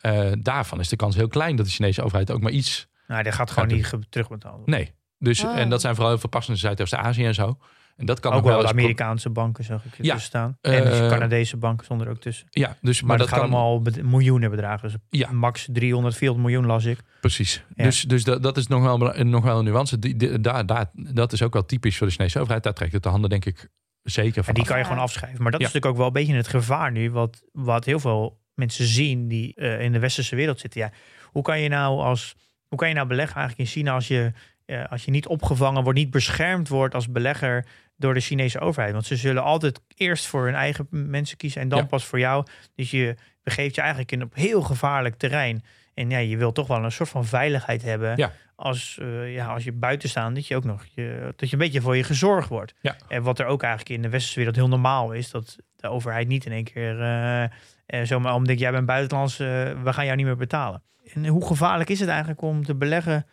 Eh, 0.00 0.32
daarvan 0.38 0.80
is 0.80 0.88
de 0.88 0.96
kans 0.96 1.14
heel 1.16 1.28
klein 1.28 1.56
dat 1.56 1.66
de 1.66 1.72
Chinese 1.72 2.02
overheid 2.02 2.30
ook 2.30 2.40
maar 2.40 2.52
iets... 2.52 2.86
nou, 3.06 3.22
dat 3.22 3.34
gaat 3.34 3.50
gewoon 3.50 3.70
Gaat 3.82 3.92
niet 4.00 4.06
terugbetalen. 4.12 4.62
Nee. 4.64 4.92
Dus, 5.18 5.44
Oh. 5.44 5.58
En 5.58 5.68
dat 5.70 5.80
zijn 5.80 5.92
vooral 5.94 6.10
heel 6.12 6.20
veel 6.20 6.28
passende 6.30 6.58
Zuidoost-Azië 6.58 7.24
en 7.24 7.34
zo. 7.34 7.58
En 7.96 8.06
dat 8.06 8.20
kan 8.20 8.32
ook 8.32 8.44
wel 8.44 8.56
wel 8.56 8.66
Amerikaanse 8.66 9.30
banken 9.30 9.64
zag 9.64 9.84
ik 9.84 9.98
er 9.98 10.04
Ja, 10.04 10.12
tussen 10.12 10.28
staan. 10.30 10.58
En 10.60 10.84
dus 10.84 10.98
eh, 11.00 11.08
Canadese 11.08 11.56
banken 11.56 11.84
stonden 11.84 12.06
er 12.06 12.12
ook 12.12 12.20
tussen. 12.20 12.46
Ja, 12.50 12.76
dus, 12.80 13.00
Maar, 13.00 13.08
maar, 13.08 13.18
dat, 13.18 13.28
dat 13.28 13.38
gaat 13.38 13.48
kan 13.50 13.58
allemaal 13.58 13.82
miljoenen 14.02 14.50
bedragen. 14.50 14.88
Dus 14.88 15.20
Ja. 15.20 15.32
max 15.32 15.68
300, 15.72 16.16
400 16.16 16.48
miljoen 16.48 16.66
las 16.66 16.84
ik. 16.84 16.98
Precies. 17.20 17.64
Ja. 17.74 17.84
Dus, 17.84 18.02
dus 18.02 18.24
dat, 18.24 18.42
dat 18.42 18.56
is 18.56 18.66
nog 18.66 18.82
wel, 18.82 18.98
nog 19.24 19.44
wel 19.44 19.58
een 19.58 19.64
nuance. 19.64 19.98
Die, 19.98 20.16
die- 20.16 20.40
daar, 20.40 20.66
daar, 20.66 20.86
dat 20.92 21.32
is 21.32 21.42
ook 21.42 21.52
wel 21.52 21.64
typisch 21.64 21.96
voor 21.96 22.06
de 22.06 22.12
Chinese 22.12 22.38
overheid. 22.38 22.62
Daar 22.62 22.72
trekt 22.74 22.92
het 22.92 23.02
de 23.02 23.08
handen 23.08 23.30
denk 23.30 23.44
ik 23.44 23.68
zeker 24.02 24.44
van 24.44 24.48
En 24.48 24.54
die 24.54 24.62
af. 24.62 24.68
kan 24.68 24.78
je 24.78 24.84
gewoon 24.84 25.02
afschrijven. 25.02 25.42
Maar 25.42 25.50
dat 25.52 25.60
is 25.60 25.66
natuurlijk 25.66 25.92
ook 25.92 25.98
wel 25.98 26.06
een 26.06 26.12
beetje 26.26 26.34
het 26.34 26.48
gevaar 26.48 26.92
nu. 26.92 27.10
Wat, 27.10 27.42
wat 27.52 27.84
heel 27.84 28.00
veel 28.00 28.40
mensen 28.54 28.84
zien 28.86 29.28
die 29.28 29.54
eh, 29.54 29.80
in 29.80 29.92
de 29.92 29.98
westerse 29.98 30.36
wereld 30.36 30.60
zitten. 30.60 30.80
Ja, 30.80 30.90
hoe 31.24 31.42
kan 31.42 31.60
je 31.60 31.68
nou 31.68 32.00
als 32.00 32.34
hoe 32.68 32.78
kan 32.78 32.88
je 32.88 32.94
nou 32.94 33.06
beleggen 33.08 33.36
eigenlijk 33.36 33.68
in 33.68 33.74
China 33.74 33.92
als 33.94 34.08
je, 34.08 34.32
eh, 34.64 34.84
als 34.90 35.04
je 35.04 35.10
niet 35.10 35.26
opgevangen 35.26 35.82
wordt, 35.82 35.98
niet 35.98 36.10
beschermd 36.10 36.68
wordt 36.68 36.94
als 36.94 37.10
belegger 37.10 37.66
door 37.96 38.14
de 38.14 38.20
Chinese 38.20 38.60
overheid? 38.60 38.92
Want 38.92 39.06
ze 39.06 39.16
zullen 39.16 39.42
altijd 39.42 39.80
eerst 39.96 40.26
voor 40.26 40.44
hun 40.44 40.54
eigen 40.54 40.86
mensen 40.90 41.36
kiezen 41.36 41.60
en 41.60 41.68
dan 41.68 41.78
Ja. 41.78 41.84
pas 41.84 42.04
voor 42.04 42.18
jou. 42.18 42.46
Dus 42.74 42.90
je 42.90 43.14
begeeft 43.42 43.74
je 43.74 43.80
eigenlijk 43.80 44.12
in 44.12 44.22
op 44.22 44.34
heel 44.34 44.62
gevaarlijk 44.62 45.14
terrein. 45.16 45.64
En 45.94 46.10
ja, 46.10 46.18
je 46.18 46.36
wil 46.36 46.52
toch 46.52 46.66
wel 46.66 46.84
een 46.84 46.92
soort 46.92 47.08
van 47.08 47.24
veiligheid 47.26 47.82
hebben. 47.82 48.16
Ja. 48.16 48.32
Als, 48.56 48.98
eh, 49.00 49.34
ja, 49.34 49.46
als 49.46 49.64
je 49.64 49.72
buiten 49.72 50.08
staat, 50.08 50.34
dat 50.34 50.46
je 50.46 50.56
ook 50.56 50.64
nog 50.64 50.84
je, 50.94 51.32
dat 51.36 51.48
je 51.48 51.56
een 51.56 51.62
beetje 51.62 51.80
voor 51.80 51.96
je 51.96 52.04
gezorgd 52.04 52.48
wordt. 52.48 52.74
Ja. 52.80 52.96
En 53.08 53.22
wat 53.22 53.38
er 53.38 53.46
ook 53.46 53.62
eigenlijk 53.62 53.94
in 53.94 54.02
de 54.02 54.08
westerse 54.08 54.36
wereld 54.38 54.56
heel 54.56 54.68
normaal 54.68 55.12
is, 55.12 55.30
dat 55.30 55.56
de 55.76 55.88
overheid 55.88 56.28
niet 56.28 56.46
in 56.46 56.52
één 56.52 56.64
keer 56.64 57.00
eh, 57.00 58.02
zomaar 58.04 58.34
omdat 58.34 58.58
jij 58.58 58.70
bent 58.70 58.86
buitenlands, 58.86 59.36
we 59.36 59.80
gaan 59.92 60.04
jou 60.04 60.16
niet 60.16 60.26
meer 60.26 60.36
betalen. 60.36 60.82
En 61.14 61.26
hoe 61.26 61.46
gevaarlijk 61.46 61.90
is 61.90 62.00
het 62.00 62.08
eigenlijk 62.08 62.42
om 62.42 62.64
te 62.64 62.74
beleggen 62.74 63.26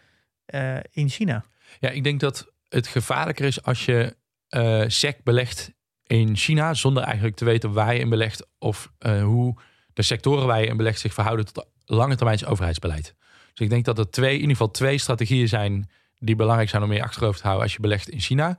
in 0.91 1.09
China? 1.09 1.43
Ja, 1.79 1.89
ik 1.89 2.03
denk 2.03 2.19
dat 2.19 2.51
het 2.69 2.87
gevaarlijker 2.87 3.45
is 3.45 3.63
als 3.63 3.85
je 3.85 4.15
eh 4.51 4.83
SEC 4.87 5.23
belegt 5.23 5.71
in 6.03 6.35
China 6.35 6.73
zonder 6.73 7.03
eigenlijk 7.03 7.35
te 7.35 7.45
weten 7.45 7.73
waar 7.73 7.93
je 7.93 7.99
in 7.99 8.09
belegt 8.09 8.47
of 8.59 8.91
eh, 8.97 9.23
hoe 9.23 9.55
de 9.93 10.01
sectoren 10.01 10.47
waar 10.47 10.61
je 10.61 10.67
in 10.67 10.77
belegt 10.77 10.99
zich 10.99 11.13
verhouden 11.13 11.45
tot 11.45 11.65
lange 11.85 12.15
termijns 12.15 12.45
overheidsbeleid. 12.45 13.15
Dus 13.53 13.65
ik 13.65 13.69
denk 13.69 13.85
dat 13.85 13.97
er 13.97 14.09
twee, 14.09 14.33
in 14.33 14.39
ieder 14.39 14.51
geval 14.51 14.71
twee 14.71 14.97
strategieën 14.97 15.47
zijn 15.47 15.89
die 16.19 16.35
belangrijk 16.35 16.69
zijn 16.69 16.83
om 16.83 16.93
je 16.93 17.03
achterhoofd 17.03 17.37
te 17.37 17.43
houden 17.43 17.63
als 17.63 17.73
je 17.73 17.81
belegt 17.81 18.09
in 18.09 18.19
China. 18.19 18.57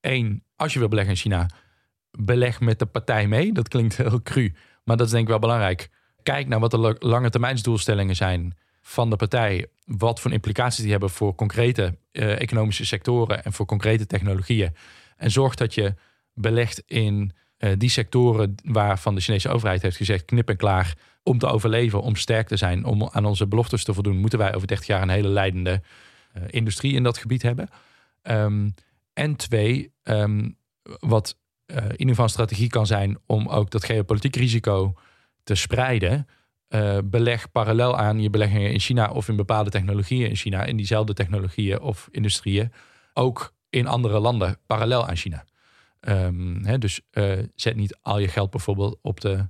Eén, 0.00 0.44
als 0.56 0.72
je 0.72 0.78
wil 0.78 0.88
beleggen 0.88 1.14
in 1.14 1.20
China, 1.20 1.50
beleg 2.10 2.60
met 2.60 2.78
de 2.78 2.86
partij 2.86 3.26
mee. 3.26 3.52
Dat 3.52 3.68
klinkt 3.68 3.96
heel 3.96 4.22
cru, 4.22 4.54
maar 4.84 4.96
dat 4.96 5.06
is 5.06 5.12
denk 5.12 5.24
ik 5.24 5.30
wel 5.30 5.38
belangrijk. 5.38 5.88
Kijk 6.22 6.48
naar 6.48 6.60
wat 6.60 6.70
de 6.70 6.96
lange 6.98 7.30
termijnsdoelstellingen 7.30 8.16
zijn 8.16 8.56
van 8.80 9.10
de 9.10 9.16
partij. 9.16 9.66
Wat 9.84 10.20
voor 10.20 10.32
implicaties 10.32 10.82
die 10.82 10.90
hebben 10.90 11.10
voor 11.10 11.34
concrete 11.34 11.98
eh, 12.12 12.40
economische 12.40 12.84
sectoren 12.84 13.44
en 13.44 13.52
voor 13.52 13.66
concrete 13.66 14.06
technologieën. 14.06 14.74
En 15.20 15.30
zorg 15.30 15.54
dat 15.54 15.74
je 15.74 15.94
belegt 16.34 16.82
in 16.86 17.32
eh, 17.56 17.70
die 17.76 17.88
sectoren 17.88 18.54
waarvan 18.64 19.14
de 19.14 19.20
Chinese 19.20 19.48
overheid 19.48 19.82
heeft 19.82 19.96
gezegd 19.96 20.24
knip 20.24 20.48
en 20.48 20.56
klaar 20.56 20.94
om 21.22 21.38
te 21.38 21.46
overleven, 21.46 22.02
om 22.02 22.16
sterk 22.16 22.48
te 22.48 22.56
zijn, 22.56 22.84
om 22.84 23.08
aan 23.12 23.24
onze 23.24 23.46
beloftes 23.46 23.84
te 23.84 23.94
voldoen, 23.94 24.16
moeten 24.16 24.38
wij 24.38 24.54
over 24.54 24.66
30 24.66 24.86
jaar 24.86 25.02
een 25.02 25.08
hele 25.08 25.28
leidende 25.28 25.82
uh, 26.36 26.42
industrie 26.46 26.94
in 26.94 27.02
dat 27.02 27.18
gebied 27.18 27.42
hebben. 27.42 27.68
Um, 28.22 28.74
en 29.12 29.36
twee, 29.36 29.92
um, 30.02 30.56
wat 30.82 31.36
uh, 31.66 31.76
in 31.76 31.90
ieder 31.90 32.08
geval 32.08 32.28
strategie 32.28 32.68
kan 32.68 32.86
zijn 32.86 33.18
om 33.26 33.48
ook 33.48 33.70
dat 33.70 33.84
geopolitiek 33.84 34.36
risico 34.36 34.94
te 35.42 35.54
spreiden. 35.54 36.26
Uh, 36.68 36.98
beleg 37.04 37.52
parallel 37.52 37.96
aan 37.96 38.20
je 38.20 38.30
beleggingen 38.30 38.72
in 38.72 38.80
China 38.80 39.10
of 39.10 39.28
in 39.28 39.36
bepaalde 39.36 39.70
technologieën 39.70 40.28
in 40.28 40.36
China, 40.36 40.64
in 40.64 40.76
diezelfde 40.76 41.12
technologieën 41.12 41.80
of 41.80 42.08
industrieën, 42.10 42.72
ook 43.14 43.52
in 43.70 43.86
andere 43.86 44.18
landen 44.20 44.58
parallel 44.66 45.08
aan 45.08 45.16
China. 45.16 45.44
Um, 46.00 46.64
hè, 46.64 46.78
dus 46.78 47.00
uh, 47.12 47.38
zet 47.54 47.76
niet 47.76 47.98
al 48.02 48.18
je 48.18 48.28
geld 48.28 48.50
bijvoorbeeld 48.50 48.98
op 49.02 49.20
de 49.20 49.48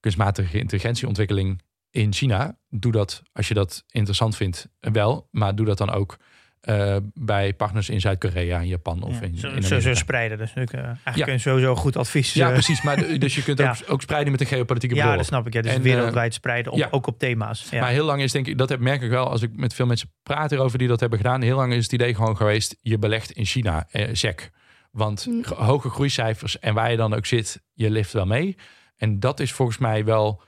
kunstmatige 0.00 0.58
intelligentieontwikkeling 0.58 1.62
in 1.90 2.12
China. 2.12 2.58
Doe 2.70 2.92
dat 2.92 3.22
als 3.32 3.48
je 3.48 3.54
dat 3.54 3.84
interessant 3.90 4.36
vindt 4.36 4.68
wel, 4.80 5.28
maar 5.30 5.54
doe 5.54 5.66
dat 5.66 5.78
dan 5.78 5.90
ook 5.90 6.16
uh, 6.66 6.96
bij 7.14 7.54
partners 7.54 7.88
in 7.88 8.00
Zuid-Korea, 8.00 8.60
in 8.60 8.66
Japan 8.66 9.02
of 9.02 9.20
ja, 9.20 9.26
in, 9.26 9.38
zo, 9.38 9.48
in 9.48 9.62
zo, 9.62 9.80
zo 9.80 9.94
spreiden. 9.94 10.38
Dus 10.38 10.54
natuurlijk, 10.54 10.86
uh, 10.86 10.92
eigenlijk 11.04 11.26
ja. 11.26 11.38
sowieso 11.38 11.74
goed 11.74 11.96
advies. 11.96 12.32
Ja, 12.32 12.50
precies. 12.50 12.82
Maar 12.82 12.96
de, 12.96 13.18
dus 13.24 13.34
je 13.34 13.42
kunt 13.42 13.58
ja. 13.58 13.70
ook, 13.70 13.92
ook, 13.92 14.02
spreiden 14.02 14.32
met 14.32 14.40
een 14.40 14.46
geopolitieke 14.46 14.94
bril. 14.94 15.08
Ja, 15.08 15.16
dat 15.16 15.26
snap 15.26 15.46
ik. 15.46 15.52
Ja. 15.52 15.62
Dus 15.62 15.72
en, 15.72 15.82
wereldwijd 15.82 16.34
spreiden, 16.34 16.72
op, 16.72 16.88
ook 16.90 17.06
op 17.06 17.18
thema's. 17.18 17.70
Maar 17.70 17.90
heel 17.90 18.04
lang 18.04 18.22
is 18.22 18.32
denk 18.32 18.46
ik, 18.46 18.58
dat 18.58 18.68
heb, 18.68 18.80
merk 18.80 19.02
ik 19.02 19.10
wel 19.10 19.30
als 19.30 19.42
ik 19.42 19.50
met 19.56 19.74
veel 19.74 19.86
mensen 19.86 20.12
praat 20.22 20.52
erover 20.52 20.78
die 20.78 20.88
dat 20.88 21.00
hebben 21.00 21.18
gedaan. 21.18 21.42
Heel 21.42 21.56
lang 21.56 21.72
is 21.72 21.82
het 21.82 21.92
idee 21.92 22.14
gewoon 22.14 22.36
geweest, 22.36 22.76
je 22.80 22.98
belegt 22.98 23.30
in 23.30 23.44
China, 23.44 23.86
eh, 23.90 24.08
SEC. 24.12 24.50
Want 24.90 25.26
mm. 25.26 25.44
hoge 25.44 25.90
groeicijfers 25.90 26.58
en 26.58 26.74
waar 26.74 26.90
je 26.90 26.96
dan 26.96 27.14
ook 27.14 27.26
zit, 27.26 27.62
je 27.72 27.90
lift 27.90 28.12
wel 28.12 28.26
mee. 28.26 28.56
En 28.96 29.20
dat 29.20 29.40
is 29.40 29.52
volgens 29.52 29.78
mij 29.78 30.04
wel 30.04 30.42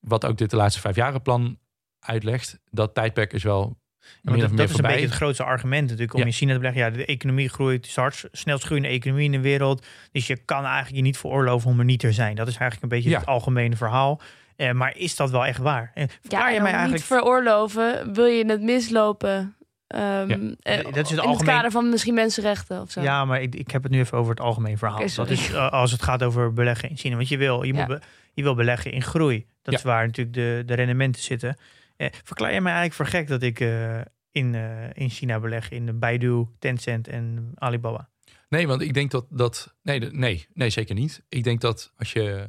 wat 0.00 0.26
ook 0.26 0.38
dit 0.38 0.50
de 0.50 0.56
laatste 0.56 0.80
vijf 0.80 0.96
jaren 0.96 1.22
plan 1.22 1.58
uitlegt. 2.00 2.60
Dat 2.70 2.94
tijdperk 2.94 3.32
is 3.32 3.42
wel 3.42 3.81
ja, 4.22 4.36
dat, 4.36 4.56
dat 4.56 4.70
is 4.70 4.78
een 4.78 4.82
beetje 4.82 5.06
het 5.06 5.14
grootste 5.14 5.44
argument 5.44 5.82
natuurlijk 5.82 6.14
om 6.14 6.20
ja. 6.20 6.26
in 6.26 6.32
China 6.32 6.52
te 6.52 6.58
beleggen. 6.58 6.82
Ja, 6.82 6.90
de 6.90 7.06
economie 7.06 7.48
groeit, 7.48 7.86
het 7.86 7.94
hard, 7.94 8.28
snelst 8.32 8.64
groeiende 8.64 8.90
economie 8.90 9.24
in 9.24 9.32
de 9.32 9.40
wereld. 9.40 9.86
Dus 10.12 10.26
je 10.26 10.36
kan 10.36 10.64
eigenlijk 10.64 10.96
je 10.96 11.02
niet 11.02 11.18
veroorloven 11.18 11.70
om 11.70 11.78
er 11.78 11.84
niet 11.84 12.00
te 12.00 12.12
zijn. 12.12 12.34
Dat 12.34 12.48
is 12.48 12.56
eigenlijk 12.56 12.82
een 12.82 12.98
beetje 12.98 13.10
ja. 13.10 13.18
het 13.18 13.28
algemene 13.28 13.76
verhaal. 13.76 14.20
Eh, 14.56 14.72
maar 14.72 14.96
is 14.96 15.16
dat 15.16 15.30
wel 15.30 15.46
echt 15.46 15.58
waar? 15.58 15.90
En 15.94 16.08
ja, 16.28 16.48
je 16.48 16.60
mij 16.60 16.72
eigenlijk... 16.72 16.92
niet 16.92 17.18
veroorloven, 17.18 18.14
wil 18.14 18.26
je 18.26 18.44
het 18.44 18.62
mislopen? 18.62 19.56
Um, 19.94 19.98
ja, 19.98 20.82
dat 20.82 20.96
is 20.96 20.96
het 20.96 21.10
in 21.10 21.18
algemeen... 21.18 21.36
het 21.36 21.44
kader 21.44 21.70
van 21.70 21.90
misschien 21.90 22.14
mensenrechten 22.14 22.80
of 22.80 22.90
zo. 22.90 23.00
Ja, 23.00 23.24
maar 23.24 23.42
ik, 23.42 23.54
ik 23.54 23.70
heb 23.70 23.82
het 23.82 23.92
nu 23.92 23.98
even 23.98 24.18
over 24.18 24.30
het 24.30 24.40
algemeen 24.40 24.78
verhaal. 24.78 25.00
Okay, 25.00 25.14
dat 25.14 25.30
is 25.30 25.50
uh, 25.50 25.70
als 25.70 25.92
het 25.92 26.02
gaat 26.02 26.22
over 26.22 26.52
beleggen 26.52 26.88
in 26.88 26.96
China. 26.96 27.16
Want 27.16 27.28
je 27.28 27.36
wil, 27.36 27.62
je, 27.62 27.72
ja. 27.72 27.78
moet 27.78 27.88
be, 27.88 28.00
je 28.32 28.42
wil 28.42 28.54
beleggen 28.54 28.92
in 28.92 29.02
groei. 29.02 29.46
Dat 29.62 29.74
is 29.74 29.82
waar 29.82 30.06
natuurlijk 30.06 30.36
de, 30.36 30.62
de 30.66 30.74
rendementen 30.74 31.22
zitten. 31.22 31.56
Eh, 32.02 32.08
verklaar 32.24 32.52
je 32.52 32.60
mij 32.60 32.72
eigenlijk 32.72 32.94
voor 32.94 33.18
gek 33.18 33.28
dat 33.28 33.42
ik 33.42 33.60
uh, 33.60 34.00
in, 34.30 34.54
uh, 34.54 34.90
in 34.92 35.10
China 35.10 35.40
beleg, 35.40 35.70
in 35.70 35.98
Baidu, 35.98 36.46
Tencent 36.58 37.08
en 37.08 37.52
Alibaba? 37.54 38.08
Nee, 38.48 38.66
want 38.66 38.80
ik 38.80 38.94
denk 38.94 39.10
dat 39.10 39.26
dat. 39.30 39.74
Nee, 39.82 40.00
nee, 40.00 40.46
nee, 40.52 40.70
zeker 40.70 40.94
niet. 40.94 41.24
Ik 41.28 41.44
denk 41.44 41.60
dat 41.60 41.92
als 41.96 42.12
je 42.12 42.48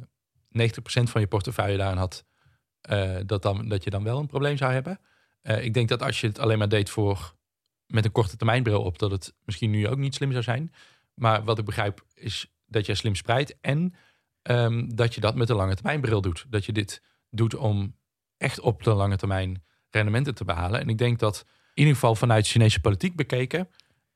van 0.82 1.20
je 1.20 1.26
portefeuille 1.26 1.76
daarin 1.76 1.98
had, 1.98 2.24
dat, 3.26 3.42
dan, 3.42 3.68
dat 3.68 3.84
je 3.84 3.90
dan 3.90 4.04
wel 4.04 4.18
een 4.18 4.26
probleem 4.26 4.56
zou 4.56 4.72
hebben. 4.72 5.00
Ik 5.42 5.74
denk 5.74 5.88
dat 5.88 6.02
als 6.02 6.20
je 6.20 6.26
het 6.26 6.38
alleen 6.38 6.58
maar 6.58 6.68
deed 6.68 6.90
voor 6.90 7.34
met 7.86 8.04
een 8.04 8.12
korte 8.12 8.36
termijnbril 8.36 8.82
op, 8.82 8.98
dat 8.98 9.10
het 9.10 9.34
misschien 9.44 9.70
nu 9.70 9.88
ook 9.88 9.98
niet 9.98 10.14
slim 10.14 10.30
zou 10.30 10.42
zijn. 10.42 10.74
Maar 11.14 11.44
wat 11.44 11.58
ik 11.58 11.64
begrijp 11.64 12.04
is 12.14 12.52
dat 12.66 12.86
je 12.86 12.94
slim 12.94 13.14
spreidt 13.14 13.56
en 13.60 13.94
um, 14.42 14.96
dat 14.96 15.14
je 15.14 15.20
dat 15.20 15.34
met 15.34 15.48
een 15.48 15.56
lange 15.56 15.74
termijnbril 15.74 16.20
doet. 16.20 16.46
Dat 16.48 16.64
je 16.64 16.72
dit 16.72 17.02
doet 17.30 17.54
om 17.54 17.94
echt 18.44 18.60
op 18.60 18.82
de 18.82 18.92
lange 18.92 19.16
termijn 19.16 19.62
rendementen 19.90 20.34
te 20.34 20.44
behalen. 20.44 20.80
En 20.80 20.88
ik 20.88 20.98
denk 20.98 21.18
dat 21.18 21.44
in 21.46 21.82
ieder 21.82 21.94
geval 21.94 22.14
vanuit 22.14 22.46
Chinese 22.46 22.80
politiek 22.80 23.16
bekeken, 23.16 23.68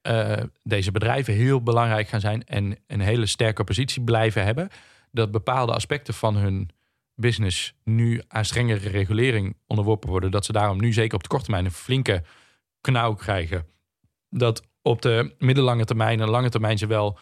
uh, 0.03 0.33
deze 0.63 0.91
bedrijven 0.91 1.35
heel 1.35 1.63
belangrijk 1.63 2.09
gaan 2.09 2.21
zijn 2.21 2.45
en 2.45 2.79
een 2.87 3.01
hele 3.01 3.27
sterke 3.27 3.65
positie 3.65 4.03
blijven 4.03 4.45
hebben. 4.45 4.69
Dat 5.11 5.31
bepaalde 5.31 5.73
aspecten 5.73 6.15
van 6.15 6.37
hun 6.37 6.71
business 7.15 7.75
nu 7.85 8.23
aan 8.29 8.45
strengere 8.45 8.89
regulering 8.89 9.57
onderworpen 9.67 10.09
worden. 10.09 10.31
Dat 10.31 10.45
ze 10.45 10.53
daarom 10.53 10.81
nu 10.81 10.93
zeker 10.93 11.15
op 11.15 11.23
de 11.23 11.29
korte 11.29 11.45
termijn 11.45 11.65
een 11.65 11.73
flinke 11.73 12.23
knauw 12.81 13.15
krijgen. 13.15 13.67
Dat 14.31 14.63
op 14.83 15.03
de 15.03 15.35
middellange 15.39 15.85
termijn 15.85 16.21
en 16.21 16.29
lange 16.29 16.49
termijn 16.49 16.79
ze 16.79 16.87
wel 16.87 17.19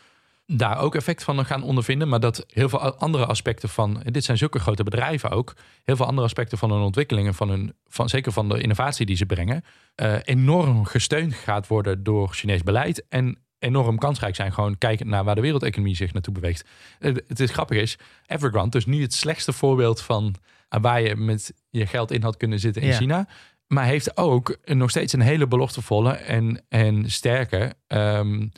daar 0.46 0.78
ook 0.78 0.94
effect 0.94 1.24
van 1.24 1.44
gaan 1.44 1.62
ondervinden. 1.62 2.08
Maar 2.08 2.20
dat 2.20 2.44
heel 2.48 2.68
veel 2.68 2.96
andere 2.96 3.26
aspecten 3.26 3.68
van, 3.68 4.02
dit 4.04 4.24
zijn 4.24 4.38
zulke 4.38 4.58
grote 4.58 4.82
bedrijven 4.82 5.30
ook, 5.30 5.56
heel 5.84 5.96
veel 5.96 6.06
andere 6.06 6.26
aspecten 6.26 6.58
van 6.58 6.70
hun 6.70 6.80
ontwikkelingen, 6.80 7.34
van 7.34 7.48
hun, 7.48 7.74
van, 7.86 8.08
zeker 8.08 8.32
van 8.32 8.48
de 8.48 8.60
innovatie 8.60 9.06
die 9.06 9.16
ze 9.16 9.26
brengen, 9.26 9.64
uh, 10.02 10.16
enorm 10.24 10.84
gesteund 10.84 11.34
gaat 11.34 11.66
worden 11.66 12.02
door 12.02 12.28
Chinees 12.28 12.62
beleid. 12.62 13.04
En 13.08 13.38
enorm 13.58 13.98
kansrijk 13.98 14.34
zijn, 14.34 14.52
gewoon 14.52 14.78
kijken 14.78 15.08
naar 15.08 15.24
waar 15.24 15.34
de 15.34 15.40
wereldeconomie 15.40 15.96
zich 15.96 16.12
naartoe 16.12 16.34
beweegt. 16.34 16.68
Uh, 16.98 17.14
het 17.26 17.40
is 17.40 17.50
grappig 17.50 17.78
is, 17.78 17.98
Evergrande, 18.26 18.70
dus 18.70 18.86
nu 18.86 19.02
het 19.02 19.14
slechtste 19.14 19.52
voorbeeld 19.52 20.00
van 20.00 20.34
uh, 20.74 20.80
waar 20.80 21.00
je 21.00 21.16
met 21.16 21.52
je 21.70 21.86
geld 21.86 22.10
in 22.10 22.22
had 22.22 22.36
kunnen 22.36 22.58
zitten 22.58 22.82
in 22.82 22.88
ja. 22.88 22.96
China. 22.96 23.28
Maar 23.66 23.84
heeft 23.84 24.16
ook 24.16 24.56
nog 24.64 24.90
steeds 24.90 25.12
een 25.12 25.20
hele 25.20 25.46
beloftevolle 25.46 26.12
en, 26.12 26.64
en 26.68 27.10
sterke 27.10 27.74
um, 27.88 28.52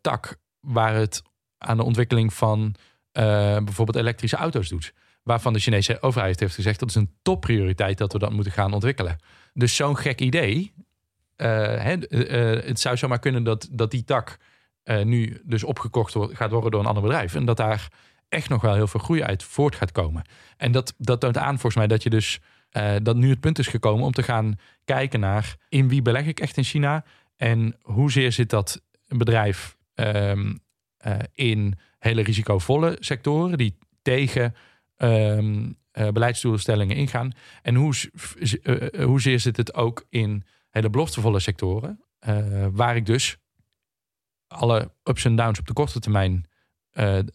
tak 0.00 0.36
waar 0.66 0.94
het 0.94 1.22
aan 1.58 1.76
de 1.76 1.82
ontwikkeling 1.82 2.34
van 2.34 2.74
uh, 3.12 3.22
bijvoorbeeld 3.56 3.96
elektrische 3.96 4.36
auto's 4.36 4.68
doet. 4.68 4.92
Waarvan 5.22 5.52
de 5.52 5.58
Chinese 5.58 6.02
overheid 6.02 6.40
heeft 6.40 6.54
gezegd 6.54 6.80
dat 6.80 6.88
is 6.88 6.94
een 6.94 7.14
topprioriteit 7.22 7.98
dat 7.98 8.12
we 8.12 8.18
dat 8.18 8.32
moeten 8.32 8.52
gaan 8.52 8.72
ontwikkelen. 8.72 9.18
Dus 9.54 9.76
zo'n 9.76 9.96
gek 9.96 10.20
idee. 10.20 10.72
Hè, 11.36 11.96
uh, 12.08 12.64
het 12.64 12.80
zou 12.80 12.96
zomaar 12.96 13.18
kunnen 13.18 13.42
dat, 13.42 13.68
dat 13.70 13.90
die 13.90 14.04
tak 14.04 14.38
nu 15.02 15.40
dus 15.44 15.64
opgekocht 15.64 16.14
wordt, 16.14 16.36
gaat 16.36 16.50
worden 16.50 16.70
door 16.70 16.80
een 16.80 16.86
ander 16.86 17.02
bedrijf. 17.02 17.34
En 17.34 17.44
dat 17.44 17.56
daar 17.56 17.88
echt 18.28 18.48
nog 18.48 18.62
wel 18.62 18.74
heel 18.74 18.86
veel 18.86 19.00
groei 19.00 19.22
uit 19.22 19.42
voort 19.42 19.74
gaat 19.74 19.92
komen. 19.92 20.24
En 20.56 20.72
dat, 20.72 20.94
dat 20.98 21.20
toont 21.20 21.38
aan 21.38 21.52
volgens 21.52 21.74
mij 21.74 21.86
dat 21.86 22.02
je 22.02 22.10
dus 22.10 22.40
dat 23.02 23.16
nu 23.16 23.30
het 23.30 23.40
punt 23.40 23.58
is 23.58 23.66
gekomen 23.66 24.04
om 24.04 24.12
te 24.12 24.22
gaan 24.22 24.58
kijken 24.84 25.20
naar 25.20 25.56
in 25.68 25.88
wie 25.88 26.02
beleg 26.02 26.26
ik 26.26 26.40
echt 26.40 26.56
in 26.56 26.64
China 26.64 27.04
en 27.36 27.76
hoezeer 27.82 28.32
zit 28.32 28.50
dat 28.50 28.82
bedrijf 29.08 29.76
um, 29.96 30.58
uh, 31.06 31.16
in 31.32 31.78
hele 31.98 32.22
risicovolle 32.22 32.96
sectoren 33.00 33.58
die 33.58 33.78
tegen 34.02 34.54
um, 34.96 35.76
uh, 35.92 36.08
beleidsdoelstellingen 36.08 36.96
ingaan. 36.96 37.32
En 37.62 37.74
hoe, 37.74 37.94
uh, 38.62 39.04
hoezeer 39.04 39.40
zit 39.40 39.56
het 39.56 39.74
ook 39.74 40.06
in 40.08 40.44
hele 40.70 40.90
beloftevolle 40.90 41.40
sectoren, 41.40 42.00
waar 42.72 42.96
ik 42.96 43.06
dus 43.06 43.36
alle 44.46 44.90
ups 45.04 45.24
en 45.24 45.36
downs 45.36 45.58
op 45.58 45.66
de 45.66 45.72
korte 45.72 46.00
termijn 46.00 46.44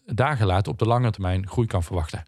dagen 0.04 0.46
laat, 0.46 0.68
op 0.68 0.78
de 0.78 0.86
lange 0.86 1.10
termijn 1.10 1.48
groei 1.48 1.66
kan 1.66 1.82
verwachten. 1.82 2.24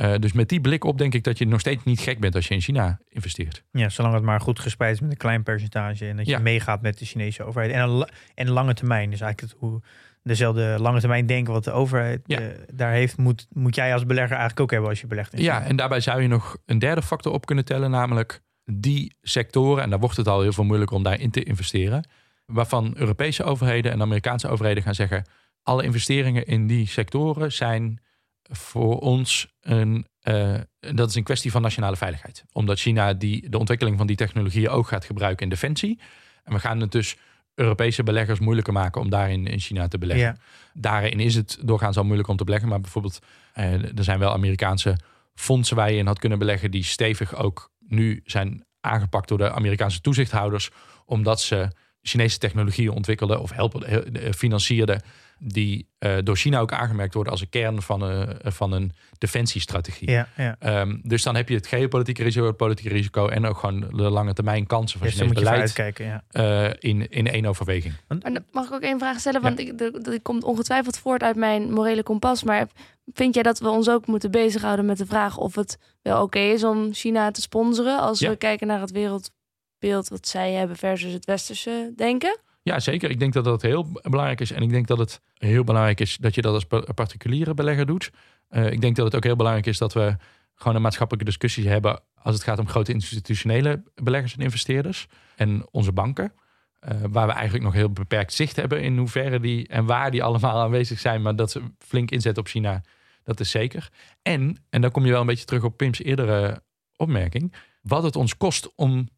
Uh, 0.00 0.14
dus 0.18 0.32
met 0.32 0.48
die 0.48 0.60
blik 0.60 0.84
op 0.84 0.98
denk 0.98 1.14
ik 1.14 1.24
dat 1.24 1.38
je 1.38 1.46
nog 1.46 1.60
steeds 1.60 1.84
niet 1.84 2.00
gek 2.00 2.20
bent 2.20 2.34
als 2.34 2.48
je 2.48 2.54
in 2.54 2.60
China 2.60 3.00
investeert. 3.08 3.64
Ja, 3.70 3.88
zolang 3.88 4.14
het 4.14 4.22
maar 4.22 4.40
goed 4.40 4.60
gespreid 4.60 4.94
is 4.94 5.00
met 5.00 5.10
een 5.10 5.16
klein 5.16 5.42
percentage 5.42 6.08
en 6.08 6.16
dat 6.16 6.26
je 6.26 6.32
ja. 6.32 6.38
meegaat 6.38 6.82
met 6.82 6.98
de 6.98 7.04
Chinese 7.04 7.42
overheid. 7.42 7.72
En, 7.72 7.88
een, 7.88 8.08
en 8.34 8.50
lange 8.50 8.74
termijn, 8.74 9.10
dus 9.10 9.20
eigenlijk 9.20 9.52
het, 9.52 9.60
hoe 9.60 9.82
dezelfde 10.22 10.76
lange 10.78 11.00
termijn 11.00 11.26
denken 11.26 11.52
wat 11.52 11.64
de 11.64 11.70
overheid 11.70 12.20
ja. 12.26 12.40
uh, 12.40 12.46
daar 12.72 12.92
heeft, 12.92 13.16
moet, 13.16 13.46
moet 13.52 13.74
jij 13.74 13.92
als 13.92 14.06
belegger 14.06 14.36
eigenlijk 14.36 14.60
ook 14.60 14.70
hebben 14.70 14.90
als 14.90 15.00
je 15.00 15.06
belegt. 15.06 15.34
In 15.34 15.42
ja, 15.42 15.62
en 15.62 15.76
daarbij 15.76 16.00
zou 16.00 16.22
je 16.22 16.28
nog 16.28 16.56
een 16.66 16.78
derde 16.78 17.02
factor 17.02 17.32
op 17.32 17.46
kunnen 17.46 17.64
tellen, 17.64 17.90
namelijk 17.90 18.42
die 18.64 19.16
sectoren, 19.22 19.82
en 19.82 19.90
daar 19.90 19.98
wordt 19.98 20.16
het 20.16 20.28
al 20.28 20.40
heel 20.40 20.52
veel 20.52 20.64
moeilijker 20.64 20.96
om 20.96 21.02
daarin 21.02 21.30
te 21.30 21.42
investeren, 21.42 22.08
waarvan 22.46 22.94
Europese 22.96 23.44
overheden 23.44 23.92
en 23.92 24.00
Amerikaanse 24.00 24.48
overheden 24.48 24.82
gaan 24.82 24.94
zeggen, 24.94 25.24
alle 25.62 25.82
investeringen 25.82 26.46
in 26.46 26.66
die 26.66 26.86
sectoren 26.86 27.52
zijn 27.52 28.00
voor 28.48 28.98
ons 28.98 29.54
een, 29.60 30.06
uh, 30.22 30.54
dat 30.78 31.08
is 31.08 31.14
een 31.14 31.22
kwestie 31.22 31.50
van 31.50 31.62
nationale 31.62 31.96
veiligheid. 31.96 32.44
Omdat 32.52 32.78
China 32.78 33.14
die, 33.14 33.48
de 33.48 33.58
ontwikkeling 33.58 33.96
van 33.96 34.06
die 34.06 34.16
technologieën 34.16 34.68
ook 34.68 34.88
gaat 34.88 35.04
gebruiken 35.04 35.42
in 35.42 35.50
defensie. 35.50 36.00
En 36.44 36.52
we 36.52 36.58
gaan 36.58 36.80
het 36.80 36.92
dus 36.92 37.16
Europese 37.54 38.02
beleggers 38.02 38.38
moeilijker 38.38 38.72
maken 38.72 39.00
om 39.00 39.10
daarin 39.10 39.46
in 39.46 39.60
China 39.60 39.88
te 39.88 39.98
beleggen. 39.98 40.26
Ja. 40.26 40.36
Daarin 40.72 41.20
is 41.20 41.34
het 41.34 41.58
doorgaans 41.62 41.96
al 41.96 42.04
moeilijk 42.04 42.28
om 42.28 42.36
te 42.36 42.44
beleggen. 42.44 42.68
Maar 42.68 42.80
bijvoorbeeld, 42.80 43.18
uh, 43.54 43.98
er 43.98 44.04
zijn 44.04 44.18
wel 44.18 44.32
Amerikaanse 44.32 44.98
fondsen 45.34 45.76
waar 45.76 45.90
je 45.90 45.98
in 45.98 46.06
had 46.06 46.18
kunnen 46.18 46.38
beleggen, 46.38 46.70
die 46.70 46.84
stevig 46.84 47.34
ook 47.36 47.70
nu 47.78 48.22
zijn 48.24 48.64
aangepakt 48.80 49.28
door 49.28 49.38
de 49.38 49.50
Amerikaanse 49.50 50.00
toezichthouders, 50.00 50.70
omdat 51.04 51.40
ze 51.40 51.68
Chinese 52.02 52.38
technologieën 52.38 52.90
ontwikkelden 52.90 53.40
of 53.40 53.50
helpen, 53.50 54.34
financierden 54.34 55.02
die 55.38 55.88
eh, 55.98 56.16
door 56.22 56.36
China 56.36 56.60
ook 56.60 56.72
aangemerkt 56.72 57.14
worden 57.14 57.32
als 57.32 57.40
een 57.40 57.48
kern 57.48 57.82
van, 57.82 58.02
een 58.02 58.52
van 58.52 58.72
een 58.72 58.92
defensiestrategie. 59.18 60.10
Ja, 60.10 60.28
ja. 60.36 60.56
Ehm, 60.58 60.96
dus 61.02 61.22
dan 61.22 61.36
heb 61.36 61.48
je 61.48 61.54
het 61.54 61.66
geopolitieke 61.66 62.22
risico, 62.22 62.46
het 62.46 62.56
politieke 62.56 62.94
risico 62.94 63.28
en 63.28 63.46
ook 63.46 63.58
gewoon 63.58 63.80
de 63.80 64.10
lange 64.10 64.32
termijn 64.32 64.66
kansen 64.66 64.98
van 64.98 65.08
Chinees 65.08 65.28
je 65.28 65.34
beleid. 65.34 65.96
Ja. 65.96 66.22
eh, 66.30 66.72
in, 66.78 67.08
in 67.10 67.26
één 67.26 67.46
overweging. 67.46 67.94
Dan 68.08 68.44
mag 68.52 68.66
ik 68.66 68.72
ook 68.72 68.80
één 68.80 68.98
vraag 68.98 69.18
stellen? 69.20 69.40
Want 69.42 69.58
ik, 69.58 70.20
komt 70.22 70.44
ongetwijfeld 70.44 70.98
voort 70.98 71.22
uit 71.22 71.36
mijn 71.36 71.72
morele 71.72 72.02
kompas. 72.02 72.42
Maar 72.44 72.66
vind 73.12 73.34
jij 73.34 73.42
dat 73.42 73.58
we 73.58 73.68
ons 73.68 73.88
ook 73.88 74.06
moeten 74.06 74.30
bezighouden 74.30 74.84
met 74.86 74.98
de 74.98 75.06
vraag 75.06 75.36
of 75.36 75.54
het 75.54 75.78
wel 76.02 76.22
oké 76.22 76.38
is 76.38 76.64
om 76.64 76.92
China 76.92 77.30
te 77.30 77.40
sponsoren? 77.40 78.00
Als 78.00 78.18
Ja. 78.18 78.30
we 78.30 78.36
kijken 78.36 78.66
naar 78.66 78.80
het 78.80 78.90
wereldbeeld 78.90 80.08
wat 80.08 80.28
zij 80.28 80.52
hebben 80.52 80.76
versus 80.76 81.12
het 81.12 81.24
westerse 81.24 81.92
denken? 81.96 82.38
Ja, 82.66 82.80
zeker. 82.80 83.10
Ik 83.10 83.18
denk 83.18 83.32
dat 83.32 83.44
dat 83.44 83.62
heel 83.62 83.92
belangrijk 84.02 84.40
is. 84.40 84.50
En 84.52 84.62
ik 84.62 84.70
denk 84.70 84.86
dat 84.86 84.98
het 84.98 85.20
heel 85.34 85.64
belangrijk 85.64 86.00
is 86.00 86.16
dat 86.16 86.34
je 86.34 86.42
dat 86.42 86.54
als 86.54 86.64
pa- 86.64 86.92
particuliere 86.94 87.54
belegger 87.54 87.86
doet. 87.86 88.10
Eh, 88.48 88.70
ik 88.70 88.80
denk 88.80 88.96
dat 88.96 89.04
het 89.04 89.14
ook 89.16 89.24
heel 89.24 89.36
belangrijk 89.36 89.66
is 89.66 89.78
dat 89.78 89.92
we 89.92 90.16
gewoon 90.54 90.76
een 90.76 90.82
maatschappelijke 90.82 91.28
discussie 91.30 91.68
hebben 91.68 92.00
als 92.14 92.34
het 92.34 92.44
gaat 92.44 92.58
om 92.58 92.68
grote 92.68 92.92
institutionele 92.92 93.82
beleggers 93.94 94.34
en 94.36 94.40
investeerders 94.42 95.06
en 95.36 95.66
onze 95.70 95.92
banken. 95.92 96.32
eh, 96.80 96.96
waar 97.10 97.26
we 97.26 97.32
eigenlijk 97.32 97.64
nog 97.64 97.72
heel 97.74 97.90
beperkt 97.90 98.32
zicht 98.32 98.56
hebben 98.56 98.82
in 98.82 98.96
hoeverre 98.98 99.40
die 99.40 99.68
en 99.68 99.84
waar 99.86 100.10
die 100.10 100.22
allemaal 100.22 100.60
aanwezig 100.60 100.98
zijn. 100.98 101.22
Maar 101.22 101.36
dat 101.36 101.50
ze 101.50 101.62
flink 101.78 102.10
inzetten 102.10 102.42
op 102.42 102.48
China, 102.48 102.82
dat 103.24 103.40
is 103.40 103.50
zeker. 103.50 103.88
En, 104.22 104.56
en 104.70 104.80
dan 104.80 104.90
kom 104.90 105.04
je 105.04 105.10
wel 105.10 105.20
een 105.20 105.26
beetje 105.26 105.44
terug 105.44 105.62
op 105.64 105.76
Pim's 105.76 105.98
eerdere 106.02 106.62
opmerking, 106.96 107.54
wat 107.82 108.02
het 108.02 108.16
ons 108.16 108.36
kost 108.36 108.72
om 108.74 109.08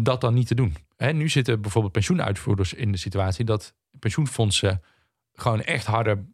dat 0.00 0.20
dan 0.20 0.34
niet 0.34 0.46
te 0.46 0.54
doen. 0.54 0.76
Hè, 0.96 1.12
nu 1.12 1.28
zitten 1.28 1.60
bijvoorbeeld 1.60 1.92
pensioenuitvoerders 1.92 2.74
in 2.74 2.92
de 2.92 2.98
situatie 2.98 3.44
dat 3.44 3.74
pensioenfondsen 3.98 4.82
gewoon 5.32 5.62
echt 5.62 5.86
harder 5.86 6.24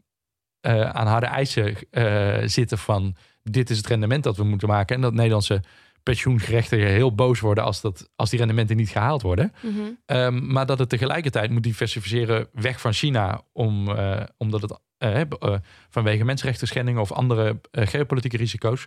eh, 0.61 0.91
aan 0.91 1.07
harde 1.07 1.27
eisen 1.27 1.77
eh, 1.91 2.39
zitten 2.45 2.79
van 2.79 3.17
dit 3.43 3.71
is 3.71 3.77
het 3.77 3.87
rendement 3.87 4.23
dat 4.23 4.37
we 4.37 4.45
moeten 4.45 4.69
maken. 4.69 4.97
En 4.97 5.03
dat 5.03 5.13
Nederlandse 5.13 5.63
pensioengerechtigen 6.03 6.87
heel 6.87 7.15
boos 7.15 7.41
worden 7.41 7.65
als, 7.65 7.81
dat, 7.81 8.11
als 8.17 8.31
die 8.31 8.39
rendementen 8.39 8.77
niet 8.77 8.89
gehaald 8.89 9.23
worden. 9.23 9.53
Ehm, 10.07 10.53
maar 10.53 10.67
dat 10.67 10.79
het 10.79 10.89
tegelijkertijd 10.89 11.51
moet 11.51 11.63
diversificeren 11.63 12.49
weg 12.53 12.81
van 12.81 12.93
China, 12.93 13.43
om, 13.53 13.89
eh, 13.89 14.23
omdat 14.37 14.63
het 14.63 14.81
vanwege 15.89 16.25
mensenrechten 16.25 16.67
schendingen 16.67 17.01
of 17.01 17.13
andere 17.13 17.61
geopolitieke 17.73 18.37
risico's. 18.37 18.87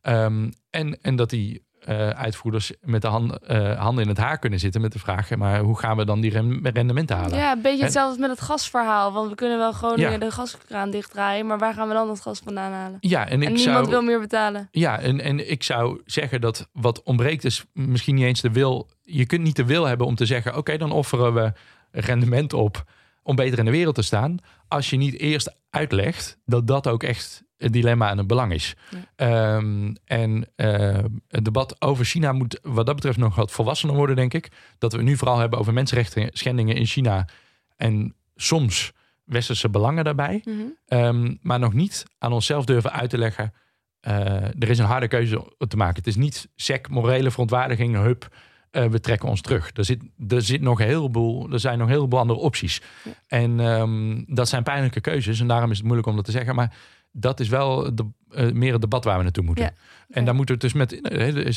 Ehm, 0.00 0.50
en, 0.70 1.00
en 1.02 1.16
dat 1.16 1.30
die 1.30 1.62
eh, 1.84 2.08
uitvoerders 2.08 2.72
met 2.80 3.02
de 3.02 3.08
hand, 3.08 3.38
eh, 3.38 3.78
handen 3.80 4.02
in 4.02 4.08
het 4.08 4.18
haar 4.18 4.38
kunnen 4.38 4.58
zitten 4.58 4.80
met 4.80 4.92
de 4.92 4.98
vraag: 4.98 5.36
maar 5.36 5.60
hoe 5.60 5.78
gaan 5.78 5.96
we 5.96 6.04
dan 6.04 6.20
die 6.20 6.30
ren- 6.30 6.60
rendementen 6.72 7.16
halen? 7.16 7.38
Ja, 7.38 7.52
een 7.52 7.62
beetje 7.62 7.82
hetzelfde 7.84 8.20
met 8.20 8.30
het 8.30 8.40
gasverhaal. 8.40 9.12
Want 9.12 9.28
we 9.28 9.34
kunnen 9.34 9.58
wel 9.58 9.72
gewoon 9.72 9.98
Ja. 9.98 10.08
weer 10.08 10.20
de 10.20 10.30
gaskraan 10.30 10.90
dichtdraaien. 10.90 11.46
Maar 11.46 11.58
waar 11.58 11.74
gaan 11.74 11.88
we 11.88 11.94
dan 11.94 12.06
dat 12.06 12.20
gas 12.20 12.40
vandaan 12.44 12.72
halen? 12.72 12.96
Ja, 13.00 13.28
en 13.28 13.42
ik 13.42 13.48
en 13.48 13.54
niemand 13.54 13.76
zou, 13.86 13.88
wil 13.90 14.02
meer 14.02 14.20
betalen. 14.20 14.68
Ja, 14.70 14.98
en, 14.98 15.20
en 15.20 15.50
ik 15.50 15.62
zou 15.62 16.00
zeggen 16.04 16.40
dat 16.40 16.68
wat 16.72 17.02
ontbreekt 17.02 17.44
is 17.44 17.64
misschien 17.72 18.14
niet 18.14 18.24
eens 18.24 18.40
de 18.40 18.52
wil. 18.52 18.90
Je 19.02 19.26
kunt 19.26 19.42
niet 19.42 19.56
de 19.56 19.64
wil 19.64 19.84
hebben 19.84 20.06
om 20.06 20.14
te 20.14 20.26
zeggen: 20.26 20.56
oké, 20.56 20.76
dan 20.76 20.92
offeren 20.92 21.34
we 21.34 21.52
rendement 21.90 22.52
op 22.52 22.84
om 23.22 23.36
beter 23.36 23.58
in 23.58 23.64
de 23.64 23.70
wereld 23.70 23.94
te 23.94 24.02
staan. 24.02 24.36
Als 24.68 24.90
je 24.90 24.96
niet 24.96 25.18
eerst 25.18 25.54
uitlegt 25.70 26.38
dat 26.44 26.66
dat 26.66 26.88
ook 26.88 27.02
echt 27.02 27.42
dilemma 27.70 28.10
en 28.10 28.18
het 28.18 28.26
belang 28.26 28.52
is. 28.52 28.74
Ehm, 29.16 29.94
en 30.04 30.48
eh, 30.56 30.98
het 31.28 31.44
debat 31.44 31.76
over 31.82 32.04
China 32.04 32.32
moet 32.32 32.58
wat 32.62 32.86
dat 32.86 32.94
betreft 32.94 33.18
nog 33.18 33.34
wat 33.34 33.50
volwassener 33.52 33.96
worden, 33.96 34.16
denk 34.16 34.34
ik. 34.34 34.48
Dat 34.78 34.92
we 34.92 35.02
nu 35.02 35.16
vooral 35.16 35.38
hebben 35.38 35.58
over 35.58 35.72
mensenrechten 35.72 36.28
schendingen 36.32 36.76
in 36.76 36.86
China. 36.86 37.28
En 37.76 38.14
soms 38.36 38.92
westerse 39.24 39.68
belangen 39.68 40.04
daarbij. 40.04 40.40
Mhm. 40.44 40.56
Ehm, 40.86 41.34
maar 41.40 41.58
nog 41.58 41.72
niet 41.72 42.04
aan 42.18 42.32
onszelf 42.32 42.64
durven 42.64 42.92
uit 42.92 43.10
te 43.10 43.18
leggen. 43.18 43.52
eh, 44.00 44.34
er 44.44 44.68
is 44.70 44.78
een 44.78 44.84
harde 44.84 45.08
keuze 45.08 45.52
te 45.68 45.76
maken. 45.76 45.96
Het 45.96 46.06
is 46.06 46.16
niet 46.16 46.48
sec, 46.56 46.88
morele 46.88 47.30
verontwaardiging, 47.30 47.96
hup, 47.96 48.28
eh, 48.70 48.84
we 48.84 49.00
trekken 49.00 49.28
ons 49.28 49.40
terug. 49.40 49.70
Er, 49.74 49.84
zit, 49.84 50.02
er, 50.28 50.42
zit 50.42 50.60
nog 50.60 50.80
een 50.80 50.86
heleboel, 50.86 51.52
er 51.52 51.60
zijn 51.60 51.78
nog 51.78 51.86
een 51.88 51.94
heleboel 51.94 52.18
andere 52.18 52.38
opties. 52.38 52.82
En 53.26 53.60
ehm, 53.60 54.22
dat 54.26 54.48
zijn 54.48 54.62
pijnlijke 54.62 55.00
keuzes 55.00 55.40
en 55.40 55.46
daarom 55.46 55.70
is 55.70 55.76
het 55.76 55.84
moeilijk 55.86 56.08
om 56.08 56.16
dat 56.16 56.24
te 56.24 56.30
zeggen. 56.30 56.54
Maar 56.54 56.74
dat 57.12 57.40
is 57.40 57.48
wel 57.48 57.94
de, 57.94 58.06
eh, 58.30 58.50
meer 58.52 58.72
het 58.72 58.80
debat 58.80 59.04
waar 59.04 59.16
we 59.16 59.22
naartoe 59.22 59.44
moeten. 59.44 59.64
Ja, 59.64 59.72
En 60.08 60.24
daar 60.24 60.34
moeten 60.34 60.58
we 60.58 60.66
het 60.66 60.72
dus 60.72 61.00
met, 61.00 61.00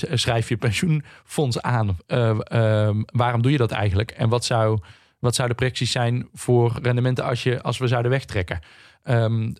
eh, 0.05 0.13
schrijf 0.17 0.49
je 0.49 0.57
pensioenfonds 0.57 1.61
aan. 1.61 1.97
Eh, 2.07 2.37
ehm, 2.43 3.01
waarom 3.05 3.41
doe 3.41 3.51
je 3.51 3.57
dat 3.57 3.71
eigenlijk? 3.71 4.11
En 4.11 4.29
wat 4.29 4.45
zou, 4.45 4.79
wat 5.19 5.35
zou 5.35 5.47
de 5.49 5.55
projecties 5.55 5.91
zijn 5.91 6.27
voor 6.33 6.79
rendementen 6.81 7.23
als, 7.25 7.43
je, 7.43 7.61
als 7.61 7.77
we 7.77 7.87
zouden 7.87 8.11
wegtrekken? 8.11 8.59
Ehm, 9.03 9.51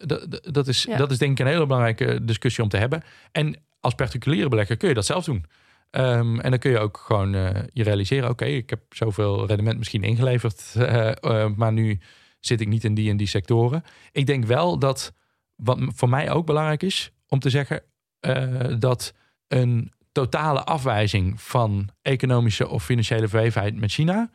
dat- 0.52 0.68
is, 0.68 0.84
Ja. 0.84 0.98
dat 0.98 1.12
is 1.12 1.18
denk 1.18 1.32
ik 1.32 1.46
een 1.46 1.52
hele 1.52 1.66
belangrijke 1.66 2.26
discussie 2.26 2.64
om 2.64 2.70
te 2.70 2.78
hebben. 2.78 3.04
En 3.32 3.56
als 3.80 3.94
particuliere 3.96 4.50
belegger 4.50 4.78
kun 4.78 4.88
je 4.90 4.94
dat 4.96 5.06
zelf 5.06 5.24
doen. 5.26 5.46
Ehm, 5.92 6.40
en 6.40 6.50
dan 6.50 6.60
kun 6.60 6.72
je 6.72 6.80
ook 6.80 6.98
gewoon 6.98 7.36
eh, 7.36 7.62
je 7.74 7.84
realiseren: 7.84 8.30
oké, 8.30 8.46
ik 8.46 8.70
heb 8.70 8.80
zoveel 8.90 9.48
rendement 9.48 9.78
misschien 9.78 10.04
ingeleverd, 10.04 10.74
eh, 10.78 11.12
eh, 11.24 11.50
maar 11.56 11.74
nu 11.74 12.00
zit 12.40 12.62
ik 12.62 12.68
niet 12.68 12.84
in 12.84 12.94
die 12.94 13.10
en 13.10 13.18
die 13.18 13.28
sectoren. 13.28 13.84
Ik 14.12 14.26
denk 14.26 14.46
wel 14.46 14.80
dat 14.80 15.14
wat 15.56 15.80
voor 15.88 16.10
mij 16.10 16.32
ook 16.32 16.46
belangrijk 16.46 16.84
is 16.84 17.12
om 17.28 17.40
te 17.40 17.50
zeggen 17.50 17.84
eh, 18.20 18.76
dat 18.80 19.14
een 19.48 19.94
totale 20.12 20.64
afwijzing 20.64 21.42
van 21.42 21.90
economische 22.02 22.68
of 22.68 22.84
financiële 22.84 23.28
verwevenheid 23.28 23.76
met 23.76 23.92
China 23.92 24.30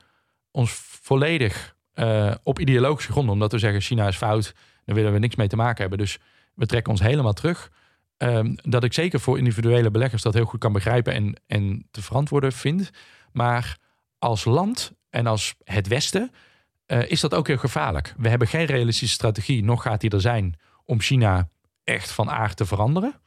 ons 0.51 0.73
volledig 1.03 1.77
eh, 1.93 2.35
op 2.43 2.59
ideologische 2.59 3.13
gronden, 3.13 3.33
omdat 3.33 3.53
we 3.53 3.59
zeggen 3.59 3.81
China 3.81 4.09
is 4.09 4.17
fout, 4.17 4.55
daar 4.85 4.95
willen 4.95 5.13
we 5.13 5.19
niks 5.19 5.37
mee 5.37 5.49
te 5.49 5.57
maken 5.57 5.81
hebben. 5.81 5.99
Dus 5.99 6.19
we 6.55 6.67
trekken 6.67 6.93
ons 6.93 7.01
helemaal 7.01 7.33
terug. 7.33 7.71
Ehm, 8.17 8.55
dat 8.63 8.85
ik 8.85 8.93
zeker 8.93 9.21
voor 9.21 9.39
individuele 9.39 9.91
beleggers 9.91 10.23
dat 10.23 10.35
heel 10.35 10.45
goed 10.45 10.61
kan 10.61 10.73
begrijpen 10.73 11.13
en, 11.13 11.41
en 11.47 11.87
te 11.91 12.03
verantwoorden 12.03 12.53
vind. 12.53 12.91
Maar 13.33 13.79
als 14.19 14.45
land 14.45 14.93
en 15.11 15.27
als 15.27 15.55
het 15.65 15.89
Westen 15.89 16.33
eh, 16.87 17.11
is 17.11 17.21
dat 17.21 17.35
ook 17.35 17.47
heel 17.47 17.59
gevaarlijk. 17.59 18.15
We 18.17 18.29
hebben 18.29 18.49
geen 18.49 18.65
realistische 18.65 19.15
strategie, 19.15 19.65
nog 19.65 19.83
gaat 19.83 20.01
die 20.01 20.11
er 20.11 20.21
zijn 20.21 20.55
om 20.91 21.01
China 21.01 21.49
echt 21.85 22.11
van 22.11 22.31
aard 22.31 22.57
te 22.57 22.67
veranderen. 22.67 23.21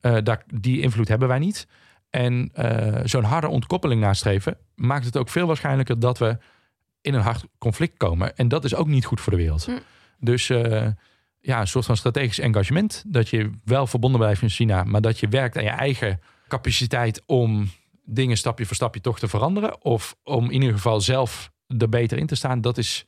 Eh, 0.00 0.16
daar, 0.22 0.42
die 0.54 0.80
invloed 0.80 1.08
hebben 1.08 1.28
wij 1.28 1.38
niet. 1.38 1.66
En 2.10 2.50
eh, 2.52 3.00
zo'n 3.04 3.24
harde 3.24 3.48
ontkoppeling 3.48 4.00
nastreven 4.00 4.56
maakt 4.74 5.04
het 5.04 5.16
ook 5.16 5.28
veel 5.28 5.46
waarschijnlijker 5.46 5.98
dat 5.98 6.18
we 6.18 6.38
in 7.00 7.14
een 7.14 7.20
hard 7.20 7.44
conflict 7.58 7.96
komen. 7.96 8.36
En 8.36 8.48
dat 8.48 8.64
is 8.64 8.74
ook 8.74 8.86
niet 8.86 9.04
goed 9.04 9.20
voor 9.20 9.32
de 9.32 9.38
wereld. 9.38 9.64
Hm. 9.64 9.78
Dus 10.18 10.50
eh, 10.50 10.88
ja, 11.40 11.60
een 11.60 11.68
soort 11.68 11.86
van 11.86 11.96
strategisch 11.96 12.38
engagement. 12.38 13.04
Dat 13.06 13.28
je 13.28 13.50
wel 13.64 13.86
verbonden 13.86 14.20
blijft 14.20 14.42
met 14.42 14.52
China, 14.52 14.84
maar 14.84 15.00
dat 15.00 15.20
je 15.20 15.28
werkt 15.28 15.56
aan 15.56 15.64
je 15.64 15.68
eigen 15.68 16.20
capaciteit 16.48 17.22
om 17.26 17.70
dingen 18.04 18.36
stapje 18.36 18.66
voor 18.66 18.76
stapje 18.76 19.00
toch 19.00 19.18
te 19.18 19.28
veranderen. 19.28 19.84
Of 19.84 20.16
om 20.22 20.44
in 20.44 20.60
ieder 20.60 20.76
geval 20.76 21.00
zelf 21.00 21.50
er 21.78 21.88
beter 21.88 22.18
in 22.18 22.26
te 22.26 22.34
staan. 22.34 22.60
Dat 22.60 22.78
is 22.78 23.06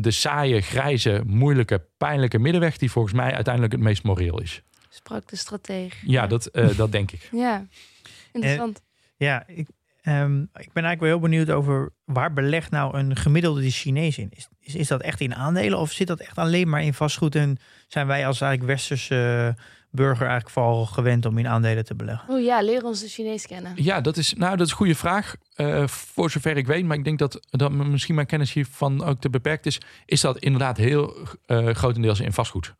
de 0.00 0.10
saaie, 0.10 0.60
grijze, 0.60 1.22
moeilijke, 1.26 1.86
pijnlijke 1.96 2.38
middenweg 2.38 2.76
die 2.78 2.90
volgens 2.90 3.14
mij 3.14 3.34
uiteindelijk 3.34 3.72
het 3.72 3.82
meest 3.82 4.02
moreel 4.02 4.40
is. 4.40 4.62
Sprak 4.88 5.28
de 5.28 5.36
strateeg. 5.36 6.02
Ja, 6.06 6.26
dat, 6.26 6.46
eh, 6.46 6.76
dat 6.76 6.92
denk 6.92 7.10
ik. 7.12 7.28
Ja, 7.32 7.66
interessant. 8.32 8.82
Ja, 9.16 9.46
ik, 9.46 9.68
ehm, 10.02 10.40
ik 10.40 10.48
ben 10.52 10.84
eigenlijk 10.84 11.00
wel 11.00 11.10
heel 11.10 11.20
benieuwd 11.20 11.50
over 11.50 11.92
waar 12.04 12.32
belegt 12.32 12.70
nou 12.70 12.98
een 12.98 13.16
gemiddelde 13.16 13.70
Chinees 13.70 14.18
in? 14.18 14.28
Is, 14.30 14.48
is, 14.60 14.74
is 14.74 14.88
dat 14.88 15.00
echt 15.00 15.20
in 15.20 15.34
aandelen 15.34 15.78
of 15.78 15.92
zit 15.92 16.06
dat 16.06 16.20
echt 16.20 16.38
alleen 16.38 16.68
maar 16.68 16.82
in 16.82 16.94
vastgoed? 16.94 17.34
En 17.34 17.58
zijn 17.86 18.06
wij 18.06 18.26
als 18.26 18.40
eigenlijk 18.40 18.72
westerse 18.72 19.54
burger 19.94 20.26
eigenlijk 20.26 20.50
vooral 20.50 20.86
gewend 20.86 21.26
om 21.26 21.38
in 21.38 21.48
aandelen 21.48 21.84
te 21.84 21.94
beleggen? 21.94 22.30
Oeh 22.30 22.44
ja, 22.44 22.62
leer 22.62 22.84
ons 22.84 23.00
de 23.00 23.08
Chinees 23.08 23.46
kennen. 23.46 23.72
Ja, 23.76 24.00
dat 24.00 24.16
is, 24.16 24.34
nou, 24.34 24.56
dat 24.56 24.66
is 24.66 24.72
een 24.72 24.78
goede 24.78 24.94
vraag. 24.94 25.36
Eh, 25.54 25.86
voor 25.86 26.30
zover 26.30 26.56
ik 26.56 26.66
weet, 26.66 26.84
maar 26.84 26.96
ik 26.96 27.04
denk 27.04 27.18
dat, 27.18 27.40
dat 27.50 27.72
misschien 27.72 28.14
mijn 28.14 28.26
kennis 28.26 28.52
hiervan 28.52 29.04
ook 29.04 29.20
te 29.20 29.30
beperkt 29.30 29.66
is, 29.66 29.80
is 30.06 30.20
dat 30.20 30.38
inderdaad 30.38 30.76
heel 30.76 31.16
eh, 31.46 31.68
grotendeels 31.68 32.20
in 32.20 32.32
vastgoed. 32.32 32.74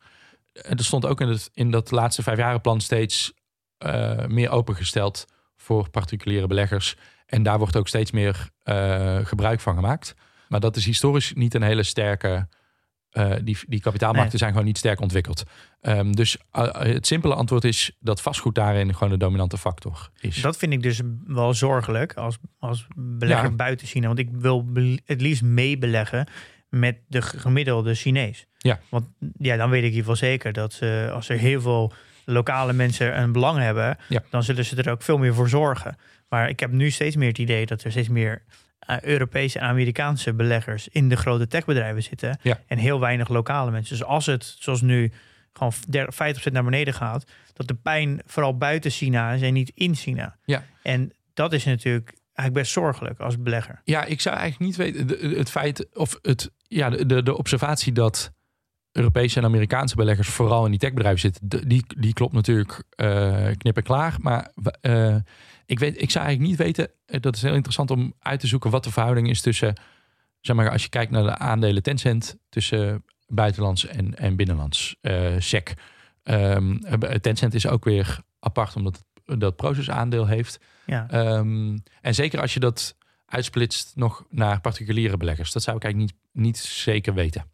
En 0.53 0.77
er 0.77 0.85
stond 0.85 1.07
ook 1.07 1.21
in, 1.21 1.29
het, 1.29 1.51
in 1.55 1.71
dat 1.71 1.91
laatste 1.91 2.23
vijfjarenplan 2.23 2.81
steeds 2.81 3.33
eh, 3.79 4.27
meer 4.27 4.51
opengesteld 4.51 5.27
voor 5.57 5.91
particuliere 5.91 6.47
beleggers. 6.47 6.97
En 7.27 7.43
daar 7.43 7.59
wordt 7.59 7.77
ook 7.77 7.89
steeds 7.89 8.11
meer 8.11 8.51
eh, 8.63 9.19
gebruik 9.23 9.61
van 9.61 9.75
gemaakt. 9.75 10.15
Maar 10.49 10.61
dat 10.61 10.77
is 10.77 10.85
historisch 10.85 11.33
niet 11.33 11.55
een 11.55 11.63
hele 11.63 11.83
sterke. 11.83 12.49
Eh, 13.15 13.33
die, 13.43 13.59
die 13.69 13.81
kapitaalmarkten 13.81 14.31
Nee. 14.31 14.39
zijn 14.39 14.51
gewoon 14.51 14.67
niet 14.67 14.79
sterk 14.79 15.01
ontwikkeld. 15.01 15.45
Ehm, 15.81 16.13
dus 16.13 16.37
eh, 16.53 16.73
het 16.73 17.07
simpele 17.07 17.35
antwoord 17.35 17.65
is 17.65 17.91
dat 18.01 18.21
vastgoed 18.21 18.55
daarin 18.55 18.93
gewoon 18.95 19.09
de 19.13 19.19
dominante 19.19 19.59
factor 19.59 20.11
is. 20.21 20.41
Dat 20.41 20.57
vind 20.57 20.73
ik 20.73 20.83
dus 20.83 21.01
wel 21.27 21.55
zorgelijk 21.55 22.15
als, 22.15 22.39
als 22.59 22.87
belegger 22.97 23.49
Ja. 23.49 23.55
buiten 23.55 23.87
China. 23.87 24.07
Want 24.07 24.19
ik 24.19 24.29
wil 24.33 24.69
het 25.05 25.21
liefst 25.21 25.43
meebeleggen 25.43 26.27
met 26.69 26.97
de 27.09 27.23
gemiddelde 27.23 27.95
Chinees. 27.95 28.47
Ja. 28.59 28.81
Want 28.89 29.07
ja, 29.39 29.57
dan 29.57 29.71
weet 29.71 29.83
ik 29.83 29.91
in 29.91 29.97
ieder 29.97 30.11
geval 30.11 30.29
zeker 30.29 30.53
dat 30.53 30.73
ze, 30.73 31.11
als 31.13 31.29
er 31.29 31.39
heel 31.39 31.61
veel 31.61 31.93
lokale 32.25 32.73
mensen 32.73 33.19
een 33.21 33.33
belang 33.33 33.59
hebben, 33.59 33.97
Ja. 34.09 34.23
dan 34.31 34.43
zullen 34.43 34.65
ze 34.65 34.77
er 34.83 34.91
ook 34.91 35.03
veel 35.03 35.19
meer 35.19 35.35
voor 35.35 35.49
zorgen. 35.49 35.97
Maar 36.29 36.49
ik 36.49 36.61
heb 36.61 36.71
nu 36.71 36.91
steeds 36.91 37.17
meer 37.17 37.29
het 37.29 37.39
idee 37.39 37.67
dat 37.67 37.83
er 37.83 37.91
steeds 37.91 38.09
meer 38.09 38.43
eh, 38.87 39.01
Europese 39.01 39.59
en 39.59 39.67
Amerikaanse 39.67 40.35
beleggers 40.35 40.89
in 40.89 41.09
de 41.09 41.17
grote 41.17 41.47
techbedrijven 41.47 42.03
zitten. 42.03 42.39
Ja. 42.43 42.61
En 42.67 42.79
heel 42.79 43.01
weinig 43.01 43.29
lokale 43.29 43.71
mensen. 43.71 43.97
Dus 43.97 44.07
als 44.07 44.27
het, 44.27 44.57
zoals 44.59 44.81
nu, 44.81 45.13
gewoon 45.53 45.73
50% 46.49 46.53
naar 46.53 46.65
beneden 46.65 46.95
gaat, 46.95 47.25
dat 47.53 47.69
de 47.69 47.75
pijn 47.75 48.21
vooral 48.27 48.57
buiten 48.57 48.91
China 48.91 49.33
is 49.33 49.43
en 49.43 49.53
niet 49.53 49.73
in 49.75 49.95
China. 49.95 50.37
Ja. 50.45 50.65
En 50.83 51.13
dat 51.35 51.53
is 51.53 51.65
natuurlijk 51.65 52.15
eigenlijk 52.35 52.53
best 52.53 52.73
zorgelijk 52.73 53.21
als 53.21 53.39
belegger. 53.39 53.81
Ja, 53.85 54.05
ik 54.05 54.21
zou 54.21 54.37
eigenlijk 54.37 54.67
niet 54.67 54.95
weten. 54.95 55.37
het 55.37 55.51
feit 55.51 55.95
of 55.95 56.19
het, 56.23 56.51
ja, 56.69 56.91
de, 56.91 57.23
de 57.23 57.37
observatie 57.37 57.93
dat 57.93 58.33
Europese 58.95 59.39
en 59.39 59.45
Amerikaanse 59.45 59.97
beleggers 59.97 60.29
vooral 60.29 60.65
in 60.65 60.71
die 60.71 60.81
techbedrijven 60.81 61.21
zitten, 61.21 61.69
die, 61.69 61.85
die 61.97 62.13
klopt 62.13 62.33
natuurlijk 62.33 62.83
knip 63.59 63.77
en 63.77 63.83
klaar. 63.83 64.17
Maar 64.21 64.51
eh, 64.81 65.17
ik, 65.67 65.79
weet, 65.79 66.03
ik 66.03 66.11
zou 66.11 66.25
eigenlijk 66.25 66.41
niet 66.57 66.67
weten. 66.67 66.91
eh, 67.07 67.21
Dat 67.21 67.37
is 67.37 67.43
heel 67.43 67.55
interessant 67.55 67.91
om 67.91 68.15
uit 68.19 68.41
te 68.41 68.47
zoeken 68.47 68.71
wat 68.71 68.85
de 68.85 68.93
verhouding 68.93 69.29
is 69.31 69.41
tussen, 69.41 69.75
zeg 70.41 70.57
maar, 70.57 70.71
als 70.71 70.83
je 70.83 70.89
kijkt 70.89 71.11
naar 71.13 71.23
de 71.23 71.39
aandelen 71.39 71.83
Tencent, 71.83 72.37
tussen 72.49 73.05
buitenlands 73.27 73.87
en, 73.87 74.19
en 74.19 74.37
binnenlands 74.37 74.97
eh 75.01 75.35
SEC. 75.39 75.75
Ehm, 76.23 76.77
Tencent 77.21 77.55
is 77.55 77.67
ook 77.67 77.85
weer 77.85 78.19
apart 78.41 78.77
omdat 78.77 79.05
het 79.25 79.41
dat 79.41 79.57
procesaandeel 79.57 80.27
heeft. 80.27 80.61
Ja. 80.87 81.07
Ehm, 81.11 81.79
en 82.01 82.15
zeker 82.15 82.41
als 82.41 82.55
je 82.55 82.61
dat 82.61 82.97
uitsplitst 83.27 83.93
nog 83.97 84.25
naar 84.31 84.61
particuliere 84.61 85.17
beleggers. 85.17 85.53
Dat 85.53 85.63
zou 85.63 85.77
ik 85.77 85.85
eigenlijk 85.85 86.13
niet, 86.13 86.45
niet 86.45 86.57
zeker 86.59 87.15
weten. 87.15 87.53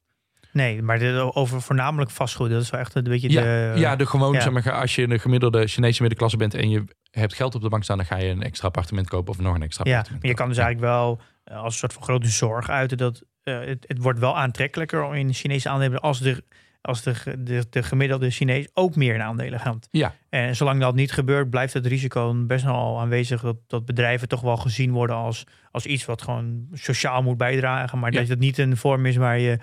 Nee, 0.53 0.83
maar 0.83 0.99
de, 0.99 1.31
over 1.35 1.63
voornamelijk 1.63 2.11
vastgoed, 2.11 2.51
dat 2.51 2.63
is 2.63 2.71
wel 2.71 2.81
echt 2.81 2.95
een 2.95 3.03
beetje 3.03 3.31
Ja, 3.31 3.43
de... 3.43 3.73
ja, 3.81 3.97
de 3.97 4.07
gewoon, 4.07 4.33
ja. 4.33 4.41
zeg 4.41 4.53
maar, 4.53 4.73
als 4.73 4.95
je 4.95 5.09
de 5.09 5.19
gemiddelde 5.19 5.67
Chinese 5.67 6.01
middenklasse 6.01 6.37
bent 6.37 6.55
en 6.55 6.71
je 6.71 6.85
hebt 7.11 7.35
geld 7.35 7.55
op 7.55 7.63
de 7.63 7.69
bank 7.69 7.83
staan, 7.83 7.97
dan 7.97 8.07
ga 8.07 8.17
je 8.17 8.29
een 8.29 8.43
extra 8.43 8.67
appartement 8.67 9.09
kopen 9.09 9.33
of 9.33 9.39
nog 9.41 9.55
een 9.55 9.63
extra 9.63 9.85
Ja, 9.85 9.91
appartement. 9.91 10.23
maar 10.23 10.31
je 10.31 10.37
kan 10.37 10.49
dus 10.49 10.59
eigenlijk 10.59 10.93
wel 10.93 11.21
eh, 11.45 11.57
als 11.57 11.73
een 11.73 11.79
soort 11.79 11.93
van 11.93 12.03
grote 12.03 12.29
zorg 12.29 12.69
uiten 12.71 12.97
dat 12.99 13.23
eh, 13.43 13.59
het, 13.61 13.85
het 13.89 13.99
wordt 13.99 14.19
wel 14.19 14.39
aantrekkelijker 14.39 15.03
om 15.05 15.13
in 15.15 15.33
Chinese 15.33 15.69
aandelen 15.69 16.01
als 16.01 16.19
de, 16.21 16.45
als 16.81 17.03
de, 17.03 17.15
de, 17.39 17.67
de 17.71 17.83
gemiddelde 17.83 18.31
Chinees 18.31 18.69
ook 18.75 18.97
meer 18.97 19.15
in 19.15 19.23
aandelen 19.23 19.61
gaat. 19.61 19.89
Ja. 19.91 20.15
En 20.29 20.57
zolang 20.57 20.81
dat 20.81 20.95
niet 20.95 21.13
gebeurt, 21.13 21.51
blijft 21.51 21.73
het 21.73 21.87
risico 21.87 22.45
best 22.47 22.65
wel 22.65 23.01
aanwezig 23.01 23.41
dat, 23.41 23.57
dat 23.67 23.85
bedrijven 23.85 24.29
toch 24.29 24.41
wel 24.41 24.57
gezien 24.57 24.91
worden 24.93 25.17
als, 25.17 25.45
als 25.71 25.87
iets 25.87 26.05
wat 26.05 26.23
gewoon 26.23 26.67
sociaal 26.73 27.23
moet 27.23 27.37
bijdragen, 27.37 27.99
maar 27.99 28.13
Ja. 28.13 28.19
dat 28.19 28.29
het 28.29 28.39
niet 28.39 28.59
een 28.59 28.77
vorm 28.77 29.07
is 29.07 29.17
waar 29.17 29.39
je 29.39 29.59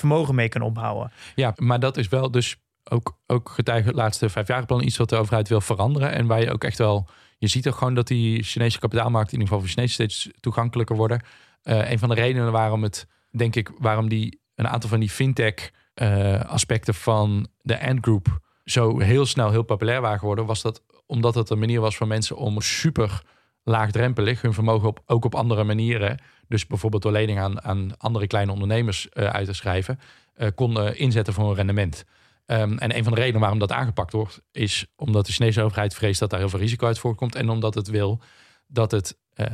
vermogen 0.00 0.34
mee 0.34 0.48
kan 0.48 0.62
ophouden. 0.62 1.12
Ja, 1.34 1.52
maar 1.56 1.80
dat 1.80 1.96
is 1.96 2.08
wel 2.08 2.30
dus 2.30 2.56
ook, 2.84 3.18
ook 3.26 3.48
getuige 3.48 3.86
het 3.86 3.96
laatste 3.96 4.28
vijfjarenplan 4.28 4.82
iets 4.82 4.96
wat 4.96 5.08
de 5.08 5.16
overheid 5.16 5.48
wil 5.48 5.60
veranderen. 5.60 6.12
En 6.12 6.26
waar 6.26 6.40
je 6.40 6.52
ook 6.52 6.64
echt 6.64 6.78
wel, 6.78 7.08
je 7.38 7.46
ziet 7.46 7.62
toch 7.62 7.78
gewoon 7.78 7.94
dat 7.94 8.06
die 8.06 8.42
Chinese 8.42 8.78
kapitaalmarkt 8.78 9.32
in 9.32 9.38
ieder 9.38 9.48
geval 9.48 9.60
voor 9.64 9.74
Chinezen 9.74 9.94
steeds 9.94 10.30
toegankelijker 10.40 10.96
worden. 10.96 11.22
Eh, 11.62 11.90
een 11.90 11.98
van 11.98 12.08
de 12.08 12.14
redenen 12.14 12.52
waarom 12.52 12.82
het, 12.82 13.06
denk 13.30 13.56
ik, 13.56 13.70
waarom 13.78 14.08
die 14.08 14.40
een 14.54 14.68
aantal 14.68 14.88
van 14.88 15.00
die 15.00 15.10
fintech 15.10 15.70
eh, 15.94 16.40
aspecten 16.40 16.94
van 16.94 17.48
de 17.60 17.80
Ant 17.80 17.98
Group 18.00 18.40
zo 18.64 18.98
heel 18.98 19.26
snel 19.26 19.50
heel 19.50 19.62
populair 19.62 20.00
waren 20.00 20.18
geworden, 20.18 20.46
was 20.46 20.62
dat 20.62 20.82
omdat 21.06 21.34
het 21.34 21.50
een 21.50 21.58
manier 21.58 21.80
was 21.80 21.96
voor 21.96 22.06
mensen 22.06 22.36
om 22.36 22.60
super 22.60 23.22
laagdrempelig 23.62 24.42
hun 24.42 24.54
vermogen 24.54 24.88
op, 24.88 25.02
ook 25.06 25.24
op 25.24 25.34
andere 25.34 25.64
manieren, 25.64 26.22
dus 26.50 26.66
bijvoorbeeld 26.66 27.02
door 27.02 27.12
lening 27.12 27.38
aan, 27.38 27.62
aan 27.62 27.96
andere 27.98 28.26
kleine 28.26 28.52
ondernemers 28.52 29.08
eh, 29.08 29.26
uit 29.26 29.46
te 29.46 29.52
schrijven, 29.52 30.00
eh, 30.34 30.48
konden 30.54 30.98
inzetten 30.98 31.34
voor 31.34 31.48
een 31.48 31.54
rendement. 31.54 32.04
Ehm, 32.46 32.76
en 32.78 32.96
een 32.96 33.04
van 33.04 33.12
de 33.12 33.18
redenen 33.20 33.40
waarom 33.40 33.58
dat 33.58 33.72
aangepakt 33.72 34.12
wordt, 34.12 34.42
is 34.52 34.86
omdat 34.96 35.26
de 35.26 35.32
Chinese 35.32 35.62
overheid 35.62 35.94
vreest 35.94 36.20
dat 36.20 36.30
daar 36.30 36.38
heel 36.38 36.48
veel 36.48 36.58
risico 36.58 36.86
uit 36.86 36.98
voortkomt. 36.98 37.34
En 37.34 37.48
omdat 37.48 37.74
het 37.74 37.88
wil 37.88 38.20
dat 38.66 38.90
het, 38.90 39.16
eh, 39.34 39.46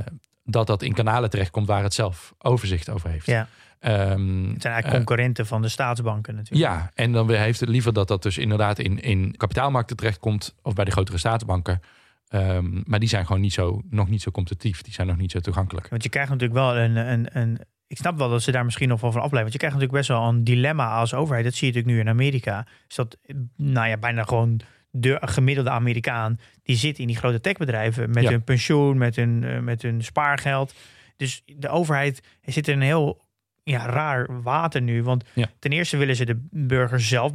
dat, 0.45 0.67
dat 0.67 0.83
in 0.83 0.93
kanalen 0.93 1.31
terechtkomt 1.31 1.67
waar 1.67 1.83
het 1.83 1.95
zelf 1.95 2.35
overzicht 2.39 2.91
over 2.91 3.11
heeft. 3.11 3.27
Ja. 3.27 3.49
Ehm, 3.79 3.99
Het 3.99 4.63
zijn 4.63 4.73
eigenlijk 4.73 4.87
eh, 4.87 4.91
concurrenten 4.91 5.47
van 5.47 5.63
de 5.63 5.69
staatsbanken 5.69 6.35
natuurlijk. 6.35 6.73
ja, 6.73 6.91
en 6.95 7.13
dan 7.13 7.31
heeft 7.31 7.61
het 7.61 7.69
liever 7.69 7.93
dat 7.93 8.09
dat 8.09 8.23
dus 8.23 8.39
inderdaad 8.39 8.79
in, 8.79 9.01
in 9.01 9.37
kapitaalmarkten 9.37 9.97
terechtkomt 9.97 10.55
of 10.63 10.75
bij 10.75 10.85
de 10.85 10.91
grotere 10.91 11.19
staatsbanken. 11.19 11.81
Ehm, 12.29 12.83
maar 12.85 12.99
die 12.99 13.09
zijn 13.09 13.27
gewoon 13.27 13.41
niet 13.41 13.53
zo, 13.53 13.81
nog 13.91 14.09
niet 14.09 14.23
zo 14.23 14.31
competitief. 14.31 14.83
Die 14.83 14.93
zijn 14.93 15.07
nog 15.07 15.17
niet 15.17 15.31
zo 15.31 15.41
toegankelijk. 15.41 15.89
Want 15.89 16.03
je 16.03 16.09
krijgt 16.09 16.31
natuurlijk 16.31 16.59
wel 16.61 16.77
een, 16.77 16.97
een, 16.97 17.27
een. 17.33 17.59
Ik 17.87 17.97
snap 17.97 18.19
wel 18.19 18.29
dat 18.29 18.43
ze 18.43 18.51
daar 18.53 18.65
misschien 18.65 18.89
nog 18.89 19.01
wel 19.01 19.13
van 19.13 19.23
afblijven. 19.23 19.51
Want 19.51 19.53
je 19.53 19.69
krijgt 19.69 19.77
natuurlijk 19.77 20.09
best 20.09 20.21
wel 20.21 20.29
een 20.29 20.45
dilemma 20.45 20.91
als 20.91 21.15
overheid. 21.15 21.45
Dat 21.45 21.55
zie 21.55 21.67
je 21.69 21.75
natuurlijk 21.75 22.05
nu 22.05 22.11
in 22.11 22.17
Amerika. 22.19 22.67
Is 22.89 22.95
dat, 22.97 23.17
nou 23.57 23.89
ja, 23.89 23.97
bijna 23.97 24.23
gewoon 24.23 24.61
de 24.91 25.19
gemiddelde 25.21 25.71
Amerikaan. 25.71 26.39
die 26.63 26.77
zit 26.77 26.99
in 26.99 27.07
die 27.07 27.17
grote 27.17 27.41
techbedrijven. 27.41 28.11
met 28.11 28.23
Ja. 28.23 28.31
hun 28.31 28.45
pensioen, 28.45 28.99
met 28.99 29.17
hun, 29.17 29.45
eh, 29.45 29.59
met 29.59 29.83
hun 29.83 30.03
spaargeld. 30.05 30.75
Dus 31.17 31.43
de 31.47 31.69
overheid 31.69 32.23
zit 32.45 32.69
in 32.69 32.75
een 32.77 32.83
heel 32.83 33.26
ja, 33.71 33.87
raar 33.87 34.43
water 34.43 34.83
nu. 34.83 35.03
Want 35.03 35.25
Ja. 35.35 35.47
ten 35.59 35.71
eerste 35.73 35.97
willen 35.97 36.17
ze 36.17 36.25
de 36.25 36.47
burgers 36.51 37.09
zelf 37.09 37.33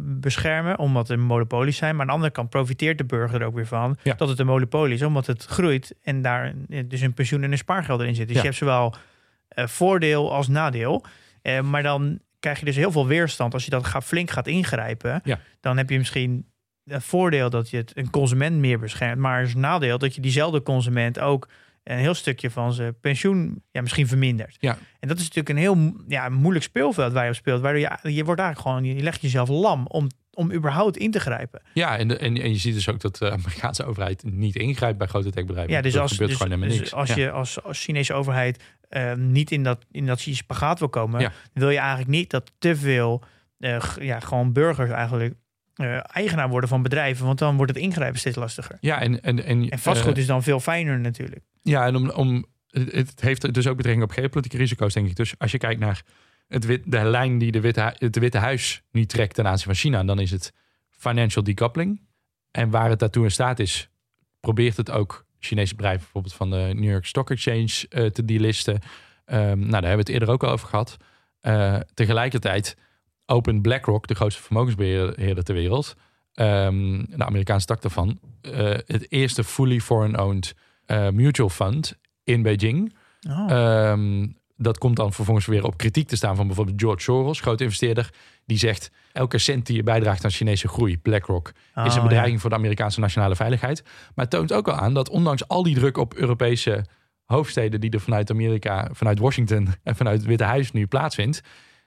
beschermen. 0.00 0.78
omdat 0.78 1.08
er 1.10 1.18
monopolies 1.18 1.76
zijn. 1.76 1.92
Maar 1.92 2.00
aan 2.00 2.06
de 2.06 2.12
andere 2.12 2.32
kant 2.32 2.50
profiteert 2.50 2.98
de 2.98 3.04
burger 3.04 3.40
er 3.40 3.46
ook 3.46 3.54
weer 3.54 3.66
van. 3.66 3.96
Ja. 4.02 4.14
dat 4.14 4.28
het 4.28 4.38
een 4.38 4.46
monopolie 4.46 4.94
is, 4.94 5.02
omdat 5.02 5.26
het 5.26 5.44
groeit. 5.44 5.94
en 6.02 6.22
daar 6.22 6.54
eh, 6.68 6.82
dus 6.88 7.00
een 7.00 7.14
pensioen 7.14 7.42
en 7.42 7.52
een 7.52 7.58
spaargeld 7.58 8.00
erin 8.00 8.14
zit. 8.14 8.26
Dus 8.26 8.36
Ja. 8.36 8.42
je 8.42 8.48
hebt 8.48 8.58
zowel 8.58 8.94
eh, 9.48 9.66
voordeel 9.66 10.32
als 10.32 10.48
nadeel. 10.48 11.04
Eh, 11.42 11.60
maar 11.60 11.82
dan 11.82 12.18
krijg 12.40 12.58
je 12.58 12.64
dus 12.64 12.76
heel 12.76 12.92
veel 12.92 13.06
weerstand 13.06 13.52
als 13.54 13.64
je 13.64 13.70
dat 13.70 13.86
gaat, 13.86 14.04
flink 14.04 14.30
gaat 14.30 14.46
ingrijpen. 14.46 15.20
Ja. 15.24 15.38
Dan 15.60 15.76
heb 15.76 15.90
je 15.90 15.98
misschien 15.98 16.46
het 16.84 17.04
voordeel 17.04 17.50
dat 17.50 17.70
je 17.70 17.76
het 17.76 17.92
een 17.96 18.10
consument 18.10 18.56
meer 18.56 18.78
beschermt. 18.78 19.20
Maar 19.20 19.40
het 19.40 19.54
nadeel 19.54 19.98
dat 19.98 20.14
je 20.14 20.20
diezelfde 20.20 20.62
consument 20.62 21.18
ook 21.20 21.48
een 21.84 21.98
heel 21.98 22.14
stukje 22.14 22.50
van 22.50 22.72
zijn 22.72 23.00
pensioen 23.00 23.62
ja, 23.70 23.80
misschien 23.80 24.06
vermindert. 24.08 24.56
Ja. 24.60 24.78
En 25.00 25.08
dat 25.08 25.16
is 25.18 25.22
natuurlijk 25.22 25.48
een 25.48 25.56
heel 25.56 25.94
ja, 26.08 26.28
moeilijk 26.28 26.64
speelveld 26.64 27.12
waar 27.12 27.24
je 27.24 27.30
op 27.30 27.36
speelt. 27.36 27.60
Waardoor 27.60 27.80
je, 27.80 28.12
je 28.14 28.24
wordt 28.24 28.40
eigenlijk 28.40 28.60
gewoon, 28.60 28.96
je 28.96 29.02
legt 29.02 29.20
jezelf 29.20 29.48
lam 29.48 29.86
om, 29.86 30.08
om 30.32 30.52
überhaupt 30.52 30.96
in 30.96 31.10
te 31.10 31.20
grijpen. 31.20 31.62
Ja, 31.74 31.98
en, 31.98 32.08
de- 32.08 32.16
en, 32.18 32.36
en 32.36 32.50
je 32.50 32.56
ziet 32.58 32.74
dus 32.74 32.88
ook 32.88 33.00
dat 33.00 33.16
de 33.16 33.30
Amerikaanse 33.30 33.84
overheid 33.84 34.22
niet 34.26 34.56
ingrijpt 34.56 34.98
bij 34.98 35.06
grote 35.06 35.30
techbedrijven. 35.30 35.72
Ja, 35.74 35.80
dus 35.80 35.92
dat 35.92 36.02
als, 36.02 36.10
gebeurt 36.12 36.30
dus, 36.30 36.38
gewoon 36.38 36.52
helemaal 36.52 36.76
dus 36.76 36.84
niks. 36.90 36.98
als 37.00 37.08
Ja. 37.08 37.22
je 37.22 37.30
als, 37.30 37.62
als 37.62 37.84
Chinese 37.84 38.12
overheid 38.14 38.62
eh, 38.88 39.14
niet 39.14 39.50
in 39.50 39.62
dat, 39.62 39.84
in 39.90 40.06
dat 40.06 40.20
spagaat 40.20 40.78
wil 40.78 40.88
komen, 40.88 41.20
Ja. 41.20 41.32
wil 41.52 41.70
je 41.70 41.78
eigenlijk 41.78 42.08
niet 42.10 42.30
dat 42.30 42.50
te 42.58 42.76
veel 42.76 43.22
eh, 43.58 43.82
ja, 44.00 44.20
gewoon 44.20 44.52
burgers 44.52 44.90
eigenlijk 44.90 45.34
eh, 45.74 45.98
eigenaar 46.16 46.48
worden 46.48 46.68
van 46.68 46.82
bedrijven, 46.82 47.26
want 47.26 47.38
dan 47.38 47.56
wordt 47.56 47.72
het 47.74 47.82
ingrijpen 47.82 48.18
steeds 48.18 48.36
lastiger. 48.36 48.76
Ja, 48.80 49.00
en, 49.00 49.22
en, 49.22 49.44
en, 49.44 49.68
En 49.68 49.78
vastgoed 49.78 50.14
eh, 50.14 50.20
is 50.20 50.26
dan 50.26 50.42
veel 50.42 50.60
fijner 50.60 51.00
natuurlijk. 51.00 51.40
Ja, 51.62 51.86
en 51.86 51.96
om, 51.96 52.10
om, 52.10 52.44
het 52.68 53.20
heeft 53.20 53.54
dus 53.54 53.66
ook 53.66 53.76
betrekking 53.76 54.04
op 54.04 54.10
geopolitieke 54.10 54.56
risico's, 54.56 54.94
denk 54.94 55.08
ik. 55.08 55.16
Dus 55.16 55.34
als 55.38 55.50
je 55.50 55.58
kijkt 55.58 55.80
naar 55.80 56.02
het 56.48 56.64
wit, 56.64 56.82
de 56.86 57.04
lijn 57.04 57.38
die 57.38 57.52
de 57.52 57.60
Witte, 57.60 57.94
het 57.98 58.18
Witte 58.18 58.38
Huis 58.38 58.82
nu 58.90 59.04
trekt 59.04 59.34
ten 59.34 59.46
aanzien 59.46 59.66
van 59.66 59.74
China, 59.74 60.04
dan 60.04 60.18
is 60.18 60.30
het 60.30 60.52
financial 60.90 61.44
decoupling. 61.44 62.00
En 62.50 62.70
waar 62.70 62.90
het 62.90 62.98
daartoe 62.98 63.24
in 63.24 63.30
staat 63.30 63.58
is, 63.58 63.88
probeert 64.40 64.76
het 64.76 64.90
ook 64.90 65.26
Chinese 65.38 65.74
bedrijven, 65.74 66.02
bijvoorbeeld 66.02 66.34
van 66.34 66.50
de 66.50 66.70
New 66.74 66.90
York 66.90 67.06
Stock 67.06 67.30
Exchange, 67.30 67.86
eh, 67.88 68.06
te 68.06 68.24
delisten. 68.24 68.78
Ehm, 69.24 69.58
nou, 69.58 69.70
daar 69.70 69.82
hebben 69.82 69.90
we 69.90 69.96
het 69.96 70.08
eerder 70.08 70.30
ook 70.30 70.44
al 70.44 70.50
over 70.50 70.68
gehad. 70.68 70.96
Eh, 71.40 71.76
tegelijkertijd 71.94 72.76
opent 73.26 73.62
BlackRock, 73.62 74.06
de 74.06 74.14
grootste 74.14 74.42
vermogensbeheerder 74.42 75.44
ter 75.44 75.54
wereld, 75.54 75.96
ehm, 76.34 77.04
de 77.08 77.24
Amerikaanse 77.24 77.66
tak 77.66 77.82
daarvan, 77.82 78.18
eh, 78.40 78.52
het 78.86 79.06
eerste 79.12 79.44
fully 79.44 79.80
foreign-owned 79.80 80.54
eh, 80.84 81.08
mutual 81.08 81.48
fund 81.48 81.98
in 82.24 82.42
Beijing. 82.42 82.94
Oh. 83.28 83.50
Ehm, 83.50 84.26
dat 84.56 84.78
komt 84.78 84.96
dan 84.96 85.12
vervolgens 85.12 85.46
weer 85.46 85.64
op 85.64 85.76
kritiek 85.76 86.08
te 86.08 86.16
staan 86.16 86.36
van 86.36 86.46
bijvoorbeeld 86.46 86.80
George 86.80 87.02
Soros, 87.02 87.40
grote 87.40 87.62
investeerder, 87.62 88.10
die 88.46 88.58
zegt 88.58 88.90
elke 89.12 89.38
cent 89.38 89.66
die 89.66 89.76
je 89.76 89.82
bijdraagt 89.82 90.24
aan 90.24 90.30
Chinese 90.30 90.68
groei, 90.68 90.98
BlackRock, 90.98 91.48
is 91.48 91.54
Oh, 91.74 91.94
een 91.94 92.02
bedreiging 92.02 92.40
voor 92.40 92.50
de 92.50 92.56
Amerikaanse 92.56 93.00
nationale 93.00 93.36
veiligheid. 93.36 93.82
Maar 94.14 94.24
het 94.24 94.30
toont 94.30 94.52
ook 94.52 94.66
wel 94.66 94.74
aan 94.74 94.94
dat 94.94 95.08
ondanks 95.08 95.48
al 95.48 95.62
die 95.62 95.74
druk 95.74 95.96
op 95.96 96.14
Europese 96.14 96.84
hoofdsteden 97.24 97.80
die 97.80 97.90
er 97.90 98.00
vanuit 98.00 98.30
Amerika, 98.30 98.88
vanuit 98.92 99.18
Washington 99.18 99.68
en 99.82 99.96
vanuit 99.96 100.18
het 100.18 100.26
Witte 100.26 100.44
Huis 100.44 100.72
nu 100.72 100.86
plaatsvindt, 100.86 101.40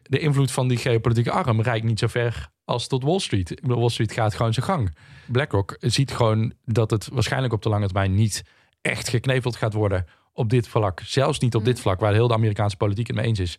de 0.08 0.20
invloed 0.20 0.52
van 0.52 0.68
die 0.68 0.78
geopolitieke 0.78 1.32
arm 1.32 1.62
reikt 1.62 1.86
niet 1.86 2.00
zo 2.00 2.08
ver 2.08 2.50
als 2.66 2.88
tot 2.88 3.04
Wall 3.04 3.20
Street. 3.20 3.60
Wall 3.64 3.90
Street 3.90 4.12
gaat 4.12 4.36
gewoon 4.36 4.54
zijn 4.54 4.66
gang. 4.66 4.96
BlackRock 5.32 5.76
ziet 5.80 6.12
gewoon 6.12 6.54
dat 6.66 6.92
het 6.92 7.08
waarschijnlijk 7.14 7.54
op 7.54 7.62
de 7.62 7.70
lange 7.70 7.86
termijn 7.86 8.14
niet 8.14 8.44
echt 8.82 9.10
gekneveld 9.10 9.56
gaat 9.56 9.74
worden 9.74 10.06
op 10.34 10.50
dit 10.50 10.68
vlak. 10.68 11.02
Zelfs 11.06 11.40
niet 11.40 11.56
op 11.56 11.66
dit 11.66 11.80
vlak, 11.80 12.00
waar 12.00 12.14
heel 12.14 12.28
de 12.28 12.34
Amerikaanse 12.34 12.78
politiek 12.78 13.08
het 13.08 13.16
mee 13.16 13.26
eens 13.26 13.40
is, 13.40 13.58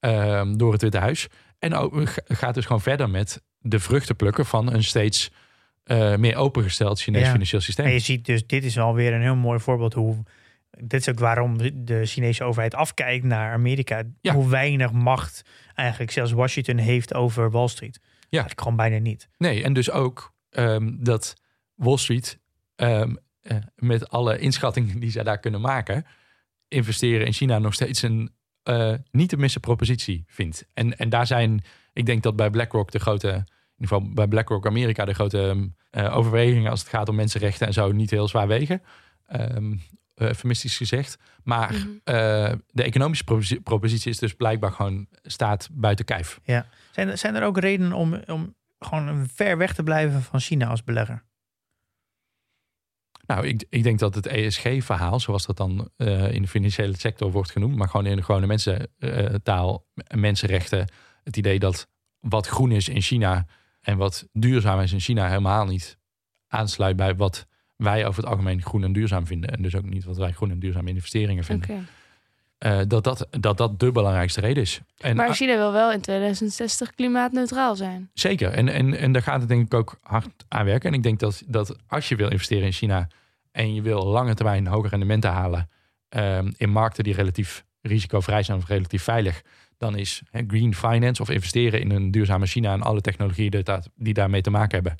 ehm, 0.00 0.56
door 0.56 0.72
het 0.72 0.82
Witte 0.82 0.98
Huis. 0.98 1.26
En 1.58 1.74
ook, 1.74 2.08
ga- 2.08 2.22
gaat 2.26 2.54
dus 2.54 2.64
gewoon 2.66 2.80
verder 2.80 3.10
met 3.10 3.42
de 3.58 3.78
vruchten 3.80 4.16
plukken 4.16 4.46
van 4.46 4.72
een 4.72 4.84
steeds 4.84 5.30
eh, 5.84 6.16
meer 6.16 6.36
opengesteld 6.36 7.00
Chinees 7.00 7.24
Ja. 7.24 7.30
financieel 7.30 7.60
systeem. 7.60 7.86
En 7.86 7.92
je 7.92 7.98
ziet 7.98 8.24
dus, 8.26 8.46
dit 8.46 8.64
is 8.64 8.78
alweer 8.78 9.12
een 9.12 9.22
heel 9.22 9.36
mooi 9.36 9.58
voorbeeld 9.60 9.94
hoe. 9.94 10.22
Dit 10.70 11.00
is 11.00 11.08
ook 11.08 11.18
waarom 11.18 11.84
de 11.84 12.06
Chinese 12.06 12.44
overheid 12.44 12.74
afkijkt 12.74 13.24
naar 13.24 13.52
Amerika. 13.52 14.02
Ja. 14.20 14.34
Hoe 14.34 14.48
weinig 14.48 14.92
macht 14.92 15.42
eigenlijk 15.74 16.10
zelfs 16.10 16.32
Washington 16.32 16.76
heeft 16.76 17.14
over 17.14 17.50
Wall 17.50 17.68
Street. 17.68 18.00
Eigenlijk 18.30 18.60
gewoon 18.60 18.76
bijna 18.76 18.98
niet. 18.98 19.28
Nee, 19.38 19.62
en 19.62 19.72
dus 19.72 19.90
ook 19.90 20.34
ehm, 20.50 20.96
dat 20.98 21.34
Wall 21.74 21.96
Street, 21.96 22.38
ehm, 22.76 23.14
eh, 23.40 23.56
met 23.76 24.08
alle 24.08 24.38
inschattingen 24.38 25.00
die 25.00 25.10
zij 25.10 25.22
daar 25.22 25.38
kunnen 25.38 25.60
maken, 25.60 26.04
investeren 26.68 27.26
in 27.26 27.32
China 27.32 27.58
nog 27.58 27.74
steeds 27.74 28.02
een 28.02 28.30
uh, 28.68 28.94
niet 29.10 29.28
te 29.28 29.36
missen 29.36 29.60
propositie 29.60 30.24
vind. 30.26 30.64
En, 30.74 30.98
en 30.98 31.08
daar 31.08 31.26
zijn, 31.26 31.64
ik 31.92 32.06
denk 32.06 32.22
dat 32.22 32.36
bij 32.36 32.50
BlackRock 32.50 32.90
de 32.90 32.98
grote, 32.98 33.28
in 33.28 33.34
ieder 33.34 33.96
geval 33.96 34.12
bij 34.12 34.26
BlackRock 34.26 34.66
Amerika, 34.66 35.04
de 35.04 35.14
grote 35.14 35.70
uh, 35.90 36.16
overwegingen 36.16 36.70
als 36.70 36.80
het 36.80 36.88
gaat 36.88 37.08
om 37.08 37.14
mensenrechten 37.14 37.66
en 37.66 37.72
zo 37.72 37.92
niet 37.92 38.10
heel 38.10 38.28
zwaar 38.28 38.46
wegen. 38.46 38.82
Um, 39.32 39.80
eufemistisch 40.18 40.76
gezegd. 40.76 41.18
Maar 41.42 41.72
mm 41.72 42.00
-hmm. 42.04 42.62
de 42.70 42.82
economische 42.82 43.24
propositie 43.62 44.10
is 44.10 44.18
dus 44.18 44.34
blijkbaar 44.34 44.72
gewoon 44.72 45.06
staat 45.22 45.68
buiten 45.72 46.04
kijf. 46.04 46.40
Ja. 46.44 46.66
Zijn, 46.92 47.08
er, 47.08 47.18
zijn 47.18 47.34
er 47.34 47.42
ook 47.42 47.58
redenen 47.58 47.92
om, 47.92 48.22
om 48.26 48.54
gewoon 48.78 49.28
ver 49.34 49.58
weg 49.58 49.74
te 49.74 49.82
blijven 49.82 50.22
van 50.22 50.40
China 50.40 50.66
als 50.66 50.84
belegger? 50.84 51.22
Nou, 53.28 53.46
ik, 53.46 53.64
ik 53.68 53.82
denk 53.82 53.98
dat 53.98 54.14
het 54.14 54.26
ESG-verhaal, 54.26 55.20
zoals 55.20 55.46
dat 55.46 55.56
dan 55.56 55.90
uh, 55.96 56.32
in 56.32 56.42
de 56.42 56.48
financiële 56.48 56.98
sector 56.98 57.30
wordt 57.30 57.50
genoemd, 57.50 57.76
maar 57.76 57.88
gewoon 57.88 58.06
in 58.06 58.16
de 58.16 58.22
gewone 58.22 58.46
mensentaal, 58.46 59.86
mensenrechten, 60.14 60.88
het 61.22 61.36
idee 61.36 61.58
dat 61.58 61.88
wat 62.20 62.46
groen 62.46 62.70
is 62.70 62.88
in 62.88 63.00
China 63.00 63.46
en 63.80 63.96
wat 63.96 64.28
duurzaam 64.32 64.80
is 64.80 64.92
in 64.92 65.00
China 65.00 65.28
helemaal 65.28 65.64
niet 65.64 65.98
aansluit 66.46 66.96
bij 66.96 67.16
wat 67.16 67.46
wij 67.78 68.06
over 68.06 68.22
het 68.22 68.30
algemeen 68.30 68.62
groen 68.62 68.84
en 68.84 68.92
duurzaam 68.92 69.26
vinden. 69.26 69.50
En 69.50 69.62
dus 69.62 69.76
ook 69.76 69.84
niet 69.84 70.04
wat 70.04 70.16
wij 70.16 70.32
groen 70.32 70.50
en 70.50 70.58
duurzame 70.58 70.88
investeringen 70.88 71.44
vinden. 71.44 71.70
Okay. 71.70 71.84
Uh, 72.58 72.86
dat, 72.86 73.04
dat, 73.04 73.26
dat 73.30 73.56
dat 73.56 73.80
de 73.80 73.92
belangrijkste 73.92 74.40
reden 74.40 74.62
is. 74.62 74.80
En, 74.98 75.16
maar 75.16 75.34
China 75.34 75.56
wil 75.56 75.72
wel 75.72 75.92
in 75.92 76.00
2060 76.00 76.94
klimaatneutraal 76.94 77.76
zijn. 77.76 78.10
Zeker. 78.14 78.50
En, 78.50 78.68
en, 78.68 78.94
en 78.94 79.12
daar 79.12 79.22
gaat 79.22 79.40
het 79.40 79.48
denk 79.48 79.66
ik 79.66 79.74
ook 79.74 79.98
hard 80.02 80.28
aan 80.48 80.64
werken. 80.64 80.90
En 80.90 80.96
ik 80.96 81.02
denk 81.02 81.18
dat, 81.18 81.42
dat 81.46 81.76
als 81.86 82.08
je 82.08 82.16
wil 82.16 82.30
investeren 82.30 82.64
in 82.64 82.72
China 82.72 83.08
en 83.52 83.74
je 83.74 83.82
wil 83.82 84.06
lange 84.06 84.34
termijn 84.34 84.66
hoge 84.66 84.88
rendementen 84.88 85.30
halen 85.30 85.68
um, 86.08 86.54
in 86.56 86.70
markten 86.70 87.04
die 87.04 87.14
relatief 87.14 87.64
risicovrij 87.80 88.42
zijn 88.42 88.58
of 88.58 88.68
relatief 88.68 89.02
veilig, 89.02 89.42
dan 89.76 89.96
is 89.96 90.22
green 90.46 90.74
finance 90.74 91.22
of 91.22 91.30
investeren 91.30 91.80
in 91.80 91.90
een 91.90 92.10
duurzame 92.10 92.46
China 92.46 92.72
en 92.72 92.82
alle 92.82 93.00
technologieën 93.00 93.64
die 93.94 94.14
daarmee 94.14 94.40
te 94.40 94.50
maken 94.50 94.74
hebben, 94.74 94.96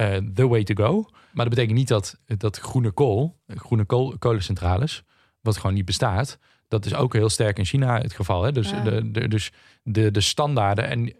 uh, 0.00 0.16
the 0.34 0.48
way 0.48 0.64
to 0.64 0.84
go. 0.84 1.08
Maar 1.32 1.44
dat 1.44 1.54
betekent 1.54 1.78
niet 1.78 1.88
dat, 1.88 2.18
dat 2.26 2.58
groene 2.58 2.90
kool, 2.90 3.36
groene 3.46 3.84
kool, 3.84 4.14
kolencentrales, 4.18 5.02
wat 5.40 5.56
gewoon 5.56 5.74
niet 5.74 5.84
bestaat, 5.84 6.38
dat 6.68 6.86
is 6.86 6.94
ook 6.94 7.12
heel 7.12 7.28
sterk 7.28 7.58
in 7.58 7.64
China 7.64 7.98
het 7.98 8.12
geval. 8.12 8.42
Hè? 8.42 8.52
Dus, 8.52 8.70
de, 8.84 9.10
de, 9.10 9.28
dus 9.28 9.52
de, 9.82 10.10
de 10.10 10.20
standaarden 10.20 10.88
en 10.88 11.14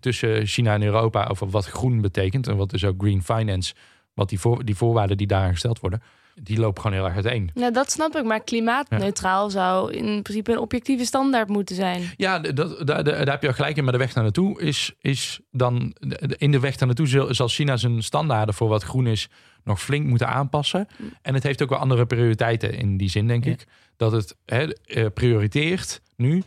tussen 0.00 0.46
China 0.46 0.74
en 0.74 0.82
Europa 0.82 1.24
over 1.24 1.50
wat 1.50 1.66
groen 1.66 2.00
betekent 2.00 2.48
en 2.48 2.56
wat 2.56 2.70
dus 2.70 2.84
ook 2.84 3.02
green 3.02 3.22
finance, 3.22 3.74
wat 4.14 4.28
die, 4.28 4.40
voor, 4.40 4.64
die 4.64 4.76
voorwaarden 4.76 5.16
die 5.16 5.26
daar 5.26 5.50
gesteld 5.50 5.80
worden, 5.80 6.02
die 6.42 6.58
lopen 6.58 6.82
gewoon 6.82 6.96
heel 6.96 7.06
erg 7.06 7.14
uiteen. 7.14 7.50
Ja, 7.54 7.70
dat 7.70 7.90
snap 7.90 8.16
ik. 8.16 8.24
Maar 8.24 8.40
klimaatneutraal 8.40 9.50
zou 9.50 9.92
in 9.92 10.22
principe 10.22 10.52
een 10.52 10.58
objectieve 10.58 11.04
standaard 11.04 11.48
moeten 11.48 11.76
zijn. 11.76 12.02
Ja, 12.16 12.38
dat, 12.38 12.86
daar, 12.86 13.04
daar 13.04 13.30
heb 13.30 13.42
je 13.42 13.52
gelijk 13.52 13.76
in. 13.76 13.82
Maar 13.82 13.92
de 13.92 13.98
weg 13.98 14.14
naar 14.14 14.24
naartoe 14.24 14.60
is, 14.60 14.94
is 15.00 15.40
dan... 15.50 15.94
In 16.36 16.50
de 16.50 16.60
weg 16.60 16.78
naar 16.78 16.86
naartoe 16.86 17.34
zal 17.34 17.48
China 17.48 17.76
zijn 17.76 18.02
standaarden 18.02 18.54
voor 18.54 18.68
wat 18.68 18.82
groen 18.82 19.06
is... 19.06 19.28
nog 19.64 19.82
flink 19.82 20.06
moeten 20.06 20.28
aanpassen. 20.28 20.88
En 21.22 21.34
het 21.34 21.42
heeft 21.42 21.62
ook 21.62 21.70
wel 21.70 21.78
andere 21.78 22.06
prioriteiten 22.06 22.74
in 22.74 22.96
die 22.96 23.10
zin, 23.10 23.26
denk 23.26 23.44
ik. 23.44 23.66
Dat 23.96 24.12
het 24.12 24.36
he, 24.44 24.72
eh, 24.72 25.06
prioriteert 25.14 26.00
nu... 26.16 26.42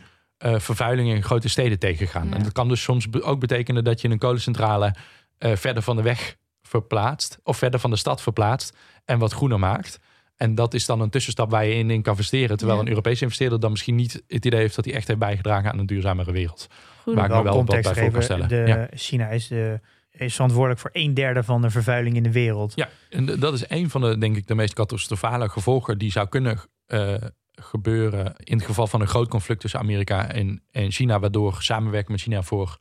Uh, 0.46 0.58
vervuiling 0.58 1.08
in 1.08 1.22
grote 1.22 1.48
steden 1.48 1.78
tegengaan. 1.78 2.34
En 2.34 2.42
dat 2.42 2.52
kan 2.52 2.68
dus 2.68 2.82
soms 2.82 3.06
ook 3.12 3.40
betekenen 3.40 3.84
dat 3.84 4.00
je 4.00 4.08
een 4.08 4.18
kolencentrale 4.18 4.94
uh, 5.38 5.56
verder 5.56 5.82
van 5.82 5.96
de 5.96 6.02
weg 6.02 6.36
verplaatst, 6.62 7.38
of 7.42 7.56
verder 7.56 7.80
van 7.80 7.90
de 7.90 7.96
stad 7.96 8.22
verplaatst 8.22 8.76
en 9.04 9.18
wat 9.18 9.32
groener 9.32 9.58
maakt. 9.58 10.00
En 10.36 10.54
dat 10.54 10.74
is 10.74 10.86
dan 10.86 11.00
een 11.00 11.10
tussenstap 11.10 11.50
waar 11.50 11.66
je 11.66 11.74
in, 11.74 11.90
in 11.90 12.02
kan 12.02 12.12
investeren. 12.12 12.56
Terwijl 12.56 12.80
een 12.80 12.88
Europese 12.88 13.22
investeerder 13.22 13.60
dan 13.60 13.70
misschien 13.70 13.94
niet 13.94 14.22
het 14.26 14.44
idee 14.44 14.60
heeft 14.60 14.76
dat 14.76 14.84
hij 14.84 14.94
echt 14.94 15.06
heeft 15.06 15.18
bijgedragen 15.18 15.72
aan 15.72 15.78
een 15.78 15.86
duurzamere 15.86 16.32
wereld. 16.32 16.66
Goed, 17.02 17.14
waar 17.14 17.24
ik 17.24 17.30
me 17.30 17.42
wel 17.42 17.54
context 17.54 17.84
wat 17.84 17.94
bij 17.94 18.02
voor 18.02 18.12
kan 18.12 18.22
stellen. 18.22 18.48
De, 18.48 18.56
ja. 18.66 18.88
China 18.94 19.28
is, 19.28 19.48
de, 19.48 19.80
is 20.10 20.34
verantwoordelijk 20.34 20.80
voor 20.80 20.90
een 20.92 21.14
derde 21.14 21.42
van 21.42 21.62
de 21.62 21.70
vervuiling 21.70 22.16
in 22.16 22.22
de 22.22 22.32
wereld. 22.32 22.72
Ja, 22.74 22.88
en 23.10 23.26
dat 23.26 23.54
is 23.54 23.64
een 23.68 23.90
van 23.90 24.00
de, 24.00 24.18
denk 24.18 24.36
ik, 24.36 24.46
de 24.46 24.54
meest 24.54 24.74
catastrofale 24.74 25.48
gevolgen 25.48 25.98
die 25.98 26.10
zou 26.10 26.28
kunnen 26.28 26.60
uh, 26.88 27.14
gebeuren 27.52 28.34
in 28.36 28.56
het 28.56 28.66
geval 28.66 28.86
van 28.86 29.00
een 29.00 29.08
groot 29.08 29.28
conflict 29.28 29.60
tussen 29.60 29.80
Amerika 29.80 30.30
en, 30.32 30.62
en 30.70 30.90
China, 30.90 31.18
waardoor 31.18 31.62
samenwerken 31.62 32.12
met 32.12 32.20
China 32.20 32.42
voor 32.42 32.78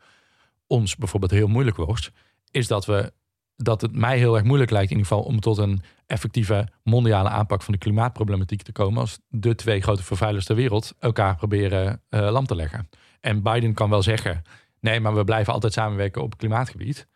ons 0.68 0.96
bijvoorbeeld 0.96 1.32
heel 1.32 1.48
moeilijk 1.48 1.78
wordt, 1.78 2.12
is 2.52 2.68
dat 2.68 2.86
we 2.86 3.14
dat 3.62 3.82
het 3.82 3.96
mij 3.96 4.18
heel 4.18 4.36
erg 4.36 4.44
moeilijk 4.44 4.72
lijkt 4.72 4.92
in 4.92 4.98
ieder 4.98 5.12
geval 5.12 5.28
om 5.28 5.40
tot 5.40 5.58
een 5.58 5.82
effectieve 6.08 6.68
mondiale 6.84 7.30
aanpak 7.30 7.62
van 7.62 7.74
de 7.74 7.80
klimaatproblematiek 7.80 8.62
te 8.62 8.72
komen 8.72 9.02
als 9.02 9.20
de 9.28 9.56
twee 9.56 9.82
grote 9.82 10.04
vervuilers 10.04 10.46
ter 10.46 10.56
wereld 10.56 10.94
elkaar 11.00 11.36
proberen 11.36 12.02
uh, 12.10 12.32
lam 12.32 12.46
te 12.46 12.56
leggen. 12.56 12.90
En 13.22 13.42
Biden 13.42 13.74
kan 13.74 13.90
wel 13.90 14.02
zeggen, 14.02 14.42
nee, 14.80 15.00
maar 15.00 15.16
we 15.16 15.24
blijven 15.24 15.54
altijd 15.54 15.74
samenwerken 15.74 16.22
op 16.22 16.38
klimaatgebied. 16.38 17.08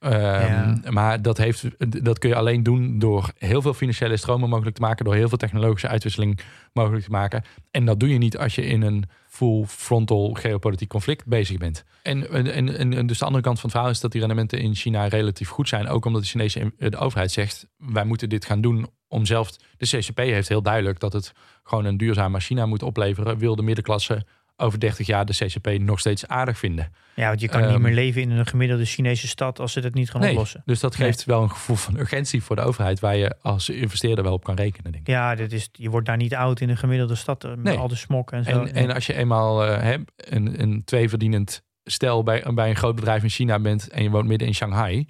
Um, 0.00 0.82
Maar 0.88 1.22
dat, 1.22 1.38
heeft, 1.38 1.64
dat 2.04 2.18
kun 2.18 2.28
je 2.28 2.34
alleen 2.34 2.62
doen 2.62 2.98
door 2.98 3.32
heel 3.38 3.62
veel 3.62 3.74
financiële 3.74 4.16
stromen 4.16 4.48
mogelijk 4.48 4.76
te 4.76 4.82
maken, 4.82 5.04
door 5.04 5.14
heel 5.14 5.28
veel 5.28 5.38
technologische 5.38 5.88
uitwisseling 5.88 6.40
mogelijk 6.72 7.04
te 7.04 7.10
maken. 7.10 7.44
En 7.70 7.84
dat 7.84 8.00
doe 8.00 8.08
je 8.08 8.18
niet 8.18 8.38
als 8.38 8.54
je 8.54 8.66
in 8.66 8.82
een 8.82 9.04
full 9.38 9.64
frontal 9.66 10.32
geopolitiek 10.32 10.88
conflict 10.88 11.26
bezig 11.26 11.58
bent. 11.58 11.84
En, 12.02 12.30
en, 12.30 12.94
en, 12.94 13.06
dus 13.06 13.18
de 13.18 13.24
andere 13.24 13.42
kant 13.42 13.60
van 13.60 13.68
het 13.68 13.72
verhaal 13.72 13.90
is 13.92 14.00
dat 14.00 14.10
die 14.10 14.20
rendementen 14.20 14.58
in 14.58 14.74
China 14.74 15.06
relatief 15.06 15.48
goed 15.48 15.68
zijn. 15.68 15.88
Ook 15.88 16.04
omdat 16.04 16.22
de 16.22 16.28
Chinese 16.28 16.72
de 16.78 16.96
overheid 16.96 17.30
zegt, 17.30 17.68
wij 17.76 18.04
moeten 18.04 18.28
dit 18.28 18.44
gaan 18.44 18.60
doen 18.60 18.86
om 19.08 19.26
zelf... 19.26 19.50
De 19.76 19.86
CCP 19.86 20.18
heeft 20.18 20.48
heel 20.48 20.62
duidelijk 20.62 21.00
dat 21.00 21.12
het 21.12 21.32
gewoon 21.62 21.84
een 21.84 21.96
duurzame 21.96 22.40
China 22.40 22.66
moet 22.66 22.82
opleveren. 22.82 23.38
Wil 23.38 23.56
de 23.56 23.62
middenklasse 23.62 24.26
over 24.60 24.80
30 24.80 25.06
jaar 25.06 25.26
de 25.26 25.32
CCP 25.32 25.78
nog 25.78 25.98
steeds 25.98 26.26
aardig 26.26 26.58
vinden. 26.58 26.92
Ja, 27.14 27.28
want 27.28 27.40
je 27.40 27.48
kan 27.48 27.60
niet 27.60 27.70
ehm, 27.70 27.82
meer 27.82 27.94
leven 27.94 28.22
in 28.22 28.30
een 28.30 28.46
gemiddelde 28.46 28.84
Chinese 28.84 29.28
stad 29.28 29.60
als 29.60 29.72
ze 29.72 29.80
het 29.80 29.94
niet 29.94 30.10
gaan 30.10 30.20
nee, 30.20 30.30
oplossen. 30.30 30.62
Dus 30.64 30.80
dat 30.80 30.94
geeft 30.94 31.24
wel 31.24 31.42
een 31.42 31.50
gevoel 31.50 31.76
van 31.76 31.96
urgentie 31.98 32.42
voor 32.42 32.56
de 32.56 32.62
overheid 32.62 33.00
waar 33.00 33.16
je 33.16 33.34
als 33.42 33.68
investeerder 33.68 34.24
wel 34.24 34.32
op 34.32 34.44
kan 34.44 34.56
rekenen. 34.56 34.92
Denk 34.92 35.06
ik. 35.06 35.14
Ja, 35.14 35.34
dit 35.34 35.52
is, 35.52 35.68
je 35.72 35.90
wordt 35.90 36.06
daar 36.06 36.16
niet 36.16 36.34
oud 36.34 36.60
in 36.60 36.68
een 36.68 36.76
gemiddelde 36.76 37.14
stad 37.14 37.44
eh, 37.44 37.50
met 37.50 37.62
nee. 37.62 37.78
al 37.78 37.88
de 37.88 37.96
smok 37.96 38.32
en 38.32 38.44
zo. 38.44 38.50
En, 38.50 38.74
en 38.74 38.94
als 38.94 39.06
je 39.06 39.14
eenmaal 39.14 39.66
uh, 39.66 39.94
een, 40.16 40.60
een 40.60 40.84
tweeverdienend 40.84 41.62
stel 41.84 42.22
bij, 42.22 42.44
bij 42.54 42.68
een 42.68 42.76
groot 42.76 42.94
bedrijf 42.94 43.22
in 43.22 43.28
China 43.28 43.58
bent 43.58 43.88
en 43.88 44.02
je 44.02 44.10
woont 44.10 44.26
midden 44.26 44.48
in 44.48 44.54
Shanghai, 44.54 45.06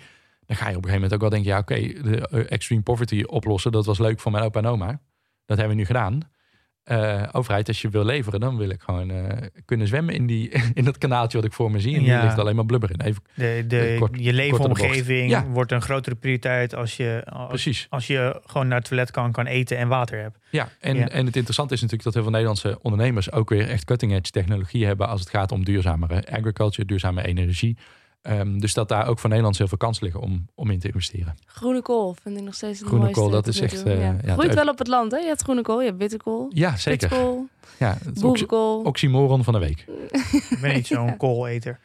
dan 0.46 0.56
ga 0.56 0.68
je 0.68 0.76
op 0.76 0.84
een 0.84 0.90
gegeven 0.90 0.92
moment 0.92 1.12
ook 1.12 1.20
wel 1.20 1.30
denken, 1.30 1.50
ja 1.50 1.58
oké, 1.58 2.02
de 2.10 2.28
eh, 2.28 2.52
extreme 2.52 2.82
poverty 2.82 3.22
oplossen, 3.26 3.72
dat 3.72 3.86
was 3.86 3.98
leuk 3.98 4.20
voor 4.20 4.32
mijn 4.32 4.44
opa 4.44 4.58
en 4.58 4.66
oma. 4.66 5.00
Dat 5.46 5.58
hebben 5.58 5.76
we 5.76 5.82
nu 5.82 5.86
gedaan. 5.86 6.20
Uh, 6.90 7.22
overheid, 7.32 7.68
als 7.68 7.82
je 7.82 7.88
wil 7.88 8.04
leveren, 8.04 8.40
dan 8.40 8.56
wil 8.56 8.68
ik 8.68 8.80
gewoon 8.80 9.10
uh, 9.10 9.24
kunnen 9.64 9.86
zwemmen 9.86 10.14
in, 10.14 10.26
die, 10.26 10.50
in 10.74 10.84
dat 10.84 10.98
kanaaltje 10.98 11.38
wat 11.38 11.46
ik 11.46 11.52
voor 11.52 11.70
me 11.70 11.80
zie. 11.80 11.96
En 11.96 12.02
ja. 12.02 12.14
hier 12.14 12.24
ligt 12.24 12.38
alleen 12.38 12.56
maar 12.56 12.66
blubber 12.66 12.90
in. 12.90 13.00
Even, 13.00 13.22
de, 13.34 13.64
de, 13.66 13.96
kort, 13.98 14.10
je 14.14 14.32
leefomgeving 14.32 15.30
ja. 15.30 15.46
wordt 15.46 15.72
een 15.72 15.82
grotere 15.82 16.14
prioriteit 16.14 16.74
als 16.74 16.96
je, 16.96 17.22
als, 17.26 17.48
Precies. 17.48 17.86
als 17.90 18.06
je 18.06 18.40
gewoon 18.46 18.68
naar 18.68 18.78
het 18.78 18.88
toilet 18.88 19.10
kan, 19.10 19.32
kan 19.32 19.46
eten 19.46 19.76
en 19.78 19.88
water 19.88 20.20
hebt. 20.20 20.38
Ja, 20.50 20.68
en, 20.80 20.96
ja. 20.96 21.08
en 21.08 21.26
het 21.26 21.36
interessante 21.36 21.74
is 21.74 21.80
natuurlijk 21.80 22.02
dat 22.02 22.14
heel 22.14 22.22
veel 22.22 22.32
Nederlandse 22.32 22.78
ondernemers 22.82 23.32
ook 23.32 23.48
weer 23.48 23.68
echt 23.68 23.84
cutting 23.84 24.12
edge 24.12 24.30
technologie 24.30 24.86
hebben 24.86 25.08
als 25.08 25.20
het 25.20 25.30
gaat 25.30 25.52
om 25.52 25.64
duurzamere 25.64 26.24
agriculture, 26.30 26.86
duurzame 26.86 27.26
energie. 27.26 27.76
Um, 28.22 28.60
dus 28.60 28.74
dat 28.74 28.88
daar 28.88 29.06
ook 29.06 29.18
voor 29.18 29.28
Nederland 29.28 29.58
heel 29.58 29.68
veel 29.68 29.78
kansen 29.78 30.04
liggen 30.04 30.22
om, 30.22 30.46
om 30.54 30.70
in 30.70 30.78
te 30.78 30.86
investeren. 30.86 31.34
Groene 31.46 31.82
kool 31.82 32.16
vind 32.22 32.36
ik 32.38 32.44
nog 32.44 32.54
steeds 32.54 32.78
het 32.78 32.88
groene 32.88 33.04
mooiste. 33.04 33.22
kool, 33.22 33.30
dat 33.32 33.46
is 33.46 33.60
echt... 33.60 33.86
Uh, 33.86 34.00
ja. 34.00 34.16
Ja, 34.24 34.32
Groeit 34.32 34.54
wel 34.54 34.68
op 34.68 34.78
het 34.78 34.88
land, 34.88 35.12
hè? 35.12 35.18
Je 35.18 35.26
hebt 35.26 35.42
groene 35.42 35.62
kool, 35.62 35.80
je 35.80 35.86
hebt 35.86 35.98
witte 35.98 36.16
kool. 36.16 36.46
Ja, 36.54 36.76
zeker. 36.76 37.08
Kool, 37.08 37.46
ja, 37.78 37.98
boerenkool. 38.20 38.80
Oxymoron 38.80 39.44
van 39.44 39.52
de 39.52 39.58
week. 39.58 39.84
ik 40.50 40.58
ben 40.60 40.74
niet 40.74 40.86
zo'n 40.86 41.16
kooleter. 41.16 41.80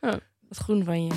Oh, 0.00 0.12
wat 0.48 0.58
groen 0.58 0.84
van 0.84 1.04
je. 1.04 1.12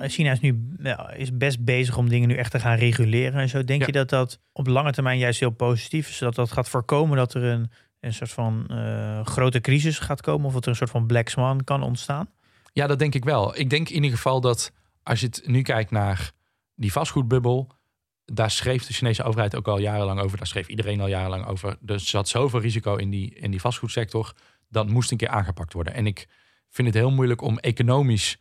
China 0.00 0.32
is 0.32 0.40
nu 0.40 0.76
is 1.16 1.36
best 1.36 1.64
bezig 1.64 1.96
om 1.96 2.08
dingen 2.08 2.28
nu 2.28 2.34
echt 2.34 2.50
te 2.50 2.60
gaan 2.60 2.76
reguleren 2.76 3.40
en 3.40 3.48
zo. 3.48 3.64
Denk 3.64 3.86
je 3.86 3.92
dat 3.92 4.08
dat 4.08 4.40
op 4.52 4.66
lange 4.66 4.92
termijn 4.92 5.18
juist 5.18 5.40
heel 5.40 5.50
positief 5.50 6.08
is? 6.08 6.16
Zodat 6.16 6.34
dat 6.34 6.52
gaat 6.52 6.68
voorkomen 6.68 7.16
dat 7.16 7.34
er 7.34 7.42
een, 7.42 7.70
een 8.00 8.14
soort 8.14 8.30
van 8.30 8.66
uh, 8.70 9.24
grote 9.24 9.60
crisis 9.60 9.98
gaat 9.98 10.20
komen? 10.20 10.46
Of 10.46 10.52
dat 10.52 10.62
er 10.62 10.70
een 10.70 10.76
soort 10.76 10.90
van 10.90 11.06
black 11.06 11.28
swan 11.28 11.64
kan 11.64 11.82
ontstaan? 11.82 12.28
Ja, 12.72 12.86
dat 12.86 12.98
denk 12.98 13.14
ik 13.14 13.24
wel. 13.24 13.58
Ik 13.58 13.70
denk 13.70 13.88
in 13.88 13.94
ieder 13.94 14.10
geval 14.10 14.40
dat 14.40 14.72
als 15.02 15.20
je 15.20 15.26
het 15.26 15.42
nu 15.46 15.62
kijkt 15.62 15.90
naar 15.90 16.32
die 16.74 16.92
vastgoedbubbel. 16.92 17.76
Daar 18.24 18.50
schreef 18.50 18.86
de 18.86 18.92
Chinese 18.92 19.22
overheid 19.22 19.56
ook 19.56 19.68
al 19.68 19.78
jarenlang 19.78 20.20
over. 20.20 20.38
Daar 20.38 20.46
schreef 20.46 20.68
iedereen 20.68 21.00
al 21.00 21.08
jarenlang 21.08 21.46
over. 21.46 21.76
Er 21.86 22.00
zat 22.00 22.28
zoveel 22.28 22.60
risico 22.60 22.96
in 22.96 23.10
die, 23.10 23.34
in 23.34 23.50
die 23.50 23.60
vastgoedsector. 23.60 24.32
Dat 24.68 24.88
moest 24.88 25.10
een 25.10 25.16
keer 25.16 25.28
aangepakt 25.28 25.72
worden. 25.72 25.94
En 25.94 26.06
ik 26.06 26.28
vind 26.68 26.88
het 26.88 26.96
heel 26.96 27.10
moeilijk 27.10 27.42
om 27.42 27.58
economisch 27.58 28.38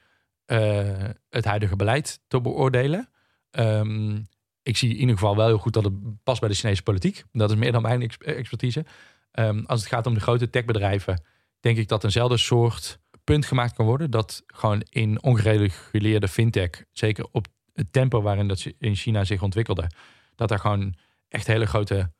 het 1.30 1.46
huidige 1.46 1.76
beleid 1.76 2.20
te 2.28 2.42
beoordelen. 2.42 3.10
Um, 3.52 4.28
ik 4.64 4.78
zie 4.78 4.90
in 4.90 5.00
ieder 5.00 5.18
geval 5.18 5.36
wel 5.36 5.48
heel 5.48 5.58
goed 5.58 5.74
dat 5.74 5.84
het 5.84 6.24
past 6.24 6.40
bij 6.40 6.50
de 6.50 6.56
Chinese 6.56 6.84
politiek. 6.84 7.24
Dat 7.32 7.50
is 7.50 7.56
meer 7.56 7.72
dan 7.72 7.82
mijn 7.82 8.02
expertise. 8.18 8.86
Um, 9.32 9.66
als 9.66 9.80
het 9.80 9.90
gaat 9.90 10.06
om 10.06 10.14
de 10.14 10.20
grote 10.20 10.50
techbedrijven, 10.50 11.24
denk 11.60 11.78
ik 11.78 11.88
dat 11.88 12.04
eenzelfde 12.04 12.38
soort 12.38 13.00
punt 13.24 13.46
gemaakt 13.46 13.74
kan 13.74 13.86
worden 13.86 14.12
dat 14.12 14.44
gewoon 14.48 14.82
in 14.90 15.24
ongereguleerde 15.24 16.28
fintech, 16.28 16.70
zeker 16.92 17.28
op 17.32 17.48
het 17.74 17.94
tempo 17.94 18.22
waarin 18.22 18.48
dat 18.48 18.66
in 18.80 18.96
China 18.96 19.24
zich 19.24 19.42
ontwikkelde, 19.42 19.90
dat 20.36 20.50
daar 20.50 20.60
gewoon 20.60 20.96
echt 21.28 21.48
hele 21.48 21.66
grote 21.66 22.12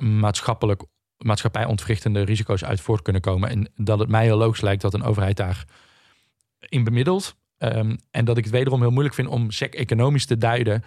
maatschappelijk, 0.00 0.82
maatschappij 1.16 1.64
ontwrichtende 1.64 2.22
risico's 2.22 2.64
uit 2.64 2.80
voort 2.80 3.02
kunnen 3.02 3.22
komen. 3.22 3.48
En 3.48 3.72
dat 3.74 3.98
het 3.98 4.08
mij 4.08 4.24
heel 4.24 4.36
logisch 4.36 4.60
lijkt 4.60 4.82
dat 4.82 4.94
een 4.94 5.02
overheid 5.02 5.36
daar 5.36 5.64
in 6.58 6.84
bemiddelt. 6.84 7.36
Ehm, 7.62 7.96
en 8.10 8.24
dat 8.24 8.36
ik 8.36 8.44
het 8.44 8.52
wederom 8.52 8.80
heel 8.80 8.90
moeilijk 8.90 9.14
vind 9.14 9.28
om 9.28 9.50
sec 9.50 9.74
economisch 9.74 10.26
te 10.26 10.38
duiden 10.38 10.82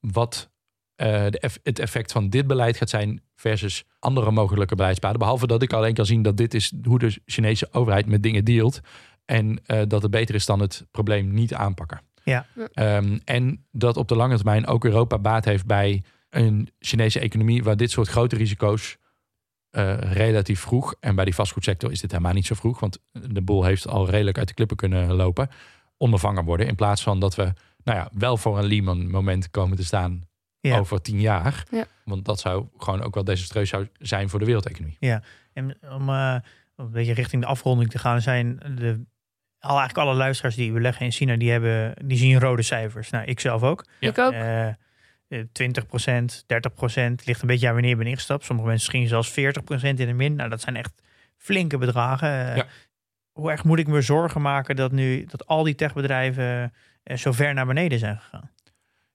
wat 0.00 0.50
uh, 0.96 1.06
de 1.06 1.50
het 1.62 1.78
effect 1.78 2.12
van 2.12 2.28
dit 2.28 2.46
beleid 2.46 2.76
gaat 2.76 2.90
zijn 2.90 3.22
versus 3.34 3.84
andere 3.98 4.30
mogelijke 4.30 4.74
beleidspaden. 4.74 5.18
Behalve 5.18 5.46
dat 5.46 5.62
ik 5.62 5.72
alleen 5.72 5.94
kan 5.94 6.06
zien 6.06 6.22
dat 6.22 6.36
dit 6.36 6.54
is 6.54 6.72
hoe 6.82 6.98
de 6.98 7.20
Chinese 7.26 7.68
overheid 7.70 8.06
met 8.06 8.22
dingen 8.22 8.44
dealt. 8.44 8.80
En 9.24 9.60
uh, 9.66 9.82
dat 9.88 10.02
het 10.02 10.10
beter 10.10 10.34
is 10.34 10.46
dan 10.46 10.60
het 10.60 10.86
probleem 10.90 11.34
niet 11.34 11.54
aanpakken. 11.54 12.00
Ja. 12.24 12.46
Um, 12.74 13.20
en 13.24 13.66
dat 13.70 13.96
op 13.96 14.08
de 14.08 14.16
lange 14.16 14.36
termijn 14.36 14.66
ook 14.66 14.84
Europa 14.84 15.18
baat 15.18 15.44
heeft 15.44 15.66
bij 15.66 16.02
een 16.30 16.68
Chinese 16.78 17.20
economie 17.20 17.62
waar 17.62 17.76
dit 17.76 17.90
soort 17.90 18.08
grote 18.08 18.36
risico's 18.36 18.96
uh, 19.70 19.98
relatief 19.98 20.60
vroeg, 20.60 20.94
en 21.00 21.14
bij 21.14 21.24
die 21.24 21.34
vastgoedsector 21.34 21.90
is 21.90 22.00
dit 22.00 22.10
helemaal 22.10 22.32
niet 22.32 22.46
zo 22.46 22.54
vroeg, 22.54 22.80
want 22.80 22.98
de 23.12 23.42
boel 23.42 23.64
heeft 23.64 23.88
al 23.88 24.08
redelijk 24.08 24.38
uit 24.38 24.48
de 24.48 24.54
klippen 24.54 24.76
kunnen 24.76 25.12
lopen, 25.12 25.48
ondervangen 26.02 26.44
worden. 26.44 26.66
In 26.66 26.74
plaats 26.74 27.02
van 27.02 27.20
dat 27.20 27.34
we 27.34 27.52
nou 27.84 27.98
ja, 27.98 28.08
wel 28.12 28.36
voor 28.36 28.58
een 28.58 28.64
Lehman 28.64 29.10
moment 29.10 29.50
komen 29.50 29.76
te 29.76 29.84
staan 29.84 30.22
ja. 30.60 30.78
over 30.78 31.02
tien 31.02 31.20
jaar. 31.20 31.64
Ja. 31.70 31.84
Want 32.04 32.24
dat 32.24 32.40
zou 32.40 32.66
gewoon 32.76 33.02
ook 33.02 33.14
wel 33.14 33.24
desastreus 33.24 33.68
zou 33.68 33.88
zijn 33.98 34.28
voor 34.28 34.38
de 34.38 34.44
wereldeconomie. 34.44 34.96
Ja, 35.00 35.22
en 35.52 35.76
om 35.90 36.08
uh, 36.08 36.36
een 36.76 36.90
beetje 36.90 37.12
richting 37.12 37.42
de 37.42 37.48
afronding 37.48 37.90
te 37.90 37.98
gaan, 37.98 38.20
zijn 38.20 38.58
de, 38.58 39.04
al 39.58 39.78
eigenlijk 39.78 40.08
alle 40.08 40.16
luisteraars 40.16 40.54
die 40.54 40.72
we 40.72 40.80
leggen 40.80 41.04
in 41.04 41.12
China, 41.12 41.36
die, 41.36 41.50
hebben, 41.50 41.94
die 42.04 42.18
zien 42.18 42.40
rode 42.40 42.62
cijfers. 42.62 43.10
Nou, 43.10 43.24
ik 43.24 43.40
zelf 43.40 43.62
ook. 43.62 43.84
Ja. 44.00 44.08
Ik 44.08 44.18
ook. 44.18 44.32
Uh, 44.32 44.68
20% 45.38 45.42
30% 45.42 47.24
ligt 47.24 47.42
een 47.42 47.46
beetje 47.46 47.66
aan 47.66 47.72
wanneer 47.72 47.90
je 47.90 47.96
bent 47.96 48.08
ingestapt. 48.08 48.44
Sommige 48.44 48.68
mensen 48.68 48.92
misschien 48.94 49.08
zelfs 49.08 49.60
40% 49.80 49.82
in 49.82 49.96
de 49.96 50.12
min. 50.12 50.34
Nou, 50.34 50.48
dat 50.48 50.60
zijn 50.60 50.76
echt 50.76 51.02
flinke 51.36 51.78
bedragen. 51.78 52.28
Ja. 52.56 52.66
Hoe 53.42 53.50
erg 53.50 53.64
moet 53.64 53.78
ik 53.78 53.86
me 53.86 54.00
zorgen 54.00 54.40
maken 54.40 54.76
dat 54.76 54.92
nu 54.92 55.24
dat 55.24 55.46
al 55.46 55.62
die 55.62 55.74
techbedrijven 55.74 56.72
uh, 57.04 57.16
zo 57.16 57.32
ver 57.32 57.54
naar 57.54 57.66
beneden 57.66 57.98
zijn 57.98 58.18
gegaan? 58.18 58.50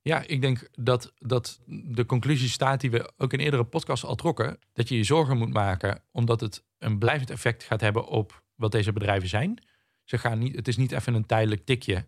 Ja, 0.01 0.23
ik 0.25 0.41
denk 0.41 0.69
dat, 0.71 1.13
dat 1.19 1.59
de 1.65 2.05
conclusie 2.05 2.49
staat 2.49 2.82
die 2.82 2.91
we 2.91 3.11
ook 3.17 3.34
in 3.34 3.39
eerdere 3.39 3.63
podcasts 3.63 4.05
al 4.05 4.15
trokken. 4.15 4.59
Dat 4.73 4.89
je 4.89 4.97
je 4.97 5.03
zorgen 5.03 5.38
moet 5.38 5.53
maken 5.53 6.01
omdat 6.11 6.39
het 6.39 6.63
een 6.78 6.97
blijvend 6.97 7.30
effect 7.30 7.63
gaat 7.63 7.82
hebben 7.82 8.07
op 8.07 8.43
wat 8.55 8.71
deze 8.71 8.93
bedrijven 8.93 9.30
zijn. 9.30 9.63
Ze 10.03 10.17
gaan 10.17 10.39
niet, 10.39 10.55
het 10.55 10.67
is 10.67 10.78
niet 10.78 10.91
even 10.91 11.13
een 11.13 11.25
tijdelijk 11.25 11.65
tikje 11.65 12.07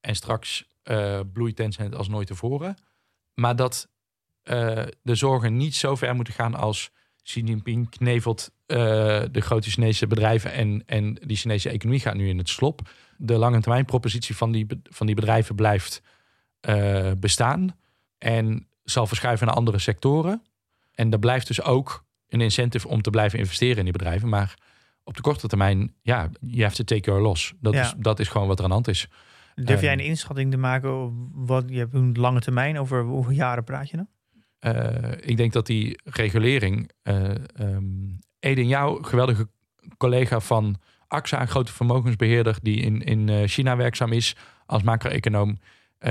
en 0.00 0.16
straks 0.16 0.68
uh, 0.84 1.20
bloeit 1.32 1.56
Tencent 1.56 1.94
als 1.94 2.08
nooit 2.08 2.26
tevoren. 2.26 2.76
Maar 3.34 3.56
dat 3.56 3.88
uh, 4.44 4.82
de 5.02 5.14
zorgen 5.14 5.56
niet 5.56 5.74
zo 5.74 5.96
ver 5.96 6.14
moeten 6.14 6.34
gaan 6.34 6.54
als 6.54 6.90
Xi 7.22 7.40
Jinping 7.40 7.88
knevelt 7.90 8.50
uh, 8.66 8.76
de 9.30 9.40
grote 9.40 9.70
Chinese 9.70 10.06
bedrijven 10.06 10.52
en, 10.52 10.82
en 10.86 11.14
die 11.14 11.36
Chinese 11.36 11.68
economie 11.68 12.00
gaat 12.00 12.14
nu 12.14 12.28
in 12.28 12.38
het 12.38 12.48
slop. 12.48 12.90
De 13.16 13.34
lange 13.34 13.60
termijn 13.60 13.84
propositie 13.84 14.36
van 14.36 14.52
die, 14.52 14.66
van 14.82 15.06
die 15.06 15.14
bedrijven 15.14 15.54
blijft 15.54 16.02
uh, 16.68 17.10
bestaan 17.18 17.76
en 18.18 18.66
zal 18.84 19.06
verschuiven 19.06 19.46
naar 19.46 19.56
andere 19.56 19.78
sectoren. 19.78 20.42
En 20.94 21.12
er 21.12 21.18
blijft 21.18 21.46
dus 21.46 21.62
ook 21.62 22.04
een 22.28 22.40
incentive 22.40 22.88
om 22.88 23.02
te 23.02 23.10
blijven 23.10 23.38
investeren 23.38 23.76
in 23.76 23.84
die 23.84 23.92
bedrijven. 23.92 24.28
Maar 24.28 24.54
op 25.04 25.16
de 25.16 25.22
korte 25.22 25.48
termijn, 25.48 25.94
ja, 26.02 26.30
je 26.40 26.62
have 26.62 26.76
to 26.76 26.84
take 26.84 27.10
your 27.10 27.22
loss. 27.22 27.54
Dat, 27.60 27.74
Ja. 27.74 27.82
is, 27.82 27.94
dat 27.98 28.20
is 28.20 28.28
gewoon 28.28 28.46
wat 28.46 28.58
er 28.58 28.62
aan 28.64 28.70
de 28.70 28.74
hand 28.74 28.88
is. 28.88 29.08
Durf 29.54 29.80
jij 29.80 29.92
een 29.92 30.00
inschatting 30.00 30.50
te 30.50 30.56
maken? 30.56 31.12
Wat, 31.32 31.64
je 31.66 31.78
hebt 31.78 31.94
een 31.94 32.12
lange 32.12 32.40
termijn, 32.40 32.78
over 32.78 33.02
hoeveel 33.02 33.32
jaren 33.32 33.64
praat 33.64 33.90
je 33.90 33.96
dan? 33.96 34.08
Eh, 34.62 35.12
ik 35.20 35.36
denk 35.36 35.52
dat 35.52 35.66
die 35.66 36.00
regulering. 36.04 36.90
eh 37.02 37.30
ehm, 37.56 37.84
Eden, 38.38 38.66
jouw 38.66 39.02
geweldige 39.02 39.48
collega 39.96 40.40
van 40.40 40.80
AXA, 41.08 41.40
een 41.40 41.48
grote 41.48 41.72
vermogensbeheerder 41.72 42.58
die 42.62 42.80
in, 42.80 43.02
in 43.02 43.28
eh, 43.28 43.48
China 43.48 43.76
werkzaam 43.76 44.12
is 44.12 44.36
als 44.66 44.82
macro-econoom, 44.82 45.58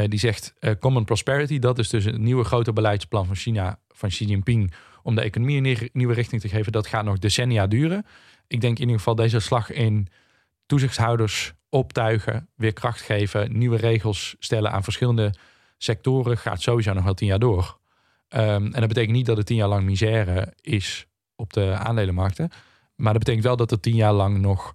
die 0.08 0.20
zegt 0.20 0.54
Common 0.80 1.06
Prosperity, 1.06 1.60
dat 1.60 1.80
is 1.80 1.90
dus 1.90 2.06
het 2.06 2.18
nieuwe 2.18 2.44
grote 2.44 2.74
beleidsplan 2.74 3.26
van 3.26 3.36
China, 3.36 3.80
van 3.88 4.10
Xi 4.10 4.26
Jinping, 4.26 4.74
om 5.04 5.16
de 5.16 5.22
economie 5.22 5.58
een 5.58 5.64
nieuwe- 5.64 5.90
nieuwe 5.94 6.14
richting 6.14 6.42
te 6.42 6.50
geven. 6.50 6.72
Dat 6.72 6.88
gaat 6.88 7.06
nog 7.06 7.18
decennia 7.20 7.68
duren. 7.68 8.06
Ik 8.48 8.62
denk 8.62 8.76
in 8.76 8.82
ieder 8.82 8.98
geval 8.98 9.16
deze 9.16 9.40
slag 9.40 9.72
in 9.72 10.08
toezichthouders 10.66 11.54
optuigen, 11.70 12.48
weer 12.56 12.74
kracht 12.74 13.02
geven, 13.02 13.58
nieuwe 13.58 13.78
regels 13.78 14.36
stellen 14.40 14.72
aan 14.72 14.84
verschillende 14.84 15.34
sectoren, 15.78 16.38
gaat 16.38 16.62
sowieso 16.62 16.94
nog 16.94 17.04
wel 17.04 17.14
tien 17.14 17.28
jaar 17.28 17.40
door. 17.40 17.80
Ehm, 18.32 18.66
en 18.66 18.72
dat 18.80 18.88
betekent 18.88 19.16
niet 19.16 19.26
dat 19.26 19.38
het 19.38 19.46
tien 19.46 19.56
jaar 19.58 19.68
lang 19.68 19.84
misère 19.84 20.54
is 20.62 21.06
op 21.36 21.54
de 21.54 21.72
aandelenmarkten. 21.74 22.50
Maar 22.96 23.14
dat 23.14 23.20
betekent 23.24 23.44
wel 23.46 23.56
dat 23.56 23.72
er 23.72 23.80
tien 23.80 23.96
jaar 23.96 24.14
lang 24.14 24.38
nog 24.40 24.74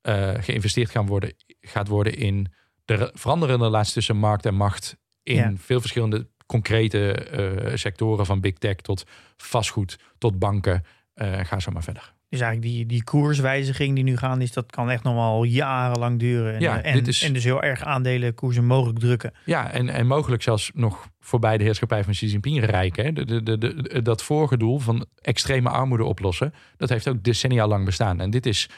eh, 0.00 0.30
geïnvesteerd 0.40 0.90
gaan 0.90 1.06
worden, 1.06 1.34
gaat 1.60 1.88
worden 1.88 2.14
in 2.16 2.52
de 2.84 2.94
re- 2.94 3.10
veranderende 3.14 3.64
relatie 3.64 3.92
tussen 3.92 4.16
markt 4.16 4.46
en 4.46 4.54
macht. 4.54 4.96
In 5.22 5.34
Ja. 5.34 5.52
veel 5.56 5.80
verschillende 5.80 6.28
concrete 6.46 7.12
eh, 7.14 7.76
sectoren, 7.76 8.26
van 8.26 8.40
big 8.40 8.54
tech 8.54 8.76
tot 8.76 9.04
vastgoed, 9.36 9.98
tot 10.18 10.38
banken. 10.38 10.84
Eh, 11.14 11.44
ga 11.44 11.60
zo 11.60 11.70
maar 11.70 11.82
verder. 11.82 12.14
Dus 12.30 12.40
eigenlijk 12.40 12.72
die, 12.72 12.86
die 12.86 13.04
koerswijziging 13.04 13.94
die 13.94 14.04
nu 14.04 14.16
gaan 14.16 14.40
is, 14.40 14.52
dat 14.52 14.70
kan 14.70 14.90
echt 14.90 15.02
nog 15.02 15.14
wel 15.14 15.44
jarenlang 15.44 16.18
duren. 16.18 16.54
En, 16.54 16.60
Ja, 16.60 16.82
en, 16.82 17.04
is- 17.06 17.22
en 17.22 17.32
dus 17.32 17.44
heel 17.44 17.62
erg 17.62 17.82
aandelenkoersen 17.84 18.64
mogelijk 18.64 18.98
drukken. 18.98 19.32
Ja, 19.44 19.70
en, 19.70 19.88
en 19.88 20.06
mogelijk 20.06 20.42
zelfs 20.42 20.70
nog 20.74 21.08
voorbij 21.20 21.58
de 21.58 21.64
heerschappij 21.64 22.04
van 22.04 22.12
Xi 22.12 22.26
Jinping. 22.26 22.66
Hè. 22.96 23.12
De, 23.12 23.24
de, 23.24 23.42
de, 23.42 23.58
de- 23.58 24.02
dat 24.02 24.22
vorige 24.22 24.56
doel 24.56 24.78
van 24.78 25.06
extreme 25.20 25.68
armoede 25.68 26.04
oplossen, 26.04 26.54
dat 26.76 26.88
heeft 26.88 27.08
ook 27.08 27.22
decennia 27.22 27.66
lang 27.66 27.84
bestaan. 27.84 28.20
En 28.20 28.30
dit 28.30 28.46
is 28.46 28.68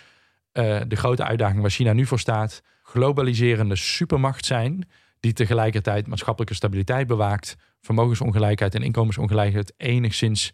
eh, 0.52 0.80
de 0.88 0.96
grote 0.96 1.24
uitdaging 1.24 1.60
waar 1.60 1.70
China 1.70 1.92
nu 1.92 2.06
voor 2.06 2.18
staat. 2.20 2.62
Globaliserende 2.82 3.76
supermacht 3.76 4.44
zijn, 4.44 4.88
die 5.20 5.32
tegelijkertijd 5.32 6.06
maatschappelijke 6.06 6.54
stabiliteit 6.54 7.06
bewaakt, 7.06 7.56
vermogensongelijkheid 7.80 8.74
en 8.74 8.82
inkomensongelijkheid 8.82 9.74
enigszins 9.76 10.52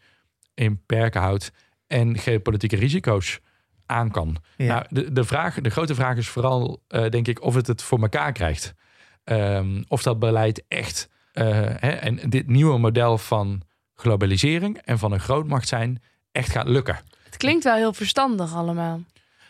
in 0.55 0.83
perken 0.87 1.21
houdt 1.21 1.53
en 1.89 2.18
geopolitieke 2.18 2.76
risico's 2.76 3.41
aan 3.86 4.11
kan. 4.11 4.36
Ja. 4.57 4.66
Nou, 4.66 4.84
de, 4.91 5.12
de, 5.12 5.24
vraag, 5.24 5.61
de 5.61 5.70
grote 5.70 5.95
vraag 5.95 6.16
is 6.16 6.28
vooral, 6.28 6.82
eh, 6.89 7.09
denk 7.09 7.28
ik, 7.28 7.43
of 7.43 7.55
het 7.55 7.66
het 7.66 7.82
voor 7.82 8.01
elkaar 8.01 8.32
krijgt. 8.32 8.74
Ehm, 9.24 9.82
of 9.89 10.03
dat 10.03 10.18
beleid 10.18 10.64
echt 10.68 11.09
eh, 11.32 11.47
hè, 11.61 11.91
en 11.91 12.30
dit 12.30 12.47
nieuwe 12.47 12.78
model 12.78 13.18
van 13.18 13.62
globalisering 13.95 14.78
en 14.84 14.99
van 14.99 15.12
een 15.12 15.20
grootmacht 15.20 15.68
zijn 15.68 16.03
echt 16.32 16.51
gaat 16.51 16.68
lukken. 16.68 16.99
Het 17.24 17.36
klinkt 17.36 17.64
wel 17.64 17.76
heel 17.76 17.93
verstandig 17.93 18.55
allemaal. 18.55 19.01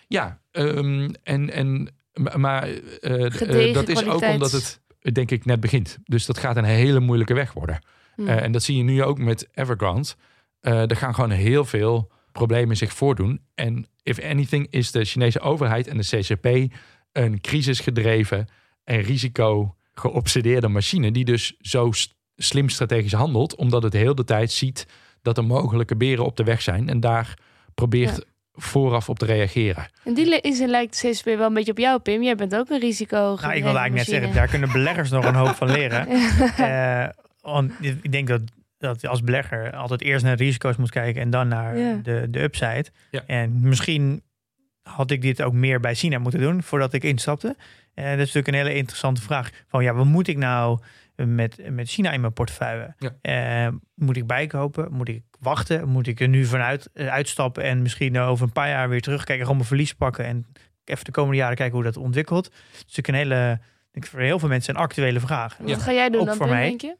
Ja, 0.09 0.41
ehm, 0.51 1.11
en, 1.23 1.51
en, 1.51 1.89
maar 2.37 2.69
eh, 3.01 3.75
dat 3.75 3.89
is 3.89 4.05
ook 4.05 4.23
omdat 4.23 4.53
het, 4.53 4.81
denk 5.13 5.31
ik, 5.31 5.45
net 5.45 5.61
begint. 5.61 5.99
Dus 6.05 6.27
dat 6.27 6.39
gaat 6.39 6.57
een 6.57 6.65
hele 6.65 7.01
moeilijke 7.01 7.35
weg 7.35 7.53
worden. 7.53 7.79
Hm. 8.15 8.29
Eh, 8.29 8.43
en 8.43 8.53
dat 8.53 8.63
zie 8.63 8.77
je 8.77 8.83
nu 8.83 9.03
ook 9.03 9.19
met 9.19 9.49
Evergrande. 9.55 10.09
Eh, 10.61 10.91
er 10.91 10.97
gaan 10.97 11.15
gewoon 11.15 11.31
heel 11.31 11.65
veel 11.65 12.11
problemen 12.33 12.77
zich 12.77 12.93
voordoen. 12.93 13.41
En 13.55 13.87
if 14.03 14.21
anything 14.21 14.67
is 14.71 14.91
de 14.91 15.05
Chinese 15.05 15.41
overheid 15.41 15.87
en 15.87 15.97
de 15.97 16.19
CCP 16.19 16.75
een 17.13 17.41
crisisgedreven 17.41 18.49
en 18.85 19.01
risico 19.01 19.75
geobsedeerde 19.95 20.69
machine 20.69 21.13
die 21.13 21.25
dus 21.25 21.55
zo 21.61 21.91
slim 22.37 22.69
strategisch 22.69 23.13
handelt, 23.13 23.57
omdat 23.57 23.83
het 23.83 23.93
heel 23.93 24.15
de 24.15 24.25
tijd 24.25 24.53
ziet 24.53 24.87
dat 25.23 25.37
er 25.37 25.45
mogelijke 25.45 25.97
beren 25.97 26.25
op 26.25 26.37
de 26.37 26.45
weg 26.45 26.63
zijn 26.63 26.89
en 26.89 27.01
daar 27.01 27.35
probeert 27.75 28.25
vooraf 28.53 29.09
op 29.09 29.19
te 29.19 29.25
reageren. 29.25 29.91
En 30.05 30.15
die 30.15 30.41
is 30.41 30.61
en 30.61 30.69
lijkt 30.69 31.01
de 31.01 31.11
CCP 31.11 31.25
wel 31.25 31.47
een 31.47 31.55
beetje 31.55 31.71
op 31.71 31.79
jou, 31.79 31.99
Pim. 32.01 32.23
Jij 32.23 32.35
bent 32.35 32.57
ook 32.57 32.71
een 32.71 32.81
risico. 32.81 33.17
Nou, 33.17 33.55
ik 33.55 33.63
wilde 33.63 33.79
eigenlijk 33.79 33.95
net 33.95 34.07
zeggen, 34.07 34.35
daar 34.35 34.49
kunnen 34.49 34.73
beleggers 34.73 35.11
nog 35.11 35.25
een 35.25 35.35
hoop 35.35 35.55
van 35.55 35.71
leren. 35.71 36.07
Eh, 36.57 37.09
want 37.41 37.73
ik 37.81 38.13
denk 38.13 38.29
dat, 38.29 38.41
dat 38.79 39.01
je 39.01 39.09
als 39.09 39.23
belegger 39.23 39.73
altijd 39.73 40.03
eerst 40.03 40.25
naar 40.25 40.37
de 40.37 40.45
risico's 40.45 40.77
moet 40.77 40.91
kijken 40.91 41.23
en 41.23 41.31
dan 41.31 41.49
naar 41.49 41.79
Ja. 41.79 41.95
de, 42.03 42.27
de 42.31 42.43
upside. 42.43 42.85
Ja. 43.11 43.23
En 43.27 43.59
misschien 43.61 44.23
had 44.83 45.11
ik 45.11 45.23
dit 45.23 45.43
ook 45.43 45.53
meer 45.53 45.81
bij 45.81 45.95
China 45.95 46.19
moeten 46.19 46.41
doen 46.41 46.63
voordat 46.63 46.93
ik 46.93 47.05
instapte. 47.05 47.57
Eh, 47.95 48.05
dat 48.05 48.13
is 48.13 48.19
natuurlijk 48.19 48.49
een 48.49 48.55
hele 48.55 48.75
interessante 48.75 49.21
vraag. 49.23 49.51
Van 49.69 49.83
ja, 49.83 49.93
wat 49.95 50.07
moet 50.07 50.29
ik 50.29 50.37
nou 50.37 50.79
met, 51.15 51.71
met 51.71 51.89
China 51.89 52.11
in 52.13 52.21
mijn 52.21 52.33
portefeuille? 52.33 52.95
Eh, 53.21 53.69
moet 53.95 54.17
ik 54.17 54.27
bijkopen? 54.27 54.93
Moet 54.93 55.09
ik 55.09 55.23
wachten? 55.41 55.89
Moet 55.89 56.07
ik 56.07 56.21
er 56.21 56.29
nu 56.29 56.45
vanuit 56.45 56.91
eh, 56.95 57.07
uitstappen 57.09 57.63
en 57.63 57.83
misschien 57.83 58.19
over 58.19 58.45
een 58.47 58.53
paar 58.53 58.69
jaar 58.69 58.89
weer 58.89 59.01
terugkijken, 59.01 59.41
gewoon 59.43 59.57
mijn 59.57 59.69
verlies 59.69 59.95
pakken 59.95 60.25
en 60.25 60.47
even 60.85 61.05
de 61.05 61.11
komende 61.11 61.37
jaren 61.37 61.57
kijken 61.57 61.75
hoe 61.75 61.85
dat 61.85 61.97
ontwikkelt? 61.97 62.45
Dat 62.45 62.85
is 62.89 62.97
natuurlijk 62.97 63.09
een 63.09 63.15
hele, 63.15 63.61
ik 63.93 64.07
voor 64.07 64.21
heel 64.21 64.39
veel 64.39 64.49
mensen 64.49 64.75
een 64.75 64.81
actuele 64.81 65.21
vraag. 65.21 65.57
Wat 65.57 65.83
ga 65.83 65.93
jij 65.93 66.11
doen 66.11 66.21
Ook 66.21 66.27
dan, 66.27 66.37
voor 66.37 66.49
mij. 66.49 66.69
denk 66.69 66.81
je? 66.81 66.97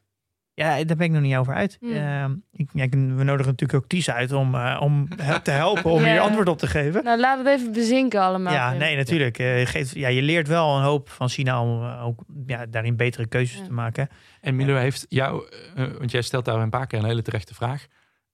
Ja, 0.59 0.83
daar 0.83 0.97
ben 0.97 1.05
ik 1.05 1.11
nog 1.11 1.21
niet 1.21 1.35
over 1.35 1.53
uit. 1.53 1.77
Hmm. 1.79 1.91
Ehm, 1.91 2.31
ik, 2.51 2.69
ja, 2.73 2.87
we 2.89 3.23
nodigen 3.23 3.51
natuurlijk 3.51 3.73
ook 3.73 3.87
Ties 3.87 4.09
uit 4.09 4.31
om, 4.31 4.55
eh, 4.55 4.77
om 4.81 5.07
te 5.43 5.51
helpen 5.51 5.91
om 5.91 6.01
Ja. 6.05 6.11
hier 6.11 6.19
antwoord 6.19 6.47
op 6.47 6.57
te 6.57 6.67
geven. 6.67 7.03
Nou, 7.03 7.19
laat 7.19 7.37
het 7.37 7.47
even 7.47 7.71
bezinken 7.71 8.21
allemaal. 8.21 8.53
Ja, 8.53 8.73
nee, 8.73 8.95
natuurlijk. 8.95 9.39
Eh, 9.39 9.65
geeft, 9.65 9.95
ja, 9.95 10.07
je 10.07 10.21
leert 10.21 10.47
wel 10.47 10.75
een 10.77 10.83
hoop 10.83 11.09
van 11.09 11.29
China 11.29 11.61
om 11.61 11.83
eh, 11.83 12.05
ook 12.05 12.23
ja, 12.45 12.65
daarin 12.65 12.95
betere 12.95 13.27
keuzes 13.27 13.57
Ja. 13.57 13.63
te 13.65 13.73
maken. 13.73 14.09
En 14.41 14.55
Milo 14.55 14.75
heeft 14.75 15.05
jou, 15.09 15.49
want 15.75 16.11
jij 16.11 16.21
stelt 16.21 16.45
daar 16.45 16.59
een 16.61 16.69
paar 16.69 16.87
keer 16.87 16.99
een 16.99 17.05
hele 17.05 17.21
terechte 17.21 17.53
vraag. 17.53 17.87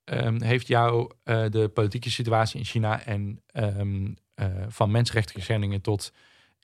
Ehm, 0.06 0.42
heeft 0.42 0.68
jou 0.68 1.12
eh, 1.24 1.46
de 1.50 1.68
politieke 1.68 2.12
situatie 2.12 2.60
in 2.60 2.66
China 2.66 3.04
en 3.06 3.42
ehm, 3.48 4.06
eh, 4.36 4.46
van 4.68 4.92
mensenrechten 4.92 5.42
schendingen 5.42 5.82
tot 5.82 6.14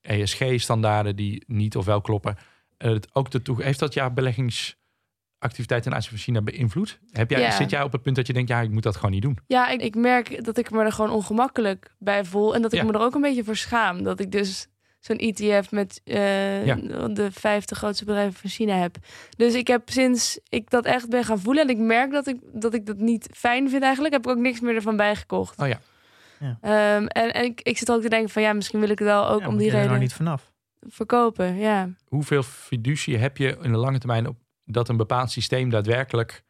ESG-standaarden 0.01 1.15
die 1.15 1.43
niet 1.47 1.75
of 1.75 1.85
wel 1.85 2.01
kloppen, 2.01 2.37
het 2.77 3.07
ook 3.15 3.33
ertoe, 3.33 3.63
heeft 3.63 3.79
dat 3.79 3.93
jouw 3.93 4.09
beleggingsactiviteit 5.41 5.83
ten 5.83 5.93
aanzien 5.93 6.09
van 6.09 6.19
China 6.19 6.41
beïnvloed? 6.41 6.99
Heb 7.11 7.29
jij, 7.29 7.39
Ja. 7.39 7.51
Zit 7.51 7.69
jij 7.69 7.83
op 7.83 7.91
het 7.91 8.01
punt 8.01 8.15
dat 8.15 8.27
je 8.27 8.33
denkt, 8.33 8.49
ja, 8.49 8.61
ik 8.61 8.69
moet 8.69 8.83
dat 8.83 8.95
gewoon 8.95 9.11
niet 9.11 9.21
doen? 9.21 9.37
Ja, 9.47 9.67
ik, 9.69 9.81
ik 9.81 9.95
merk 9.95 10.43
dat 10.45 10.57
ik 10.57 10.71
me 10.71 10.83
er 10.83 10.91
gewoon 10.91 11.11
ongemakkelijk 11.11 11.95
bij 11.99 12.25
voel. 12.25 12.55
En 12.55 12.61
dat 12.61 12.73
ik 12.73 12.79
Ja. 12.79 12.85
me 12.85 12.93
er 12.93 12.99
ook 12.99 13.15
een 13.15 13.21
beetje 13.21 13.43
voor 13.43 13.55
schaam. 13.55 14.03
Dat 14.03 14.19
ik 14.19 14.31
dus 14.31 14.67
zo'n 14.99 15.17
ETF 15.17 15.71
met 15.71 16.01
eh, 16.03 16.65
Ja. 16.65 16.75
de 17.07 17.31
50 17.31 17.77
grootste 17.77 18.05
bedrijven 18.05 18.33
van 18.39 18.49
China 18.49 18.75
heb. 18.75 18.95
Dus 19.37 19.53
ik 19.53 19.67
heb 19.67 19.89
sinds 19.89 20.39
ik 20.49 20.69
dat 20.69 20.85
echt 20.85 21.09
ben 21.09 21.23
gaan 21.23 21.39
voelen... 21.39 21.63
en 21.63 21.69
ik 21.69 21.77
merk 21.77 22.11
dat 22.11 22.27
ik 22.27 22.37
dat, 22.53 22.73
ik 22.73 22.85
dat 22.85 22.97
niet 22.97 23.29
fijn 23.33 23.69
vind 23.69 23.83
eigenlijk... 23.83 24.13
heb 24.13 24.25
ik 24.25 24.31
ook 24.31 24.37
niks 24.37 24.59
meer 24.59 24.75
ervan 24.75 24.95
bijgekocht. 24.95 25.59
Oh 25.59 25.67
ja. 25.67 25.79
Ja. 26.39 26.57
Ehm, 26.61 27.05
en 27.05 27.33
en 27.33 27.43
ik, 27.43 27.61
ik 27.61 27.77
zit 27.77 27.91
ook 27.91 28.01
te 28.01 28.09
denken 28.09 28.29
van 28.29 28.41
ja, 28.41 28.53
misschien 28.53 28.79
wil 28.79 28.89
ik 28.89 28.99
het 28.99 29.07
wel 29.07 29.27
ook 29.29 29.39
Ja, 29.41 29.47
om 29.47 29.57
die 29.57 29.65
je 29.65 29.71
er 29.71 29.77
reden 29.77 29.91
nog 29.91 30.01
niet 30.01 30.13
vanaf. 30.13 30.51
verkopen. 30.87 31.55
Ja. 31.57 31.89
Hoeveel 32.07 32.43
fiducie 32.43 33.17
heb 33.17 33.37
je 33.37 33.57
in 33.61 33.71
de 33.71 33.77
lange 33.77 33.97
termijn 33.97 34.27
op 34.27 34.35
dat 34.65 34.89
een 34.89 34.97
bepaald 34.97 35.31
systeem 35.31 35.69
daadwerkelijk 35.69 36.43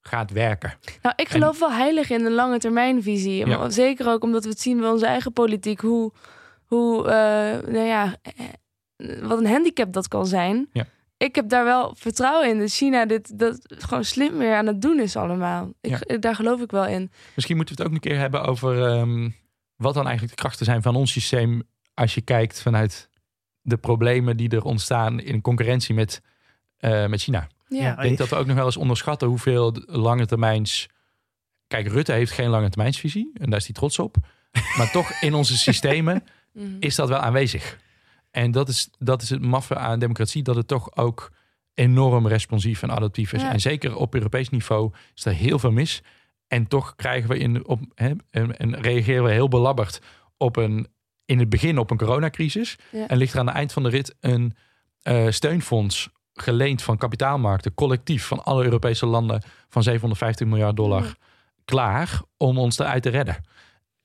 gaat 0.00 0.30
werken? 0.30 0.74
Nou, 1.02 1.14
ik 1.16 1.28
geloof 1.28 1.58
wel 1.58 1.72
heilig 1.72 2.10
in 2.10 2.24
een 2.24 2.32
lange 2.32 2.58
termijnvisie. 2.58 3.46
Ja. 3.46 3.70
Zeker 3.70 4.08
ook 4.08 4.22
omdat 4.22 4.44
we 4.44 4.50
het 4.50 4.60
zien 4.60 4.80
bij 4.80 4.90
onze 4.90 5.06
eigen 5.06 5.32
politiek. 5.32 5.80
Hoe, 5.80 6.12
hoe 6.64 7.08
eh, 7.08 7.72
nou 7.72 7.86
ja, 7.86 8.16
eh, 8.22 9.22
wat 9.22 9.38
een 9.38 9.46
handicap 9.46 9.92
dat 9.92 10.08
kan 10.08 10.26
zijn. 10.26 10.68
Ja. 10.72 10.86
Ik 11.16 11.34
heb 11.34 11.48
daar 11.48 11.64
wel 11.64 11.94
vertrouwen 11.94 12.48
in 12.48 12.58
dat 12.58 12.70
China 12.70 13.06
dit 13.06 13.38
dat 13.38 13.58
gewoon 13.68 14.04
slim 14.04 14.38
weer 14.38 14.54
aan 14.54 14.66
het 14.66 14.82
doen 14.82 15.00
is 15.00 15.16
allemaal. 15.16 15.72
Ik, 15.80 16.22
Daar 16.22 16.34
geloof 16.34 16.60
ik 16.60 16.70
wel 16.70 16.86
in. 16.86 17.10
Misschien 17.34 17.56
moeten 17.56 17.76
we 17.76 17.82
het 17.82 17.90
ook 17.90 17.96
een 17.96 18.10
keer 18.10 18.18
hebben 18.18 18.44
over 18.44 18.86
ehm, 18.86 19.30
wat 19.76 19.94
dan 19.94 20.06
eigenlijk 20.06 20.36
de 20.36 20.42
krachten 20.42 20.66
zijn 20.66 20.82
van 20.82 20.96
ons 20.96 21.12
systeem 21.12 21.62
als 21.94 22.14
je 22.14 22.20
kijkt 22.20 22.62
vanuit 22.62 23.10
de 23.60 23.76
problemen 23.76 24.36
die 24.36 24.48
er 24.48 24.64
ontstaan 24.64 25.20
in 25.20 25.40
concurrentie 25.40 25.94
met, 25.94 26.22
eh, 26.76 27.06
met 27.06 27.20
China. 27.20 27.48
Ja. 27.68 27.92
Ik 27.96 28.02
denk 28.02 28.18
dat 28.18 28.28
we 28.28 28.36
ook 28.36 28.46
nog 28.46 28.56
wel 28.56 28.64
eens 28.64 28.76
onderschatten 28.76 29.28
hoeveel 29.28 29.76
lange 29.86 30.26
termijns. 30.26 30.88
Kijk, 31.66 31.86
Rutte 31.86 32.12
heeft 32.12 32.32
geen 32.32 32.48
lange 32.48 32.68
termijnsvisie 32.68 33.30
en 33.34 33.50
daar 33.50 33.58
is 33.58 33.64
hij 33.64 33.74
trots 33.74 33.98
op. 33.98 34.16
Maar 34.76 34.90
toch 34.90 35.10
in 35.20 35.34
onze 35.34 35.58
systemen 35.68 36.22
Mhm. 36.52 36.76
is 36.80 36.94
dat 36.94 37.08
wel 37.08 37.18
aanwezig. 37.18 37.78
En 38.30 38.50
dat 38.50 38.68
is, 38.68 38.88
dat 38.98 39.22
is 39.22 39.30
het 39.30 39.42
maffe 39.42 39.76
aan 39.76 39.98
democratie, 39.98 40.42
dat 40.42 40.56
het 40.56 40.68
toch 40.68 40.96
ook 40.96 41.32
enorm 41.74 42.26
responsief 42.26 42.82
en 42.82 42.90
adaptief 42.90 43.32
is. 43.32 43.42
Ja. 43.42 43.52
En 43.52 43.60
zeker 43.60 43.96
op 43.96 44.14
Europees 44.14 44.48
niveau 44.48 44.92
is 45.14 45.24
er 45.24 45.32
heel 45.32 45.58
veel 45.58 45.70
mis. 45.72 46.02
En 46.46 46.66
toch 46.66 46.96
krijgen 46.96 47.28
we 47.30 47.38
in, 47.38 47.66
op, 47.66 47.80
hè, 47.94 48.12
en, 48.30 48.56
en 48.58 48.80
reageren 48.80 49.24
we 49.24 49.30
heel 49.30 49.48
belabberd 49.48 50.00
op 50.36 50.56
een, 50.56 50.86
in 51.24 51.38
het 51.38 51.48
begin 51.48 51.78
op 51.78 51.90
een 51.90 51.96
coronacrisis. 51.96 52.76
Ja. 52.92 53.06
En 53.08 53.16
ligt 53.16 53.32
er 53.32 53.38
aan 53.38 53.46
het 53.46 53.56
eind 53.56 53.72
van 53.72 53.82
de 53.82 53.88
rit 53.88 54.14
een 54.20 54.56
eh, 55.02 55.26
steunfonds 55.30 56.08
geleend 56.42 56.82
van 56.82 56.96
kapitaalmarkten, 56.96 57.74
collectief 57.74 58.26
van 58.26 58.44
alle 58.44 58.64
Europese 58.64 59.06
landen 59.06 59.42
van 59.68 59.82
750 59.82 60.46
miljard 60.46 60.76
dollar 60.76 61.02
Ja. 61.04 61.12
klaar 61.64 62.20
om 62.36 62.58
ons 62.58 62.78
eruit 62.78 63.02
te 63.02 63.08
redden. 63.10 63.36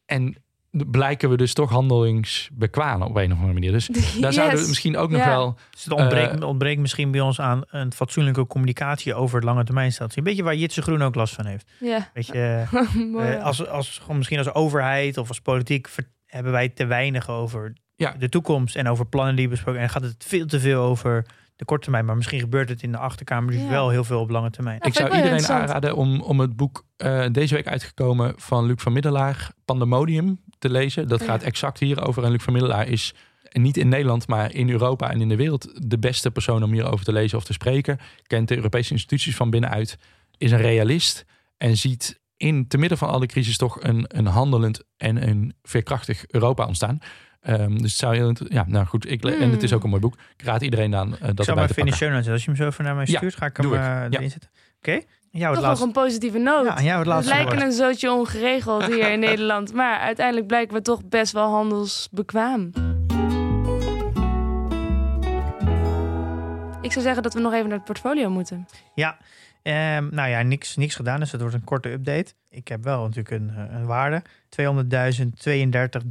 En 0.05 0.35
blijken 0.71 1.29
we 1.29 1.37
dus 1.37 1.53
toch 1.53 1.69
handelingsbekwaam 1.69 3.01
op 3.01 3.15
een 3.15 3.31
of 3.31 3.35
andere 3.37 3.53
manier. 3.53 3.71
Dus 3.71 3.87
daar 4.21 4.33
zouden 4.33 4.61
we 4.61 4.67
misschien 4.67 4.97
ook 4.97 5.09
nog 5.09 5.21
Ja. 5.21 5.27
wel... 5.29 5.57
Dus 5.71 5.83
het 5.83 5.93
ontbreekt, 5.93 6.39
Eh, 6.41 6.47
ontbreekt 6.47 6.81
misschien 6.81 7.11
bij 7.11 7.21
ons 7.21 7.39
aan 7.41 7.61
een 7.67 7.93
fatsoenlijke 7.93 8.47
communicatie 8.47 9.13
over 9.15 9.35
het 9.35 9.43
lange 9.45 9.63
termijn 9.63 9.91
strategie. 9.91 10.17
Een 10.21 10.27
beetje 10.27 10.43
waar 10.43 10.55
Jitse 10.55 10.81
Groen 10.81 11.01
ook 11.01 11.15
last 11.15 11.33
van 11.33 11.45
heeft. 11.45 11.71
Ja. 11.79 12.09
Weet 12.13 12.27
je, 12.27 12.33
eh. 13.13 13.33
Eh, 13.35 13.43
als, 13.43 13.67
als, 13.67 13.97
gewoon 14.01 14.17
misschien 14.17 14.37
als 14.37 14.53
overheid 14.53 15.17
of 15.17 15.27
als 15.27 15.39
politiek 15.39 15.87
ver- 15.87 16.09
hebben 16.25 16.51
wij 16.51 16.69
te 16.69 16.85
weinig 16.85 17.29
over 17.29 17.73
Ja. 17.95 18.15
de 18.19 18.29
toekomst 18.29 18.75
en 18.75 18.87
over 18.87 19.05
plannen 19.05 19.35
die 19.35 19.47
besproken. 19.47 19.81
En 19.81 19.89
gaat 19.89 20.01
het 20.03 20.23
veel 20.27 20.45
te 20.45 20.59
veel 20.59 20.81
over 20.81 21.25
de 21.55 21.65
korte 21.65 21.83
termijn. 21.83 22.05
Maar 22.05 22.15
misschien 22.15 22.39
gebeurt 22.39 22.69
het 22.69 22.83
in 22.83 22.91
de 22.91 22.97
achterkamer 22.97 23.51
dus 23.51 23.61
Ja. 23.61 23.69
wel 23.69 23.89
heel 23.89 24.03
veel 24.03 24.19
op 24.19 24.29
lange 24.29 24.49
termijn. 24.49 24.77
Ja, 24.81 24.85
ik 24.87 24.93
zou 24.93 25.15
iedereen 25.15 25.47
aanraden 25.47 25.95
om, 25.95 26.21
om 26.21 26.39
het 26.39 26.55
boek 26.55 26.85
eh, 26.97 27.25
deze 27.31 27.53
week 27.55 27.67
uitgekomen 27.67 28.33
van 28.37 28.65
Luc 28.65 28.81
van 28.81 28.93
Middelaar, 28.93 29.51
Pandemonium, 29.65 30.39
te 30.59 30.69
lezen. 30.69 31.07
Dat 31.07 31.21
Oh, 31.21 31.27
gaat 31.27 31.43
exact 31.43 31.79
hierover. 31.79 32.23
En 32.23 32.31
Luc 32.31 32.43
van 32.43 32.53
Middelaar 32.53 32.87
is 32.87 33.13
niet 33.51 33.77
in 33.77 33.87
Nederland, 33.89 34.27
maar 34.27 34.53
in 34.53 34.69
Europa 34.69 35.11
en 35.11 35.21
in 35.21 35.29
de 35.29 35.35
wereld 35.35 35.89
de 35.89 35.99
beste 35.99 36.31
persoon 36.31 36.63
om 36.63 36.71
hierover 36.71 37.05
te 37.05 37.11
lezen 37.13 37.37
of 37.37 37.43
te 37.43 37.53
spreken. 37.53 37.97
Kent 38.27 38.47
de 38.47 38.55
Europese 38.55 38.91
instituties 38.91 39.35
van 39.35 39.49
binnenuit, 39.49 39.97
is 40.37 40.51
een 40.51 40.57
realist 40.61 41.25
en 41.57 41.77
ziet 41.77 42.21
in 42.37 42.67
te 42.67 42.77
midden 42.77 42.97
van 42.97 43.09
alle 43.09 43.25
crisis 43.25 43.57
toch 43.57 43.83
een, 43.83 44.05
een 44.07 44.25
handelend 44.25 44.83
en 44.97 45.27
een 45.29 45.53
veerkrachtig 45.63 46.23
Europa 46.27 46.65
ontstaan. 46.65 46.99
Ehm, 47.43 47.71
dus 47.71 47.81
het 47.91 47.99
zou 47.99 48.15
heel, 48.15 48.27
inter- 48.27 48.53
ja, 48.53 48.63
nou 48.67 48.85
goed, 48.85 49.11
ik, 49.11 49.23
en 49.25 49.51
het 49.51 49.63
is 49.63 49.69
Mm. 49.69 49.77
ook 49.77 49.83
een 49.83 49.89
mooi 49.89 50.01
boek. 50.01 50.15
Ik 50.37 50.45
raad 50.45 50.61
iedereen 50.61 50.95
aan 50.95 51.13
eh, 51.13 51.19
dat 51.19 51.29
ik 51.29 51.37
erbij 51.37 51.55
maar 51.55 51.63
notes 51.77 51.97
zetten. 51.97 52.31
Als 52.31 52.43
je 52.43 52.47
hem 52.49 52.55
zo 52.55 52.67
even 52.67 52.83
naar 52.83 52.95
mij 52.95 53.05
Ja, 53.07 53.17
stuurt, 53.17 53.35
ga 53.35 53.45
ik 53.45 53.57
hem 53.57 53.73
Ja. 53.73 54.07
erin 54.09 54.29
zetten. 54.29 54.49
Oké? 54.77 54.91
Ja, 54.91 54.99
het 54.99 55.41
Toch 55.41 55.51
nog 55.55 55.61
laatste. 55.63 55.85
een 55.85 55.91
positieve 55.91 56.37
noot. 56.37 56.65
Ja, 56.65 56.79
ja, 56.79 56.95
het 56.97 57.03
We 57.03 57.09
laatste 57.13 57.33
lijken 57.33 57.51
woord. 57.53 57.61
een 57.67 57.71
zootje 57.71 58.11
ongeregeld 58.11 58.85
hier 58.85 59.11
in 59.11 59.19
Nederland. 59.29 59.73
Maar 59.73 59.99
uiteindelijk 59.99 60.47
blijken 60.47 60.75
we 60.75 60.81
toch 60.81 61.05
best 61.05 61.31
wel 61.33 61.49
handelsbekwaam. 61.49 62.71
Ik 66.81 66.91
zou 66.91 67.03
zeggen 67.05 67.23
dat 67.23 67.33
we 67.33 67.39
nog 67.39 67.53
even 67.53 67.67
naar 67.67 67.77
het 67.77 67.85
portfolio 67.85 68.29
moeten. 68.29 68.65
Ja, 68.95 69.17
ehm, 69.61 70.07
nou 70.11 70.29
ja, 70.29 70.41
niks, 70.41 70.75
niks 70.75 70.95
gedaan. 70.95 71.19
Dus 71.19 71.31
het 71.31 71.41
wordt 71.41 71.55
een 71.55 71.63
korte 71.63 71.91
update. 71.91 72.33
Ik 72.49 72.67
heb 72.67 72.83
wel 72.83 73.01
natuurlijk 73.01 73.29
een, 73.31 73.49
eh, 73.49 73.75
een 73.75 73.85
waarde. 73.85 74.21
200.000, 74.49 75.39
32, 75.39 76.01
Eh, 76.01 76.07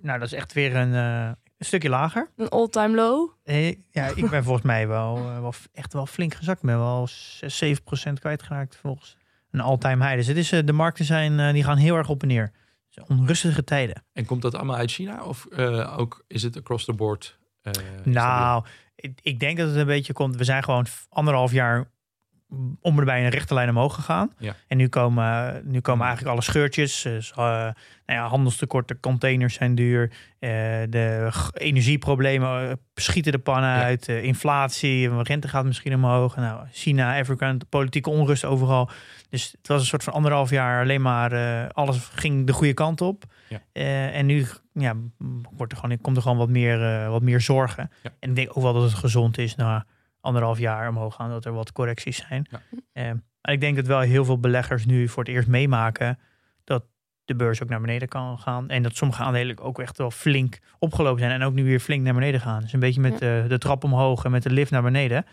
nou, 0.00 0.18
dat 0.18 0.22
is 0.22 0.32
echt 0.32 0.52
weer 0.52 0.76
een, 0.76 0.94
eh, 0.94 1.32
stukje 1.58 1.88
lager. 1.88 2.30
Een 2.36 2.48
all-time 2.48 2.94
low. 2.94 3.30
Eh, 3.44 3.68
ja, 3.90 4.06
ik 4.14 4.30
ben 4.30 4.44
volgens 4.44 4.64
mij 4.66 4.88
wel, 4.88 5.16
eh, 5.16 5.48
echt 5.72 5.92
wel 5.92 6.06
flink 6.06 6.34
gezakt. 6.34 6.58
Ik 6.60 6.66
ben 6.66 6.78
wel 6.78 7.06
6, 7.06 7.56
7 7.58 7.82
procent 7.82 8.20
kwijtgeraakt 8.20 8.76
volgens 8.76 9.16
een 9.50 9.60
all-time 9.60 10.04
high. 10.04 10.16
Dus 10.16 10.26
het 10.26 10.36
is, 10.36 10.52
eh, 10.52 10.60
de 10.64 10.72
markten 10.72 11.04
zijn, 11.04 11.40
eh, 11.40 11.52
die 11.52 11.64
gaan 11.64 11.76
heel 11.76 11.96
erg 11.96 12.08
op 12.08 12.22
en 12.22 12.28
neer. 12.28 12.52
Dus 12.90 13.04
onrustige 13.08 13.64
tijden. 13.64 14.04
En 14.12 14.24
komt 14.24 14.42
dat 14.42 14.54
allemaal 14.54 14.76
uit 14.76 14.90
China 14.90 15.24
of 15.24 15.46
eh, 15.46 15.98
ook 15.98 16.24
is 16.26 16.42
het 16.42 16.56
across 16.56 16.84
the 16.84 16.92
board? 16.92 17.38
eh? 17.62 17.72
Nou, 18.04 18.64
ik, 18.94 19.18
ik 19.22 19.40
denk 19.40 19.58
dat 19.58 19.68
het 19.68 19.76
een 19.76 19.86
beetje 19.86 20.12
komt. 20.12 20.36
We 20.36 20.44
zijn 20.44 20.62
gewoon 20.64 20.86
anderhalf 21.08 21.52
jaar 21.52 21.90
om 22.80 22.98
erbij 22.98 23.24
een 23.24 23.30
rechte 23.30 23.54
lijn 23.54 23.68
omhoog 23.68 23.94
gegaan. 23.94 24.32
Ja. 24.38 24.54
En 24.68 24.76
nu 24.76 24.88
komen, 24.88 25.60
nu 25.64 25.80
komen 25.80 26.04
eigenlijk 26.06 26.32
alle 26.34 26.44
scheurtjes. 26.44 27.02
Dus, 27.02 27.30
eh, 27.30 27.36
nou 27.36 27.72
ja, 28.06 28.26
handelstekorten, 28.28 29.00
containers 29.00 29.54
zijn 29.54 29.74
duur. 29.74 30.12
eh, 30.38 30.50
de 30.88 31.30
energieproblemen 31.52 32.68
eh, 32.68 32.74
schieten 32.94 33.32
de 33.32 33.38
pannen 33.38 33.70
Ja. 33.70 33.82
uit. 33.82 34.08
eh, 34.08 34.22
inflatie, 34.24 35.22
rente 35.22 35.48
gaat 35.48 35.64
misschien 35.64 35.94
omhoog. 35.94 36.36
Nou, 36.36 36.66
China, 36.72 37.18
Afrika, 37.18 37.56
politieke 37.68 38.10
onrust 38.10 38.44
overal. 38.44 38.90
Dus 39.30 39.54
het 39.58 39.68
was 39.68 39.80
een 39.80 39.86
soort 39.86 40.04
van 40.04 40.12
anderhalf 40.12 40.50
jaar 40.50 40.82
alleen 40.82 41.02
maar 41.02 41.32
alles 41.72 42.08
ging 42.14 42.46
de 42.46 42.52
goede 42.52 42.74
kant 42.74 43.00
op. 43.00 43.24
Ja. 43.48 43.60
En 44.10 44.26
nu 44.26 44.46
ja, 44.72 44.94
wordt 45.56 45.72
er 45.72 45.78
gewoon, 45.78 46.00
komt 46.00 46.16
er 46.16 46.22
gewoon 46.22 46.36
wat 46.38 46.48
meer, 46.48 47.08
wat 47.10 47.22
meer 47.22 47.40
zorgen. 47.40 47.90
En 48.20 48.28
ik 48.30 48.36
denk 48.36 48.48
ook 48.56 48.62
wel 48.62 48.72
dat 48.72 48.82
het 48.82 48.94
gezond 48.94 49.38
is 49.38 49.54
na 49.54 49.86
anderhalf 50.26 50.58
jaar 50.58 50.88
omhoog 50.88 51.14
gaan, 51.14 51.30
dat 51.30 51.44
er 51.44 51.52
wat 51.52 51.72
correcties 51.72 52.24
zijn. 52.28 52.46
Ja. 52.50 52.60
Eh, 52.92 53.10
maar 53.40 53.54
ik 53.54 53.60
denk 53.60 53.76
dat 53.76 53.86
wel 53.86 54.00
heel 54.00 54.24
veel 54.24 54.38
beleggers 54.40 54.86
nu 54.86 55.08
voor 55.08 55.24
het 55.24 55.32
eerst 55.32 55.48
meemaken 55.48 56.18
dat 56.64 56.84
de 57.24 57.36
beurs 57.36 57.62
ook 57.62 57.68
naar 57.68 57.80
beneden 57.80 58.08
kan 58.08 58.38
gaan. 58.38 58.68
En 58.68 58.82
dat 58.82 58.96
sommige 58.96 59.22
aandelen 59.22 59.58
ook 59.58 59.78
echt 59.80 59.98
wel 59.98 60.10
flink 60.10 60.58
opgelopen 60.78 61.18
zijn 61.20 61.32
en 61.32 61.42
ook 61.42 61.54
nu 61.54 61.64
weer 61.64 61.80
flink 61.80 62.04
naar 62.04 62.14
beneden 62.14 62.40
gaan. 62.40 62.60
Dus 62.60 62.72
een 62.72 62.80
beetje 62.80 63.00
met 63.00 63.12
eh, 63.12 63.48
de 63.48 63.58
trap 63.58 63.84
omhoog 63.84 64.24
en 64.24 64.30
met 64.30 64.42
de 64.42 64.50
lift 64.50 64.70
naar 64.70 64.82
beneden. 64.82 65.24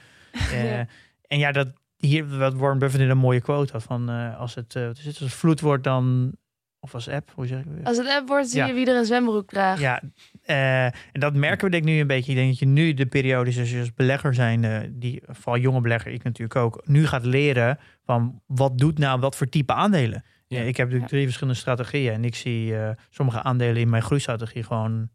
Eh, 0.51 0.77
Ja. 0.77 0.87
En 1.27 1.39
ja, 1.39 1.51
dat 1.51 1.67
hier 1.97 2.37
wat 2.37 2.53
Warren 2.53 2.79
Buffett 2.79 3.03
in 3.03 3.09
een 3.09 3.17
mooie 3.17 3.41
quote 3.41 3.71
had 3.71 3.83
van 3.83 4.09
eh, 4.09 4.39
als 4.39 4.55
het, 4.55 4.73
wat 4.73 4.97
is 4.97 5.05
het 5.05 5.19
als 5.19 5.19
het 5.19 5.33
vloed 5.33 5.61
wordt 5.61 5.83
dan 5.83 6.35
of 6.83 6.93
als 6.93 7.09
app, 7.09 7.31
hoe 7.35 7.47
zeg 7.47 7.59
ik 7.59 7.65
het? 7.77 7.85
Als 7.87 7.97
het 7.97 8.07
app 8.07 8.27
wordt, 8.27 8.49
zie 8.49 8.59
Ja. 8.59 8.65
je 8.67 8.73
wie 8.73 8.85
er 8.89 8.95
een 8.97 9.05
zwembroek 9.05 9.49
draagt. 9.49 9.81
Ja, 9.81 10.01
eh, 10.43 10.85
en 10.85 10.93
dat 11.11 11.33
merken 11.33 11.65
we 11.65 11.71
denk 11.71 11.83
ik 11.83 11.89
nu 11.89 11.99
een 11.99 12.07
beetje. 12.07 12.31
Ik 12.31 12.37
denk 12.37 12.49
dat 12.49 12.59
je 12.59 12.65
nu 12.65 12.93
de 12.93 13.05
periode 13.05 13.49
is 13.49 13.59
als 13.59 13.71
je 13.71 13.79
als 13.79 13.93
belegger 13.93 14.33
zijn, 14.33 14.91
die 14.99 15.23
vooral 15.27 15.61
jonge 15.61 15.81
belegger, 15.81 16.11
ik 16.11 16.23
natuurlijk 16.23 16.55
ook, 16.55 16.81
nu 16.87 17.07
gaat 17.07 17.25
leren 17.25 17.77
van 18.05 18.41
wat 18.47 18.77
doet 18.77 18.97
nou 18.99 19.19
wat 19.19 19.35
voor 19.35 19.47
type 19.49 19.73
aandelen. 19.73 20.23
Ja. 20.47 20.57
Eh, 20.59 20.67
ik 20.67 20.77
heb 20.77 20.85
natuurlijk 20.85 21.11
drie 21.11 21.23
verschillende 21.23 21.59
strategieën 21.59 22.13
en 22.13 22.23
ik 22.25 22.35
zie 22.35 22.77
eh, 22.77 22.89
sommige 23.09 23.41
aandelen 23.43 23.81
in 23.81 23.89
mijn 23.89 24.03
groeistrategie 24.03 24.63
gewoon, 24.63 25.09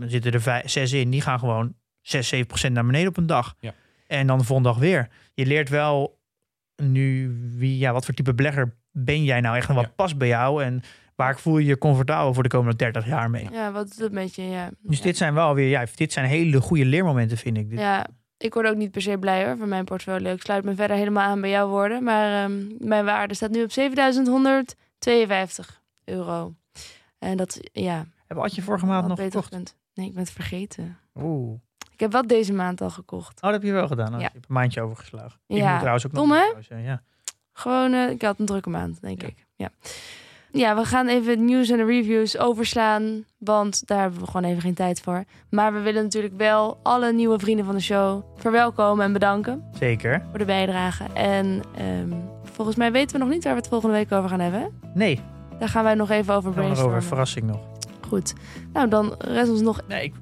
er 0.00 0.10
zitten 0.10 0.32
er 0.32 0.42
vijf, 0.42 0.70
zes 0.70 0.92
in, 0.92 1.10
die 1.10 1.20
gaan 1.20 1.38
gewoon 1.38 1.74
6, 2.00 2.28
7 2.28 2.46
procent 2.46 2.74
naar 2.74 2.86
beneden 2.86 3.08
op 3.08 3.16
een 3.16 3.26
dag. 3.26 3.54
Ja. 3.60 3.74
En 4.06 4.26
dan 4.26 4.38
de 4.38 4.44
volgende 4.44 4.70
dag 4.70 4.78
weer. 4.78 5.08
Je 5.34 5.46
leert 5.46 5.68
wel 5.68 6.22
nu 6.82 7.36
wie, 7.56 7.78
ja, 7.78 7.92
wat 7.92 8.04
voor 8.04 8.14
type 8.14 8.34
belegger 8.34 8.76
ben 8.90 9.24
jij 9.24 9.40
nou 9.40 9.56
echt 9.56 9.68
en 9.68 9.74
wat 9.74 9.84
Ja. 9.84 9.90
past 9.96 10.18
bij 10.18 10.28
jou 10.28 10.62
en 10.64 10.82
waar 11.14 11.38
voel 11.38 11.58
je 11.58 11.66
je 11.66 11.78
comfortabel 11.78 12.34
voor 12.34 12.42
de 12.42 12.48
komende 12.48 12.76
30 12.76 13.06
jaar 13.06 13.30
mee. 13.30 13.48
Ja, 13.52 13.72
wat 13.72 13.86
is 13.90 13.96
dat 13.96 14.12
met 14.12 14.34
je? 14.34 14.42
Ja. 14.42 14.70
Dus 14.80 14.98
ja. 14.98 15.04
dit 15.04 15.16
zijn 15.16 15.34
wel 15.34 15.54
weer, 15.54 15.68
ja, 15.68 15.84
dit 15.94 16.12
zijn 16.12 16.26
hele 16.26 16.60
goede 16.60 16.84
leermomenten 16.84 17.36
vind 17.36 17.56
ik. 17.56 17.70
Dit, 17.70 17.78
Ja, 17.78 18.06
ik 18.36 18.54
word 18.54 18.66
ook 18.66 18.76
niet 18.76 18.90
per 18.90 19.02
se 19.02 19.18
blij 19.18 19.44
hoor 19.46 19.56
van 19.56 19.68
mijn 19.68 19.84
portfolio. 19.84 20.32
Ik 20.32 20.42
sluit 20.42 20.64
me 20.64 20.74
verder 20.74 20.96
helemaal 20.96 21.28
aan 21.28 21.40
bij 21.40 21.50
jouw 21.50 21.68
woorden. 21.68 22.02
Maar 22.04 22.44
ehm, 22.44 22.62
mijn 22.78 23.04
waarde 23.04 23.34
staat 23.34 23.50
nu 23.50 23.62
op 23.62 23.72
7152 23.72 25.82
euro. 26.04 26.54
En 27.18 27.36
dat, 27.36 27.58
ja, 27.72 28.04
Heb 28.26 28.36
had 28.38 28.54
je 28.54 28.62
vorige 28.62 28.86
maand 28.86 29.06
nog 29.08 29.20
gekocht? 29.20 29.52
Nee, 29.94 30.06
ik 30.06 30.12
ben 30.14 30.22
het 30.22 30.32
vergeten. 30.32 30.98
Oeh. 31.14 31.58
Ik 31.92 32.00
heb 32.00 32.12
wat 32.12 32.28
deze 32.28 32.52
maand 32.52 32.80
al 32.80 32.90
gekocht. 32.90 33.36
Oh, 33.36 33.42
dat 33.42 33.52
heb 33.52 33.62
je 33.62 33.72
wel 33.72 33.86
gedaan. 33.86 34.14
Oh, 34.14 34.20
Ja. 34.20 34.26
Je 34.26 34.32
hebt 34.32 34.48
een 34.48 34.54
maandje 34.54 34.80
overgeslagen. 34.82 35.40
Ik 35.46 35.56
Ja. 35.56 35.68
moet 35.70 35.78
trouwens 35.78 36.06
ook 36.06 36.12
nog 36.12 36.20
Dom, 36.22 36.32
hè? 36.32 36.38
trouwens, 36.40 36.68
Ja. 36.68 37.02
Gewoon, 37.52 37.92
eh, 37.92 38.10
ik 38.10 38.22
had 38.22 38.38
een 38.38 38.46
drukke 38.46 38.70
maand, 38.70 39.00
denk 39.00 39.22
Ja. 39.22 39.28
ik. 39.28 39.46
Ja. 39.56 39.70
Ja, 40.54 40.76
we 40.76 40.84
gaan 40.84 41.06
even 41.08 41.30
het 41.30 41.38
nieuws 41.40 41.68
en 41.70 41.76
de 41.76 41.84
reviews 41.84 42.38
overslaan. 42.38 43.24
Want 43.38 43.86
daar 43.86 44.00
hebben 44.00 44.20
we 44.20 44.26
gewoon 44.26 44.50
even 44.50 44.62
geen 44.62 44.74
tijd 44.74 45.00
voor. 45.00 45.24
Maar 45.50 45.72
we 45.72 45.80
willen 45.80 46.02
natuurlijk 46.02 46.36
wel 46.36 46.78
alle 46.82 47.12
nieuwe 47.12 47.38
vrienden 47.38 47.64
van 47.64 47.74
de 47.74 47.80
show 47.80 48.22
verwelkomen 48.36 49.04
en 49.04 49.12
bedanken 49.12 49.62
Zeker. 49.78 50.22
voor 50.30 50.38
de 50.38 50.44
bijdrage. 50.44 51.04
En 51.14 51.62
ehm, 51.76 52.12
volgens 52.42 52.76
mij 52.76 52.92
weten 52.92 53.12
we 53.18 53.24
nog 53.24 53.32
niet 53.32 53.44
waar 53.44 53.52
we 53.52 53.58
het 53.58 53.68
volgende 53.68 53.94
week 53.94 54.12
over 54.12 54.28
gaan 54.28 54.40
hebben. 54.40 54.60
hè? 54.60 54.66
Nee, 54.94 55.20
Daar 55.58 55.68
gaan 55.68 55.84
wij 55.84 55.94
nog 55.94 56.10
even 56.10 56.34
over 56.34 56.50
brainstormen. 56.52 56.96
over. 56.96 57.08
Verrassing 57.08 57.46
nog. 57.46 57.58
Goed. 58.08 58.32
Nou, 58.72 58.88
dan 58.88 59.14
rest 59.18 59.50
ons 59.50 59.60
nog 59.60 59.80
Nee, 59.88 60.02
ik- 60.04 60.14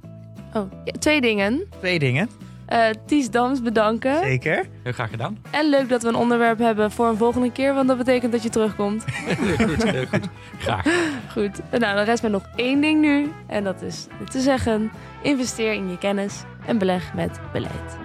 oh, 0.55 0.63
ja, 0.85 0.93
twee 0.99 1.21
dingen. 1.21 1.63
twee 1.81 1.99
dingen. 1.99 2.29
Eh 2.73 2.91
Ties 3.07 3.31
Dams 3.31 3.63
bedanken. 3.63 4.19
Zeker. 4.19 4.67
Heel 4.83 4.93
graag 4.93 5.11
gedaan. 5.11 5.39
En 5.51 5.71
leuk 5.71 5.89
dat 5.89 6.03
we 6.03 6.09
een 6.09 6.15
onderwerp 6.15 6.59
hebben 6.59 6.91
voor 6.91 7.09
een 7.09 7.17
volgende 7.17 7.53
keer. 7.53 7.75
Want 7.75 7.89
dat 7.89 7.97
betekent 7.97 8.33
dat 8.33 8.43
je 8.43 8.49
terugkomt. 8.49 9.05
Heel 9.11 9.67
goed, 9.67 9.83
heel 9.83 10.07
goed. 10.07 10.29
Graag. 10.59 10.87
Goed. 11.33 11.61
En 11.71 11.81
nou, 11.81 11.97
dan 11.97 12.05
rest 12.05 12.23
mij 12.23 12.31
nog 12.31 12.43
één 12.57 12.81
ding 12.81 13.01
nu. 13.01 13.33
En 13.47 13.65
dat 13.65 13.83
is 13.83 14.07
te 14.31 14.41
zeggen: 14.41 14.91
investeer 15.23 15.73
in 15.73 15.91
je 15.91 15.99
kennis 15.99 16.43
en 16.67 16.79
beleg 16.79 17.15
met 17.15 17.41
beleid. 17.53 17.97